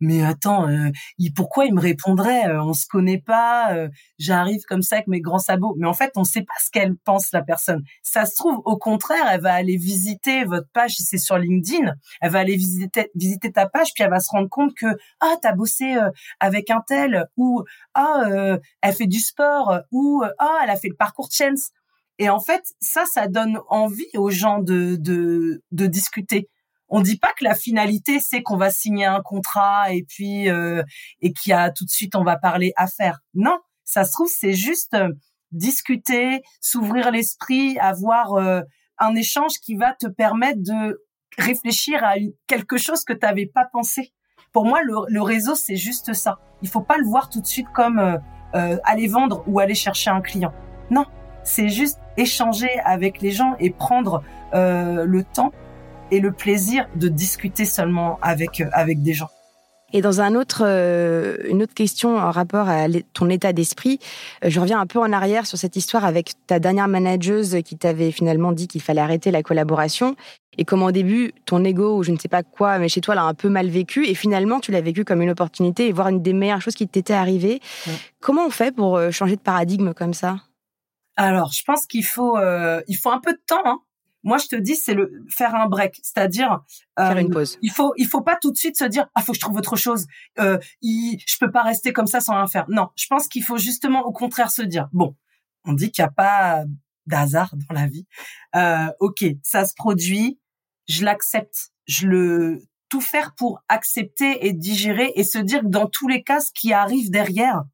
mais 0.00 0.22
attends, 0.24 0.68
euh, 0.68 0.90
pourquoi 1.34 1.64
il 1.64 1.74
me 1.74 1.80
répondrait 1.80 2.46
euh, 2.46 2.62
On 2.62 2.72
se 2.72 2.86
connaît 2.86 3.20
pas, 3.20 3.74
euh, 3.74 3.88
j'arrive 4.18 4.62
comme 4.68 4.82
ça 4.82 4.96
avec 4.96 5.08
mes 5.08 5.20
grands 5.20 5.38
sabots. 5.38 5.74
Mais 5.78 5.86
en 5.86 5.92
fait, 5.92 6.12
on 6.16 6.24
sait 6.24 6.42
pas 6.42 6.54
ce 6.64 6.70
qu'elle 6.70 6.96
pense 6.96 7.32
la 7.32 7.42
personne. 7.42 7.82
Ça 8.02 8.26
se 8.26 8.36
trouve, 8.36 8.60
au 8.64 8.76
contraire, 8.76 9.26
elle 9.30 9.40
va 9.40 9.54
aller 9.54 9.76
visiter 9.76 10.44
votre 10.44 10.68
page 10.72 10.92
si 10.92 11.02
c'est 11.02 11.18
sur 11.18 11.38
LinkedIn. 11.38 11.92
Elle 12.20 12.30
va 12.30 12.40
aller 12.40 12.56
visiter 12.56 13.52
ta 13.52 13.68
page, 13.68 13.88
puis 13.94 14.04
elle 14.04 14.10
va 14.10 14.20
se 14.20 14.30
rendre 14.30 14.48
compte 14.48 14.74
que 14.74 14.86
ah 15.20 15.34
t'as 15.42 15.52
bossé 15.52 15.96
avec 16.40 16.70
un 16.70 16.82
tel 16.86 17.26
ou 17.36 17.62
ah 17.94 18.58
elle 18.82 18.94
fait 18.94 19.06
du 19.06 19.18
sport 19.18 19.80
ou 19.90 20.22
ah 20.38 20.60
elle 20.62 20.70
a 20.70 20.76
fait 20.76 20.88
le 20.88 20.96
parcours 20.96 21.28
Chance. 21.30 21.70
Et 22.18 22.28
en 22.28 22.40
fait, 22.40 22.62
ça, 22.80 23.04
ça 23.04 23.28
donne 23.28 23.60
envie 23.68 24.08
aux 24.14 24.30
gens 24.30 24.60
de 24.60 24.96
de, 24.96 25.62
de 25.72 25.86
discuter 25.86 26.48
on 26.88 27.00
dit 27.00 27.18
pas 27.18 27.32
que 27.38 27.44
la 27.44 27.54
finalité 27.54 28.20
c'est 28.20 28.42
qu'on 28.42 28.56
va 28.56 28.70
signer 28.70 29.04
un 29.04 29.20
contrat 29.20 29.92
et 29.92 30.04
puis 30.08 30.48
euh, 30.48 30.82
et 31.20 31.32
qu'il 31.32 31.50
y 31.50 31.52
a 31.52 31.70
tout 31.70 31.84
de 31.84 31.90
suite 31.90 32.14
on 32.14 32.24
va 32.24 32.36
parler 32.36 32.72
affaires. 32.76 33.20
Non, 33.34 33.58
ça 33.84 34.04
se 34.04 34.12
trouve 34.12 34.28
c'est 34.28 34.54
juste 34.54 34.94
euh, 34.94 35.10
discuter, 35.52 36.42
s'ouvrir 36.60 37.10
l'esprit, 37.10 37.78
avoir 37.78 38.34
euh, 38.34 38.60
un 38.98 39.14
échange 39.14 39.58
qui 39.62 39.76
va 39.76 39.94
te 39.94 40.06
permettre 40.06 40.60
de 40.60 41.04
réfléchir 41.36 42.02
à 42.02 42.14
quelque 42.46 42.78
chose 42.78 43.04
que 43.04 43.12
tu 43.12 43.24
n'avais 43.24 43.46
pas 43.46 43.66
pensé. 43.72 44.12
Pour 44.52 44.64
moi, 44.64 44.80
le, 44.82 45.22
réseau 45.22 45.54
c'est 45.54 45.76
juste 45.76 46.14
ça. 46.14 46.38
Il 46.62 46.68
faut 46.68 46.80
pas 46.80 46.96
le 46.96 47.04
voir 47.04 47.28
tout 47.28 47.40
de 47.40 47.46
suite 47.46 47.68
comme 47.74 48.18
aller 48.52 49.06
vendre 49.06 49.44
ou 49.46 49.60
aller 49.60 49.74
chercher 49.74 50.10
un 50.10 50.22
client. 50.22 50.52
Non, 50.90 51.04
c'est 51.44 51.68
juste 51.68 51.98
échanger 52.16 52.80
avec 52.84 53.20
les 53.20 53.30
gens 53.30 53.54
et 53.60 53.70
prendre 53.70 54.24
le 54.52 55.22
temps 55.22 55.52
et 56.10 56.20
le 56.20 56.32
plaisir 56.32 56.86
de 56.96 57.08
discuter 57.08 57.64
seulement 57.64 58.18
avec 58.22 58.60
euh, 58.60 58.68
avec 58.72 59.02
des 59.02 59.12
gens. 59.12 59.28
Et 59.94 60.02
dans 60.02 60.20
un 60.20 60.34
autre, 60.34 60.64
euh, 60.66 61.38
une 61.48 61.62
autre 61.62 61.72
question 61.72 62.18
en 62.18 62.30
rapport 62.30 62.68
à 62.68 62.88
ton 63.14 63.30
état 63.30 63.54
d'esprit, 63.54 63.98
euh, 64.44 64.50
je 64.50 64.60
reviens 64.60 64.78
un 64.78 64.86
peu 64.86 64.98
en 64.98 65.14
arrière 65.14 65.46
sur 65.46 65.56
cette 65.56 65.76
histoire 65.76 66.04
avec 66.04 66.32
ta 66.46 66.58
dernière 66.58 66.88
manageuse 66.88 67.56
qui 67.64 67.78
t'avait 67.78 68.10
finalement 68.10 68.52
dit 68.52 68.68
qu'il 68.68 68.82
fallait 68.82 69.00
arrêter 69.00 69.30
la 69.30 69.42
collaboration 69.42 70.14
et 70.58 70.66
comment 70.66 70.86
au 70.86 70.92
début 70.92 71.32
ton 71.46 71.64
ego 71.64 71.96
ou 71.96 72.02
je 72.02 72.12
ne 72.12 72.18
sais 72.18 72.28
pas 72.28 72.42
quoi, 72.42 72.78
mais 72.78 72.90
chez 72.90 73.00
toi 73.00 73.14
l'a 73.14 73.22
un 73.22 73.32
peu 73.32 73.48
mal 73.48 73.68
vécu 73.68 74.06
et 74.06 74.14
finalement 74.14 74.60
tu 74.60 74.72
l'as 74.72 74.82
vécu 74.82 75.04
comme 75.06 75.22
une 75.22 75.30
opportunité 75.30 75.88
et 75.88 75.92
voir 75.92 76.08
une 76.08 76.20
des 76.20 76.34
meilleures 76.34 76.60
choses 76.60 76.74
qui 76.74 76.86
t'était 76.86 77.14
arrivée. 77.14 77.60
Comment 78.20 78.46
on 78.46 78.50
fait 78.50 78.74
pour 78.74 79.00
changer 79.10 79.36
de 79.36 79.40
paradigme 79.40 79.94
comme 79.94 80.12
ça? 80.12 80.36
Alors, 81.16 81.50
je 81.52 81.62
pense 81.64 81.86
qu'il 81.86 82.04
faut, 82.04 82.36
il 82.88 82.96
faut 82.96 83.10
un 83.10 83.20
peu 83.20 83.32
de 83.32 83.40
temps. 83.46 83.62
Hein 83.64 83.80
moi, 84.24 84.38
je 84.38 84.46
te 84.46 84.56
dis, 84.56 84.74
c'est 84.74 84.94
le 84.94 85.24
faire 85.28 85.54
un 85.54 85.68
break, 85.68 86.00
c'est-à-dire 86.02 86.60
faire 86.96 87.16
une 87.18 87.28
euh, 87.28 87.34
pause. 87.34 87.58
Il 87.62 87.70
faut, 87.70 87.92
il 87.96 88.06
faut 88.06 88.20
pas 88.22 88.36
tout 88.36 88.50
de 88.50 88.56
suite 88.56 88.76
se 88.76 88.84
dire, 88.84 89.06
ah, 89.14 89.22
faut 89.22 89.32
que 89.32 89.36
je 89.36 89.40
trouve 89.40 89.56
autre 89.56 89.76
chose. 89.76 90.06
Euh, 90.38 90.58
il, 90.82 91.22
je 91.26 91.36
peux 91.38 91.50
pas 91.50 91.62
rester 91.62 91.92
comme 91.92 92.06
ça 92.06 92.20
sans 92.20 92.34
rien 92.34 92.46
faire. 92.46 92.66
Non, 92.68 92.88
je 92.96 93.06
pense 93.06 93.28
qu'il 93.28 93.44
faut 93.44 93.58
justement, 93.58 94.02
au 94.02 94.12
contraire, 94.12 94.50
se 94.50 94.62
dire, 94.62 94.88
bon, 94.92 95.14
on 95.64 95.72
dit 95.72 95.90
qu'il 95.90 96.02
n'y 96.02 96.08
a 96.08 96.12
pas 96.12 96.64
d'hasard 97.06 97.54
dans 97.68 97.74
la 97.74 97.86
vie. 97.86 98.06
Euh, 98.56 98.88
ok, 99.00 99.24
ça 99.42 99.64
se 99.64 99.74
produit, 99.74 100.38
je 100.88 101.04
l'accepte, 101.04 101.72
je 101.86 102.06
le 102.06 102.62
tout 102.88 103.00
faire 103.00 103.34
pour 103.34 103.62
accepter 103.68 104.46
et 104.46 104.52
digérer 104.52 105.12
et 105.14 105.24
se 105.24 105.38
dire 105.38 105.60
que 105.60 105.66
dans 105.66 105.86
tous 105.86 106.08
les 106.08 106.22
cas, 106.22 106.40
ce 106.40 106.50
qui 106.52 106.72
arrive 106.72 107.10
derrière, 107.10 107.64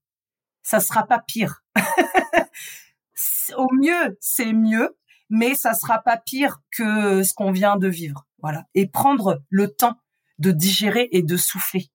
ça 0.62 0.80
sera 0.80 1.06
pas 1.06 1.20
pire. 1.20 1.62
Au 3.56 3.68
mieux, 3.72 4.16
c'est 4.20 4.52
mieux 4.52 4.96
mais 5.30 5.54
ça 5.54 5.74
sera 5.74 6.00
pas 6.00 6.16
pire 6.16 6.60
que 6.76 7.22
ce 7.22 7.32
qu'on 7.34 7.50
vient 7.50 7.76
de 7.76 7.88
vivre. 7.88 8.26
Voilà. 8.40 8.64
Et 8.74 8.86
prendre 8.86 9.42
le 9.48 9.68
temps 9.68 9.96
de 10.38 10.50
digérer 10.50 11.08
et 11.12 11.22
de 11.22 11.36
souffler. 11.36 11.86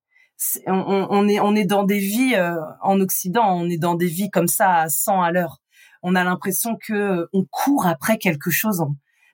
on, 0.68 1.28
est 1.28 1.40
on 1.40 1.56
est 1.56 1.66
dans 1.66 1.84
des 1.84 2.00
vies 2.00 2.36
euh, 2.36 2.56
en 2.82 3.00
Occident, 3.02 3.46
on 3.58 3.70
est 3.70 3.78
dans 3.78 3.96
des 3.96 4.08
vies 4.08 4.30
comme 4.30 4.48
ça 4.48 4.78
à 4.78 4.90
100 4.90 5.22
à 5.22 5.32
l'heure. 5.32 5.62
On 6.02 6.16
a 6.16 6.24
l'impression 6.24 6.78
que 6.78 6.94
euh, 6.94 7.30
on 7.34 7.46
court 7.46 7.86
après 7.86 8.18
quelque 8.18 8.50
chose, 8.50 8.84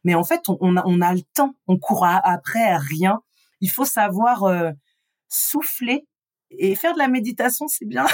mais 0.03 0.15
en 0.15 0.23
fait 0.23 0.41
on, 0.47 0.77
a, 0.77 0.83
on 0.85 1.01
a 1.01 1.13
le 1.13 1.21
temps. 1.33 1.55
On 1.67 1.77
court 1.77 2.05
après 2.05 2.75
rien. 2.77 3.21
il 3.61 3.69
faut 3.69 3.85
savoir 3.85 4.43
souffler 5.29 6.07
et 6.51 6.75
faire 6.75 6.93
de 6.93 6.99
la 6.99 7.07
méditation, 7.07 7.67
c'est 7.67 7.85
bien. 7.85 8.05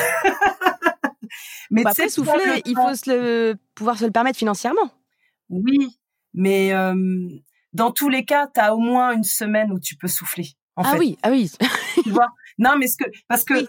mais 1.71 1.83
bah, 1.83 1.91
après, 1.91 2.09
souffler, 2.09 2.61
il 2.65 2.75
faut 2.75 2.95
se 2.95 3.09
le, 3.09 3.55
pouvoir 3.75 3.97
se 3.97 4.05
le 4.05 4.11
permettre 4.11 4.37
financièrement. 4.37 4.91
Oui, 5.51 5.99
mais 6.33 6.73
dans 7.73 7.91
tous 7.91 8.09
les 8.09 8.25
cas, 8.25 8.47
tu 8.47 8.59
as 8.59 8.75
au 8.75 8.79
moins 8.79 9.13
une 9.13 9.23
semaine 9.23 9.71
où 9.71 9.79
tu 9.79 9.95
peux 9.95 10.07
souffler. 10.07 10.49
En 10.75 10.83
ah 10.83 10.95
oui, 10.97 11.17
ah 11.21 11.31
oui. 11.31 11.51
tu 12.03 12.09
vois? 12.09 12.29
Non, 12.57 12.77
mais 12.77 12.87
ce 12.87 12.97
que 12.97 13.05
parce 13.27 13.43
que 13.43 13.67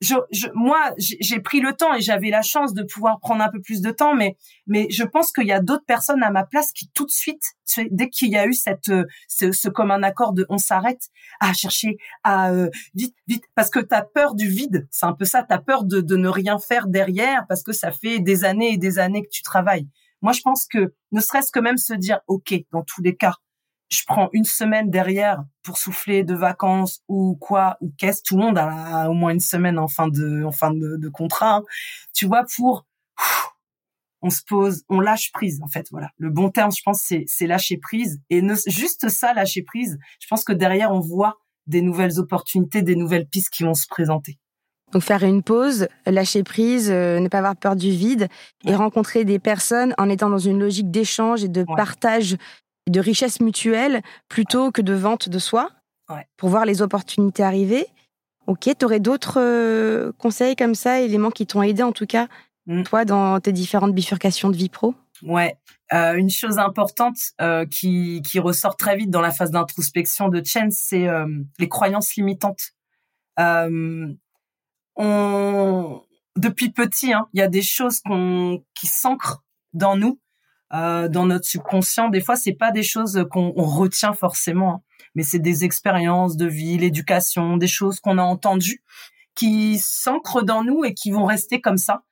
je, 0.00 0.16
je, 0.32 0.48
moi, 0.54 0.92
j'ai 0.98 1.38
pris 1.38 1.60
le 1.60 1.74
temps 1.74 1.94
et 1.94 2.00
j'avais 2.00 2.30
la 2.30 2.42
chance 2.42 2.74
de 2.74 2.82
pouvoir 2.82 3.20
prendre 3.20 3.42
un 3.42 3.48
peu 3.48 3.60
plus 3.60 3.80
de 3.80 3.92
temps, 3.92 4.16
mais 4.16 4.36
mais 4.66 4.88
je 4.90 5.04
pense 5.04 5.30
qu'il 5.30 5.46
y 5.46 5.52
a 5.52 5.60
d'autres 5.60 5.84
personnes 5.86 6.24
à 6.24 6.30
ma 6.30 6.44
place 6.44 6.72
qui 6.72 6.90
tout 6.92 7.06
de 7.06 7.10
suite, 7.10 7.42
dès 7.90 8.08
qu'il 8.08 8.30
y 8.30 8.36
a 8.36 8.46
eu 8.46 8.52
cette 8.52 8.90
ce, 9.28 9.52
ce 9.52 9.68
comme 9.68 9.92
un 9.92 10.02
accord 10.02 10.32
de 10.32 10.44
on 10.48 10.58
s'arrête 10.58 11.08
à 11.38 11.52
chercher 11.52 11.98
à 12.24 12.50
euh, 12.50 12.68
vite 12.94 13.14
vite 13.28 13.44
parce 13.54 13.70
que 13.70 13.78
tu 13.78 13.94
as 13.94 14.02
peur 14.02 14.34
du 14.34 14.48
vide, 14.48 14.88
c'est 14.90 15.06
un 15.06 15.14
peu 15.14 15.24
ça, 15.24 15.44
tu 15.44 15.54
as 15.54 15.58
peur 15.58 15.84
de 15.84 16.00
de 16.00 16.16
ne 16.16 16.28
rien 16.28 16.58
faire 16.58 16.88
derrière 16.88 17.46
parce 17.48 17.62
que 17.62 17.72
ça 17.72 17.92
fait 17.92 18.18
des 18.18 18.44
années 18.44 18.72
et 18.72 18.78
des 18.78 18.98
années 18.98 19.22
que 19.22 19.30
tu 19.30 19.42
travailles. 19.42 19.86
Moi, 20.22 20.32
je 20.32 20.40
pense 20.40 20.66
que 20.66 20.94
ne 21.10 21.20
serait-ce 21.20 21.52
que 21.52 21.60
même 21.60 21.76
se 21.76 21.92
dire, 21.92 22.20
OK, 22.28 22.54
dans 22.72 22.82
tous 22.82 23.02
les 23.02 23.16
cas, 23.16 23.34
je 23.92 24.02
prends 24.06 24.30
une 24.32 24.44
semaine 24.44 24.90
derrière 24.90 25.44
pour 25.62 25.76
souffler 25.76 26.24
de 26.24 26.34
vacances 26.34 27.02
ou 27.08 27.36
quoi 27.40 27.76
ou 27.80 27.92
qu'est-ce 27.98 28.22
tout 28.22 28.36
le 28.36 28.42
monde 28.42 28.58
a 28.58 29.10
au 29.10 29.12
moins 29.12 29.32
une 29.32 29.40
semaine 29.40 29.78
en 29.78 29.88
fin 29.88 30.08
de 30.08 30.44
en 30.44 30.52
fin 30.52 30.72
de, 30.72 31.08
contrat 31.10 31.56
hein. 31.56 31.62
tu 32.14 32.26
vois 32.26 32.44
pour 32.56 32.86
on 34.22 34.30
se 34.30 34.40
pose 34.46 34.84
on 34.88 35.00
lâche 35.00 35.30
prise 35.32 35.60
en 35.62 35.68
fait 35.68 35.88
voilà. 35.90 36.10
Le 36.16 36.30
bon 36.30 36.50
terme 36.50 36.72
je 36.72 36.80
pense 36.82 37.02
c'est 37.02 37.24
c'est 37.26 37.46
lâcher 37.46 37.76
prise. 37.76 38.20
Et 38.30 38.42
juste 38.66 39.08
ça 39.10 39.34
lâcher 39.34 39.62
prise 39.62 39.98
je 40.20 40.26
pense 40.26 40.44
que 40.44 40.52
derrière 40.52 40.92
on 40.92 41.00
voit 41.00 41.38
des 41.66 41.82
nouvelles 41.82 42.18
opportunités 42.18 42.82
des 42.82 42.96
nouvelles 42.96 43.28
pistes 43.28 43.50
qui 43.50 43.62
vont 43.62 43.74
se 43.74 43.86
présenter 43.86 44.38
donc 44.92 45.02
faire 45.02 45.24
une 45.24 45.42
pause, 45.42 45.88
lâcher 46.06 46.42
prise, 46.42 46.90
euh, 46.90 47.18
ne 47.18 47.28
pas 47.28 47.38
avoir 47.38 47.56
peur 47.56 47.76
du 47.76 47.90
vide 47.90 48.28
et 48.64 48.74
rencontrer 48.74 49.24
des 49.24 49.38
personnes 49.38 49.94
en 49.98 50.08
étant 50.08 50.28
dans 50.28 50.38
une 50.38 50.60
logique 50.60 50.90
d'échange 50.90 51.42
et 51.42 51.48
de 51.48 51.64
partage 51.64 52.36
de 52.88 53.00
richesse 53.00 53.40
mutuelle 53.40 54.02
plutôt 54.28 54.70
que 54.70 54.82
de 54.82 54.92
vente 54.92 55.28
de 55.28 55.38
soi 55.38 55.70
pour 56.36 56.50
voir 56.50 56.66
les 56.66 56.82
opportunités 56.82 57.42
arriver. 57.42 57.86
Ok, 58.46 58.68
tu 58.78 58.84
aurais 58.84 59.00
d'autres 59.00 59.40
euh, 59.40 60.12
conseils 60.18 60.56
comme 60.56 60.74
ça, 60.74 61.00
éléments 61.00 61.30
qui 61.30 61.46
t'ont 61.46 61.62
aidé 61.62 61.82
en 61.82 61.92
tout 61.92 62.06
cas, 62.06 62.26
mmh. 62.66 62.82
toi, 62.82 63.04
dans 63.06 63.40
tes 63.40 63.52
différentes 63.52 63.94
bifurcations 63.94 64.50
de 64.50 64.56
vie 64.56 64.68
pro? 64.68 64.94
Ouais, 65.22 65.56
euh, 65.94 66.14
une 66.14 66.28
chose 66.28 66.58
importante 66.58 67.16
qui, 67.70 68.20
qui 68.26 68.40
ressort 68.40 68.76
très 68.76 68.96
vite 68.96 69.10
dans 69.10 69.22
la 69.22 69.30
phase 69.30 69.52
d'introspection 69.52 70.28
de 70.28 70.42
Chen, 70.44 70.70
c'est 70.70 71.06
les 71.58 71.68
croyances 71.68 72.14
limitantes 72.16 72.72
on, 74.96 76.02
depuis 76.36 76.70
petit, 76.70 77.12
hein, 77.12 77.28
il 77.32 77.40
y 77.40 77.42
a 77.42 77.48
des 77.48 77.62
choses 77.62 78.00
qu'on, 78.00 78.64
qui 78.74 78.86
s'ancrent 78.86 79.44
dans 79.72 79.96
nous, 79.96 80.20
euh, 80.72 81.08
dans 81.08 81.26
notre 81.26 81.46
subconscient. 81.46 82.08
Des 82.08 82.20
fois, 82.20 82.36
c'est 82.36 82.54
pas 82.54 82.70
des 82.70 82.82
choses 82.82 83.26
qu'on 83.30 83.52
retient 83.52 84.14
forcément, 84.14 84.74
hein, 84.74 84.80
mais 85.14 85.22
c'est 85.22 85.38
des 85.38 85.64
expériences 85.64 86.36
de 86.36 86.46
vie, 86.46 86.78
l'éducation, 86.78 87.56
des 87.56 87.68
choses 87.68 88.00
qu'on 88.00 88.18
a 88.18 88.22
entendues 88.22 88.82
qui 89.34 89.78
s'ancrent 89.78 90.44
dans 90.44 90.62
nous 90.62 90.84
et 90.84 90.94
qui 90.94 91.10
vont 91.10 91.24
rester 91.24 91.60
comme 91.60 91.78
ça. 91.78 92.02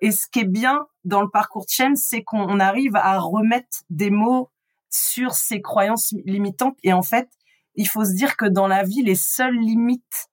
Et 0.00 0.10
ce 0.10 0.26
qui 0.26 0.40
est 0.40 0.44
bien 0.44 0.86
dans 1.04 1.22
le 1.22 1.30
parcours 1.30 1.64
de 1.64 1.70
chaîne, 1.70 1.96
c'est 1.96 2.22
qu'on 2.22 2.60
arrive 2.60 2.96
à 2.96 3.18
remettre 3.18 3.84
des 3.90 4.10
mots 4.10 4.50
sur 4.90 5.34
ces 5.34 5.60
croyances 5.60 6.14
limitantes. 6.24 6.76
Et 6.82 6.92
en 6.92 7.02
fait, 7.02 7.28
il 7.74 7.88
faut 7.88 8.04
se 8.04 8.14
dire 8.14 8.36
que 8.36 8.46
dans 8.46 8.66
la 8.66 8.82
vie, 8.82 9.02
les 9.02 9.14
seules 9.14 9.58
limites 9.58 10.28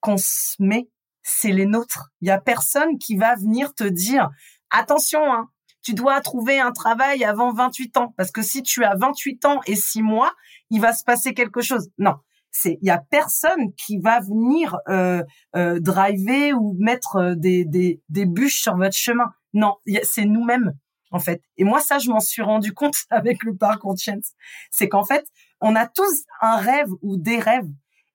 qu'on 0.00 0.16
se 0.16 0.56
met, 0.58 0.88
c'est 1.24 1.50
les 1.50 1.66
nôtres. 1.66 2.10
Il 2.20 2.28
y 2.28 2.30
a 2.30 2.40
personne 2.40 2.98
qui 2.98 3.16
va 3.16 3.34
venir 3.34 3.74
te 3.74 3.82
dire 3.82 4.30
attention, 4.70 5.20
hein, 5.32 5.48
tu 5.82 5.94
dois 5.94 6.20
trouver 6.20 6.60
un 6.60 6.72
travail 6.72 7.24
avant 7.24 7.52
28 7.52 7.96
ans 7.96 8.14
parce 8.16 8.30
que 8.30 8.42
si 8.42 8.62
tu 8.62 8.84
as 8.84 8.94
28 8.94 9.44
ans 9.46 9.60
et 9.66 9.74
6 9.74 10.02
mois, 10.02 10.32
il 10.70 10.80
va 10.80 10.92
se 10.92 11.02
passer 11.02 11.34
quelque 11.34 11.60
chose. 11.60 11.90
Non, 11.98 12.14
c'est 12.50 12.78
il 12.80 12.86
y 12.86 12.90
a 12.90 12.98
personne 12.98 13.72
qui 13.74 13.98
va 13.98 14.20
venir 14.20 14.76
euh, 14.88 15.22
euh, 15.56 15.80
driver 15.80 16.54
ou 16.54 16.76
mettre 16.78 17.16
euh, 17.16 17.34
des, 17.34 17.64
des, 17.64 18.00
des 18.08 18.26
bûches 18.26 18.60
sur 18.60 18.76
votre 18.76 18.96
chemin. 18.96 19.32
Non, 19.52 19.76
c'est 20.02 20.24
nous-mêmes 20.24 20.72
en 21.10 21.18
fait. 21.18 21.42
Et 21.56 21.64
moi 21.64 21.80
ça 21.80 21.98
je 21.98 22.10
m'en 22.10 22.20
suis 22.20 22.42
rendu 22.42 22.72
compte 22.72 22.96
avec 23.10 23.42
le 23.42 23.56
parcours 23.56 23.96
Chance. 23.98 24.32
C'est 24.70 24.88
qu'en 24.88 25.04
fait, 25.04 25.26
on 25.60 25.74
a 25.74 25.86
tous 25.86 26.24
un 26.40 26.56
rêve 26.56 26.88
ou 27.02 27.16
des 27.16 27.38
rêves 27.38 27.70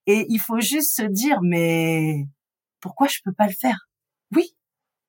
et 0.05 0.25
il 0.29 0.39
faut 0.39 0.59
juste 0.59 0.95
se 0.95 1.03
dire 1.03 1.39
mais 1.43 2.25
pourquoi 2.79 3.07
je 3.07 3.19
peux 3.23 3.33
pas 3.33 3.47
le 3.47 3.53
faire? 3.53 3.89
Oui, 4.35 4.55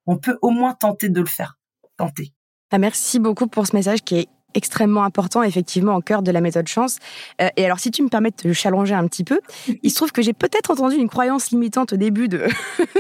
on 0.07 0.19
peut 0.19 0.39
au 0.43 0.51
moins 0.51 0.75
tenter 0.75 1.09
de 1.09 1.21
le 1.21 1.27
faire. 1.27 1.59
Tenter. 1.97 2.33
Ah, 2.71 2.79
merci 2.79 3.19
beaucoup 3.19 3.47
pour 3.47 3.67
ce 3.67 3.75
message 3.75 4.03
qui 4.03 4.17
est 4.17 4.29
extrêmement 4.55 5.05
important, 5.05 5.43
effectivement, 5.43 5.97
au 5.97 6.01
cœur 6.01 6.23
de 6.23 6.31
la 6.31 6.41
méthode 6.41 6.69
chance. 6.69 6.99
Euh, 7.41 7.49
et 7.57 7.65
alors, 7.65 7.79
si 7.79 7.91
tu 7.91 8.03
me 8.03 8.09
permets 8.09 8.31
de 8.31 8.37
te 8.37 8.53
challenger 8.53 8.95
un 8.95 9.07
petit 9.07 9.25
peu, 9.25 9.41
il 9.83 9.91
se 9.91 9.97
trouve 9.97 10.13
que 10.13 10.23
j'ai 10.23 10.33
peut-être 10.33 10.71
entendu 10.71 10.97
une 10.97 11.09
croyance 11.09 11.51
limitante 11.51 11.93
au 11.93 11.97
début 11.97 12.29
de 12.29 12.47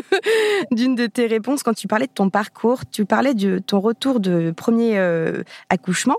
d'une 0.70 0.94
de 0.94 1.06
tes 1.06 1.26
réponses 1.26 1.62
quand 1.62 1.74
tu 1.74 1.88
parlais 1.88 2.06
de 2.06 2.12
ton 2.12 2.30
parcours. 2.30 2.80
Tu 2.90 3.04
parlais 3.04 3.34
de 3.34 3.58
ton 3.58 3.80
retour 3.80 4.20
de 4.20 4.50
premier 4.50 4.98
euh, 4.98 5.42
accouchement 5.68 6.16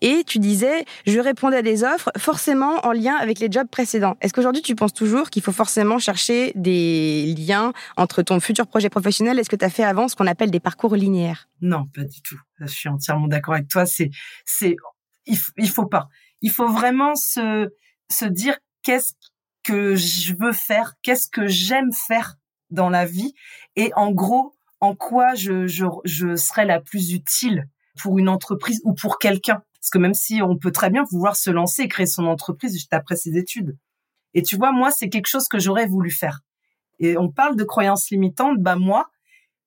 et 0.00 0.22
tu 0.26 0.38
disais, 0.38 0.84
je 1.06 1.18
répondais 1.20 1.58
à 1.58 1.62
des 1.62 1.84
offres 1.84 2.10
forcément 2.16 2.84
en 2.86 2.92
lien 2.92 3.14
avec 3.16 3.38
les 3.38 3.50
jobs 3.50 3.68
précédents. 3.68 4.16
Est-ce 4.20 4.32
qu'aujourd'hui, 4.32 4.62
tu 4.62 4.74
penses 4.74 4.94
toujours 4.94 5.30
qu'il 5.30 5.42
faut 5.42 5.52
forcément 5.52 5.98
chercher 5.98 6.52
des 6.54 7.34
liens 7.36 7.72
entre 7.96 8.22
ton 8.22 8.40
futur 8.40 8.66
projet 8.66 8.88
professionnel 8.88 9.38
et 9.38 9.44
ce 9.44 9.50
que 9.50 9.56
tu 9.56 9.64
as 9.64 9.70
fait 9.70 9.84
avant, 9.84 10.08
ce 10.08 10.16
qu'on 10.16 10.26
appelle 10.26 10.50
des 10.50 10.60
parcours 10.60 10.94
linéaires? 10.96 11.48
Non, 11.60 11.86
pas 11.94 12.04
du 12.04 12.20
tout. 12.20 12.38
Je 12.58 12.66
suis 12.66 12.88
entièrement 12.88 13.28
d'accord 13.28 13.54
avec 13.54 13.68
toi. 13.68 13.86
C'est 13.86 14.10
c'est 14.44 14.76
il, 15.26 15.38
il 15.56 15.68
faut 15.68 15.86
pas. 15.86 16.08
Il 16.40 16.50
faut 16.50 16.68
vraiment 16.68 17.14
se 17.14 17.68
se 18.10 18.24
dire 18.24 18.56
qu'est-ce 18.82 19.14
que 19.62 19.96
je 19.96 20.34
veux 20.38 20.52
faire, 20.52 20.94
qu'est-ce 21.02 21.28
que 21.28 21.46
j'aime 21.46 21.92
faire 21.92 22.36
dans 22.70 22.90
la 22.90 23.06
vie 23.06 23.34
et 23.76 23.92
en 23.94 24.12
gros 24.12 24.54
en 24.80 24.94
quoi 24.94 25.34
je, 25.34 25.66
je, 25.66 25.86
je 26.04 26.36
serais 26.36 26.66
la 26.66 26.80
plus 26.80 27.12
utile 27.12 27.68
pour 28.00 28.18
une 28.18 28.28
entreprise 28.28 28.80
ou 28.84 28.92
pour 28.92 29.18
quelqu'un. 29.18 29.62
Parce 29.80 29.90
que 29.90 29.98
même 29.98 30.14
si 30.14 30.42
on 30.42 30.56
peut 30.56 30.72
très 30.72 30.90
bien 30.90 31.04
vouloir 31.10 31.36
se 31.36 31.50
lancer 31.50 31.82
et 31.82 31.88
créer 31.88 32.06
son 32.06 32.26
entreprise 32.26 32.74
juste 32.74 32.92
après 32.92 33.16
ses 33.16 33.36
études. 33.36 33.76
Et 34.34 34.42
tu 34.42 34.56
vois, 34.56 34.72
moi, 34.72 34.90
c'est 34.90 35.08
quelque 35.08 35.28
chose 35.28 35.48
que 35.48 35.58
j'aurais 35.58 35.86
voulu 35.86 36.10
faire. 36.10 36.40
Et 36.98 37.16
on 37.16 37.30
parle 37.30 37.56
de 37.56 37.64
croyances 37.64 38.10
limitantes. 38.10 38.58
Bah, 38.58 38.76
moi, 38.76 39.08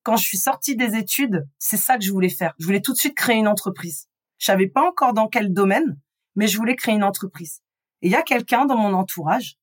quand 0.08 0.16
je 0.16 0.24
suis 0.24 0.38
sortie 0.38 0.74
des 0.74 0.96
études, 0.96 1.46
c'est 1.58 1.76
ça 1.76 1.98
que 1.98 2.02
je 2.02 2.10
voulais 2.10 2.30
faire. 2.30 2.54
Je 2.58 2.64
voulais 2.64 2.80
tout 2.80 2.94
de 2.94 2.96
suite 2.96 3.14
créer 3.14 3.36
une 3.36 3.46
entreprise. 3.46 4.08
Je 4.38 4.46
savais 4.46 4.66
pas 4.66 4.88
encore 4.88 5.12
dans 5.12 5.28
quel 5.28 5.52
domaine, 5.52 6.00
mais 6.34 6.46
je 6.46 6.56
voulais 6.56 6.76
créer 6.76 6.94
une 6.94 7.04
entreprise. 7.04 7.60
Et 8.00 8.06
il 8.06 8.12
y 8.12 8.14
a 8.14 8.22
quelqu'un 8.22 8.64
dans 8.64 8.78
mon 8.78 8.94
entourage 8.94 9.58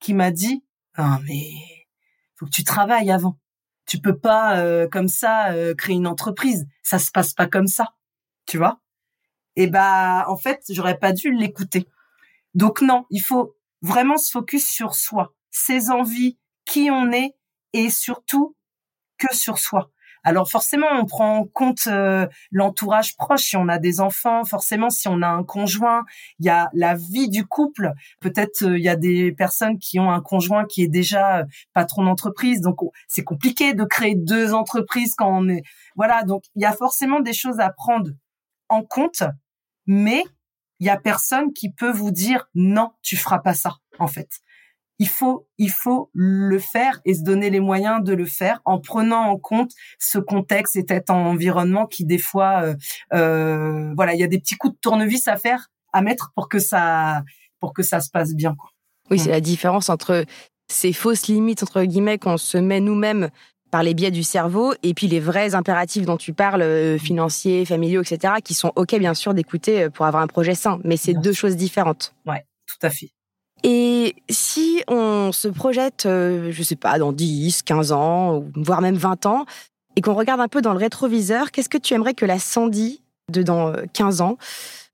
qui 0.00 0.14
m'a 0.14 0.30
dit 0.30 0.64
"Ah 0.94 1.20
mais 1.24 1.50
faut 2.36 2.46
que 2.46 2.52
tu 2.52 2.64
travailles 2.64 3.10
avant. 3.10 3.38
Tu 3.86 3.98
peux 3.98 4.16
pas 4.16 4.60
euh, 4.60 4.88
comme 4.88 5.08
ça 5.08 5.52
euh, 5.52 5.74
créer 5.74 5.96
une 5.96 6.06
entreprise. 6.06 6.66
Ça 6.82 6.98
se 6.98 7.10
passe 7.10 7.34
pas 7.34 7.46
comme 7.46 7.66
ça." 7.66 7.92
Tu 8.46 8.56
vois? 8.56 8.80
Et 9.56 9.66
bah 9.66 10.24
en 10.26 10.38
fait, 10.38 10.64
j'aurais 10.70 10.98
pas 10.98 11.12
dû 11.12 11.30
l'écouter. 11.30 11.86
Donc 12.54 12.80
non, 12.80 13.04
il 13.10 13.20
faut 13.20 13.58
vraiment 13.82 14.16
se 14.16 14.30
focus 14.30 14.66
sur 14.66 14.94
soi, 14.94 15.34
ses 15.50 15.90
envies, 15.90 16.38
qui 16.64 16.90
on 16.90 17.12
est 17.12 17.36
et 17.74 17.90
surtout 17.90 18.56
que 19.18 19.34
sur 19.34 19.58
soi. 19.58 19.90
Alors 20.26 20.50
forcément, 20.50 20.88
on 20.92 21.04
prend 21.04 21.36
en 21.36 21.44
compte 21.44 21.86
euh, 21.86 22.26
l'entourage 22.50 23.16
proche. 23.16 23.42
Si 23.42 23.56
on 23.56 23.68
a 23.68 23.78
des 23.78 24.00
enfants, 24.00 24.44
forcément, 24.44 24.90
si 24.90 25.06
on 25.06 25.22
a 25.22 25.28
un 25.28 25.44
conjoint, 25.44 26.04
il 26.40 26.46
y 26.46 26.48
a 26.48 26.68
la 26.72 26.96
vie 26.96 27.28
du 27.28 27.46
couple. 27.46 27.92
Peut-être 28.20 28.64
euh, 28.64 28.76
il 28.76 28.82
y 28.82 28.88
a 28.88 28.96
des 28.96 29.30
personnes 29.30 29.78
qui 29.78 30.00
ont 30.00 30.10
un 30.10 30.20
conjoint 30.20 30.64
qui 30.64 30.82
est 30.82 30.88
déjà 30.88 31.38
euh, 31.38 31.44
patron 31.74 32.02
d'entreprise, 32.02 32.60
donc 32.60 32.80
c'est 33.06 33.22
compliqué 33.22 33.72
de 33.72 33.84
créer 33.84 34.16
deux 34.16 34.52
entreprises 34.52 35.14
quand 35.14 35.30
on 35.30 35.48
est. 35.48 35.62
Voilà, 35.94 36.24
donc 36.24 36.42
il 36.56 36.62
y 36.62 36.66
a 36.66 36.72
forcément 36.72 37.20
des 37.20 37.32
choses 37.32 37.60
à 37.60 37.70
prendre 37.70 38.10
en 38.68 38.82
compte, 38.82 39.22
mais 39.86 40.24
il 40.80 40.88
y 40.88 40.90
a 40.90 40.96
personne 40.96 41.52
qui 41.52 41.70
peut 41.70 41.92
vous 41.92 42.10
dire 42.10 42.48
non, 42.56 42.90
tu 43.00 43.16
feras 43.16 43.38
pas 43.38 43.54
ça 43.54 43.76
en 44.00 44.08
fait 44.08 44.28
il 44.98 45.08
faut, 45.08 45.46
il 45.58 45.70
faut 45.70 46.10
le 46.14 46.58
faire 46.58 47.00
et 47.04 47.14
se 47.14 47.22
donner 47.22 47.50
les 47.50 47.60
moyens 47.60 48.02
de 48.02 48.14
le 48.14 48.24
faire 48.24 48.60
en 48.64 48.80
prenant 48.80 49.30
en 49.30 49.38
compte 49.38 49.72
ce 49.98 50.18
contexte 50.18 50.76
et 50.76 50.84
cet 50.88 51.10
environnement 51.10 51.86
qui 51.86 52.04
des 52.04 52.18
fois, 52.18 52.62
euh, 52.62 52.74
euh, 53.12 53.92
voilà, 53.94 54.14
il 54.14 54.20
y 54.20 54.24
a 54.24 54.28
des 54.28 54.38
petits 54.38 54.56
coups 54.56 54.74
de 54.74 54.78
tournevis 54.80 55.28
à 55.28 55.36
faire, 55.36 55.68
à 55.92 56.00
mettre 56.00 56.32
pour 56.34 56.48
que 56.48 56.58
ça, 56.58 57.22
pour 57.60 57.74
que 57.74 57.82
ça 57.82 58.00
se 58.00 58.10
passe 58.10 58.34
bien. 58.34 58.54
Quoi. 58.54 58.70
Oui, 59.10 59.18
c'est 59.18 59.28
mm. 59.28 59.32
la 59.32 59.40
différence 59.40 59.90
entre 59.90 60.24
ces 60.68 60.92
fausses 60.92 61.28
limites 61.28 61.62
entre 61.62 61.82
guillemets 61.82 62.18
qu'on 62.18 62.38
se 62.38 62.58
met 62.58 62.80
nous-mêmes 62.80 63.28
par 63.70 63.82
les 63.82 63.94
biais 63.94 64.10
du 64.10 64.22
cerveau 64.22 64.72
et 64.82 64.94
puis 64.94 65.08
les 65.08 65.20
vrais 65.20 65.54
impératifs 65.54 66.06
dont 66.06 66.16
tu 66.16 66.32
parles, 66.32 66.62
euh, 66.62 66.98
financiers, 66.98 67.66
familiaux, 67.66 68.00
etc., 68.00 68.34
qui 68.42 68.54
sont 68.54 68.72
ok 68.76 68.96
bien 68.98 69.12
sûr 69.12 69.34
d'écouter 69.34 69.90
pour 69.90 70.06
avoir 70.06 70.22
un 70.22 70.28
projet 70.28 70.54
sain, 70.54 70.80
mais 70.84 70.96
c'est 70.96 71.14
deux 71.14 71.34
choses 71.34 71.56
différentes. 71.56 72.14
Ouais, 72.24 72.46
tout 72.66 72.78
à 72.86 72.90
fait. 72.90 73.10
Et 73.62 74.16
si 74.28 74.82
on 74.88 75.32
se 75.32 75.48
projette, 75.48 76.02
je 76.04 76.50
je 76.50 76.62
sais 76.62 76.76
pas, 76.76 76.98
dans 76.98 77.12
10, 77.12 77.62
15 77.62 77.92
ans, 77.92 78.44
voire 78.54 78.80
même 78.80 78.96
20 78.96 79.26
ans, 79.26 79.46
et 79.96 80.02
qu'on 80.02 80.14
regarde 80.14 80.40
un 80.40 80.48
peu 80.48 80.60
dans 80.60 80.72
le 80.72 80.78
rétroviseur, 80.78 81.50
qu'est-ce 81.50 81.68
que 81.68 81.78
tu 81.78 81.94
aimerais 81.94 82.14
que 82.14 82.26
la 82.26 82.38
Sandy 82.38 83.02
de 83.32 83.42
dans 83.42 83.72
15 83.92 84.20
ans 84.20 84.36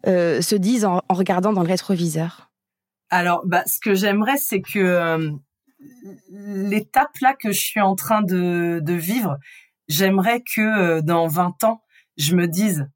se 0.07 0.55
dise 0.55 0.85
en, 0.85 1.03
regardant 1.09 1.53
dans 1.53 1.63
le 1.63 1.69
rétroviseur? 1.69 2.51
Alors, 3.11 3.43
bah, 3.45 3.63
ce 3.67 3.79
que 3.79 3.95
j'aimerais, 3.95 4.39
c'est 4.39 4.63
que 4.63 5.33
l'étape 6.31 7.19
là 7.21 7.35
que 7.35 7.53
je 7.53 7.61
suis 7.61 7.81
en 7.81 7.95
train 7.95 8.23
de, 8.23 8.81
de 8.83 8.93
vivre, 8.95 9.39
j'aimerais 9.89 10.43
que 10.43 11.01
dans 11.01 11.27
20 11.27 11.65
ans, 11.65 11.83
je 12.17 12.35
me 12.35 12.47
dise, 12.47 12.87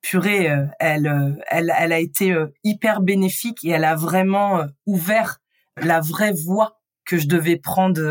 purée, 0.00 0.50
euh, 0.50 0.66
elle, 0.78 1.06
euh, 1.06 1.32
elle, 1.48 1.72
elle 1.76 1.92
a 1.92 1.98
été 1.98 2.32
euh, 2.32 2.46
hyper 2.64 3.00
bénéfique 3.00 3.64
et 3.64 3.70
elle 3.70 3.84
a 3.84 3.94
vraiment 3.94 4.64
ouvert 4.86 5.38
la 5.76 6.00
vraie 6.00 6.32
voie 6.32 6.80
que 7.04 7.16
je 7.16 7.26
devais 7.26 7.56
prendre, 7.56 8.02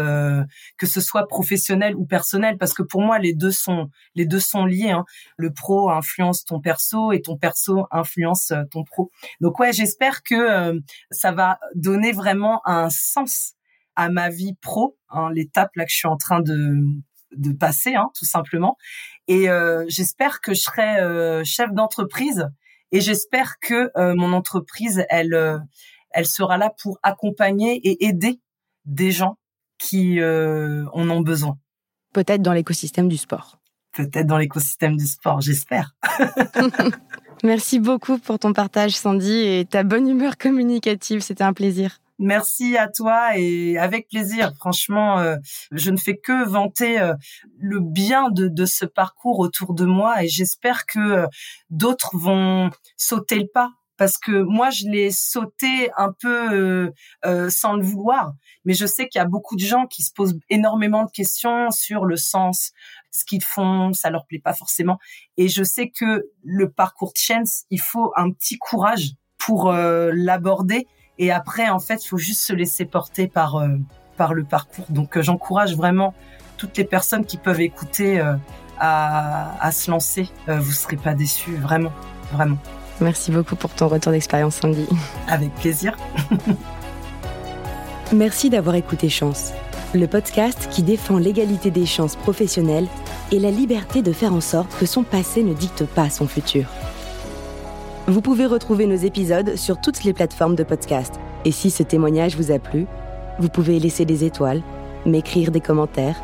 que 0.79 0.87
ce 0.87 1.01
soit 1.01 1.27
professionnel 1.27 1.95
ou 1.95 2.07
personnel, 2.07 2.57
parce 2.57 2.73
que 2.73 2.81
pour 2.81 3.01
moi 3.01 3.19
les 3.19 3.35
deux 3.35 3.51
sont 3.51 3.91
les 4.15 4.25
deux 4.25 4.39
sont 4.39 4.65
liés. 4.65 4.89
Hein. 4.89 5.05
Le 5.37 5.53
pro 5.53 5.91
influence 5.91 6.43
ton 6.45 6.59
perso 6.59 7.11
et 7.11 7.21
ton 7.21 7.37
perso 7.37 7.85
influence 7.91 8.53
ton 8.71 8.83
pro. 8.83 9.11
Donc 9.39 9.59
ouais, 9.59 9.71
j'espère 9.71 10.23
que 10.23 10.81
ça 11.11 11.31
va 11.31 11.59
donner 11.75 12.11
vraiment 12.11 12.61
un 12.65 12.89
sens 12.89 13.53
à 13.95 14.09
ma 14.09 14.29
vie 14.29 14.55
pro, 14.61 14.97
hein, 15.09 15.29
l'étape 15.31 15.75
là 15.75 15.85
que 15.85 15.91
je 15.91 15.97
suis 15.97 16.07
en 16.07 16.17
train 16.17 16.41
de 16.41 16.77
de 17.35 17.51
passer, 17.51 17.95
hein, 17.95 18.09
tout 18.17 18.25
simplement. 18.25 18.77
Et 19.27 19.49
euh, 19.49 19.85
j'espère 19.87 20.41
que 20.41 20.53
je 20.53 20.61
serai 20.61 20.99
euh, 20.99 21.43
chef 21.43 21.71
d'entreprise 21.73 22.47
et 22.91 23.01
j'espère 23.01 23.59
que 23.59 23.91
euh, 23.97 24.15
mon 24.15 24.33
entreprise, 24.33 25.05
elle, 25.09 25.61
elle 26.11 26.27
sera 26.27 26.57
là 26.57 26.73
pour 26.81 26.99
accompagner 27.03 27.75
et 27.87 28.05
aider 28.05 28.39
des 28.85 29.11
gens 29.11 29.37
qui 29.77 30.19
en 30.23 31.09
ont 31.09 31.21
besoin. 31.21 31.57
Peut-être 32.13 32.41
dans 32.41 32.53
l'écosystème 32.53 33.09
du 33.09 33.17
sport. 33.17 33.59
Peut-être 33.91 34.25
dans 34.27 34.37
l'écosystème 34.37 34.95
du 34.95 35.05
sport, 35.05 35.41
j'espère. 35.41 35.95
Merci 37.43 37.79
beaucoup 37.79 38.17
pour 38.17 38.39
ton 38.39 38.53
partage, 38.53 38.91
Sandy, 38.91 39.31
et 39.31 39.65
ta 39.65 39.83
bonne 39.83 40.07
humeur 40.07 40.37
communicative. 40.37 41.21
C'était 41.21 41.43
un 41.43 41.53
plaisir. 41.53 41.99
Merci 42.19 42.77
à 42.77 42.87
toi 42.87 43.37
et 43.37 43.77
avec 43.77 44.07
plaisir. 44.07 44.51
Franchement, 44.57 45.19
euh, 45.19 45.35
je 45.71 45.91
ne 45.91 45.97
fais 45.97 46.17
que 46.17 46.47
vanter 46.47 46.99
euh, 46.99 47.13
le 47.59 47.79
bien 47.79 48.31
de, 48.31 48.47
de, 48.47 48.65
ce 48.65 48.85
parcours 48.85 49.37
autour 49.37 49.75
de 49.75 49.85
moi 49.85 50.23
et 50.23 50.27
j'espère 50.27 50.87
que 50.87 50.99
euh, 50.99 51.27
d'autres 51.69 52.17
vont 52.17 52.71
sauter 52.95 53.35
le 53.35 53.47
pas 53.47 53.71
parce 53.97 54.17
que 54.17 54.41
moi 54.41 54.71
je 54.71 54.87
l'ai 54.87 55.11
sauté 55.11 55.89
un 55.97 56.11
peu 56.11 56.91
sans 57.49 57.73
le 57.73 57.83
vouloir, 57.83 58.33
mais 58.63 58.75
je 58.75 58.85
sais 58.85 59.07
qu'il 59.07 59.17
y 59.17 59.23
a 59.23 59.27
beaucoup 59.27 59.55
de 59.55 59.65
gens 59.65 59.87
qui 59.87 60.03
se 60.03 60.11
posent 60.13 60.37
énormément 60.51 61.05
de 61.05 61.09
questions 61.09 61.71
sur 61.71 62.05
le 62.05 62.15
sens, 62.15 62.73
ce 63.09 63.25
qu'ils 63.25 63.43
font, 63.43 63.93
ça 63.93 64.11
leur 64.11 64.27
plaît 64.27 64.37
pas 64.37 64.53
forcément, 64.53 64.99
et 65.37 65.47
je 65.47 65.63
sais 65.63 65.89
que 65.89 66.29
le 66.43 66.69
parcours 66.69 67.11
de 67.11 67.17
Chance, 67.17 67.63
il 67.71 67.81
faut 67.81 68.13
un 68.15 68.29
petit 68.29 68.59
courage 68.59 69.13
pour 69.39 69.71
l'aborder 69.71 70.85
et 71.19 71.31
après, 71.31 71.69
en 71.69 71.79
fait, 71.79 72.03
il 72.05 72.07
faut 72.07 72.17
juste 72.17 72.41
se 72.41 72.53
laisser 72.53 72.85
porter 72.85 73.27
par 73.27 73.55
euh, 73.55 73.77
par 74.17 74.33
le 74.33 74.43
parcours. 74.43 74.85
Donc, 74.89 75.17
euh, 75.17 75.21
j'encourage 75.21 75.75
vraiment 75.75 76.13
toutes 76.57 76.77
les 76.77 76.83
personnes 76.83 77.25
qui 77.25 77.37
peuvent 77.37 77.61
écouter 77.61 78.19
euh, 78.19 78.33
à, 78.79 79.63
à, 79.63 79.71
se 79.71 79.91
lancer. 79.91 80.29
vous 80.47 80.71
serez 80.71 80.97
pas 80.97 81.13
déçus, 81.13 81.55
vraiment, 81.55 81.91
vraiment. 82.31 82.57
Merci 82.99 83.31
beaucoup 83.31 83.55
pour 83.55 83.71
ton 83.71 83.87
retour 83.87 84.11
d'expérience, 84.11 84.55
Sandy. 84.55 84.87
Avec 85.27 85.53
plaisir. 85.55 85.95
Merci 88.13 88.49
d'avoir 88.49 88.75
écouté 88.75 89.09
Chance, 89.09 89.51
le 89.93 90.07
podcast 90.07 90.67
qui 90.71 90.81
défend 90.81 91.17
l'égalité 91.17 91.69
des 91.69 91.85
chances 91.85 92.15
professionnelles 92.15 92.87
et 93.31 93.39
la 93.39 93.51
liberté 93.51 94.01
de 94.01 94.13
faire 94.13 94.33
en 94.33 94.41
sorte 94.41 94.75
que 94.79 94.85
son 94.85 95.03
passé 95.03 95.43
ne 95.43 95.53
dicte 95.53 95.85
pas 95.85 96.09
son 96.09 96.27
futur. 96.27 96.67
Vous 98.09 98.21
pouvez 98.21 98.45
retrouver 98.45 98.85
nos 98.85 98.95
épisodes 98.95 99.57
sur 99.57 99.81
toutes 99.81 100.05
les 100.05 100.13
plateformes 100.13 100.55
de 100.55 100.63
podcast. 100.63 101.15
Et 101.43 101.51
si 101.51 101.69
ce 101.69 101.83
témoignage 101.83 102.37
vous 102.37 102.51
a 102.51 102.59
plu, 102.59 102.87
vous 103.37 103.49
pouvez 103.49 103.79
laisser 103.79 104.05
des 104.05 104.23
étoiles, 104.23 104.61
m'écrire 105.05 105.51
des 105.51 105.59
commentaires 105.59 106.15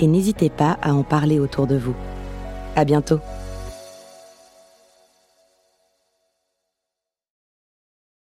et 0.00 0.06
n'hésitez 0.06 0.48
pas 0.48 0.78
à 0.80 0.94
en 0.94 1.02
parler 1.02 1.38
autour 1.38 1.66
de 1.66 1.76
vous. 1.76 1.94
À 2.74 2.86
bientôt. 2.86 3.20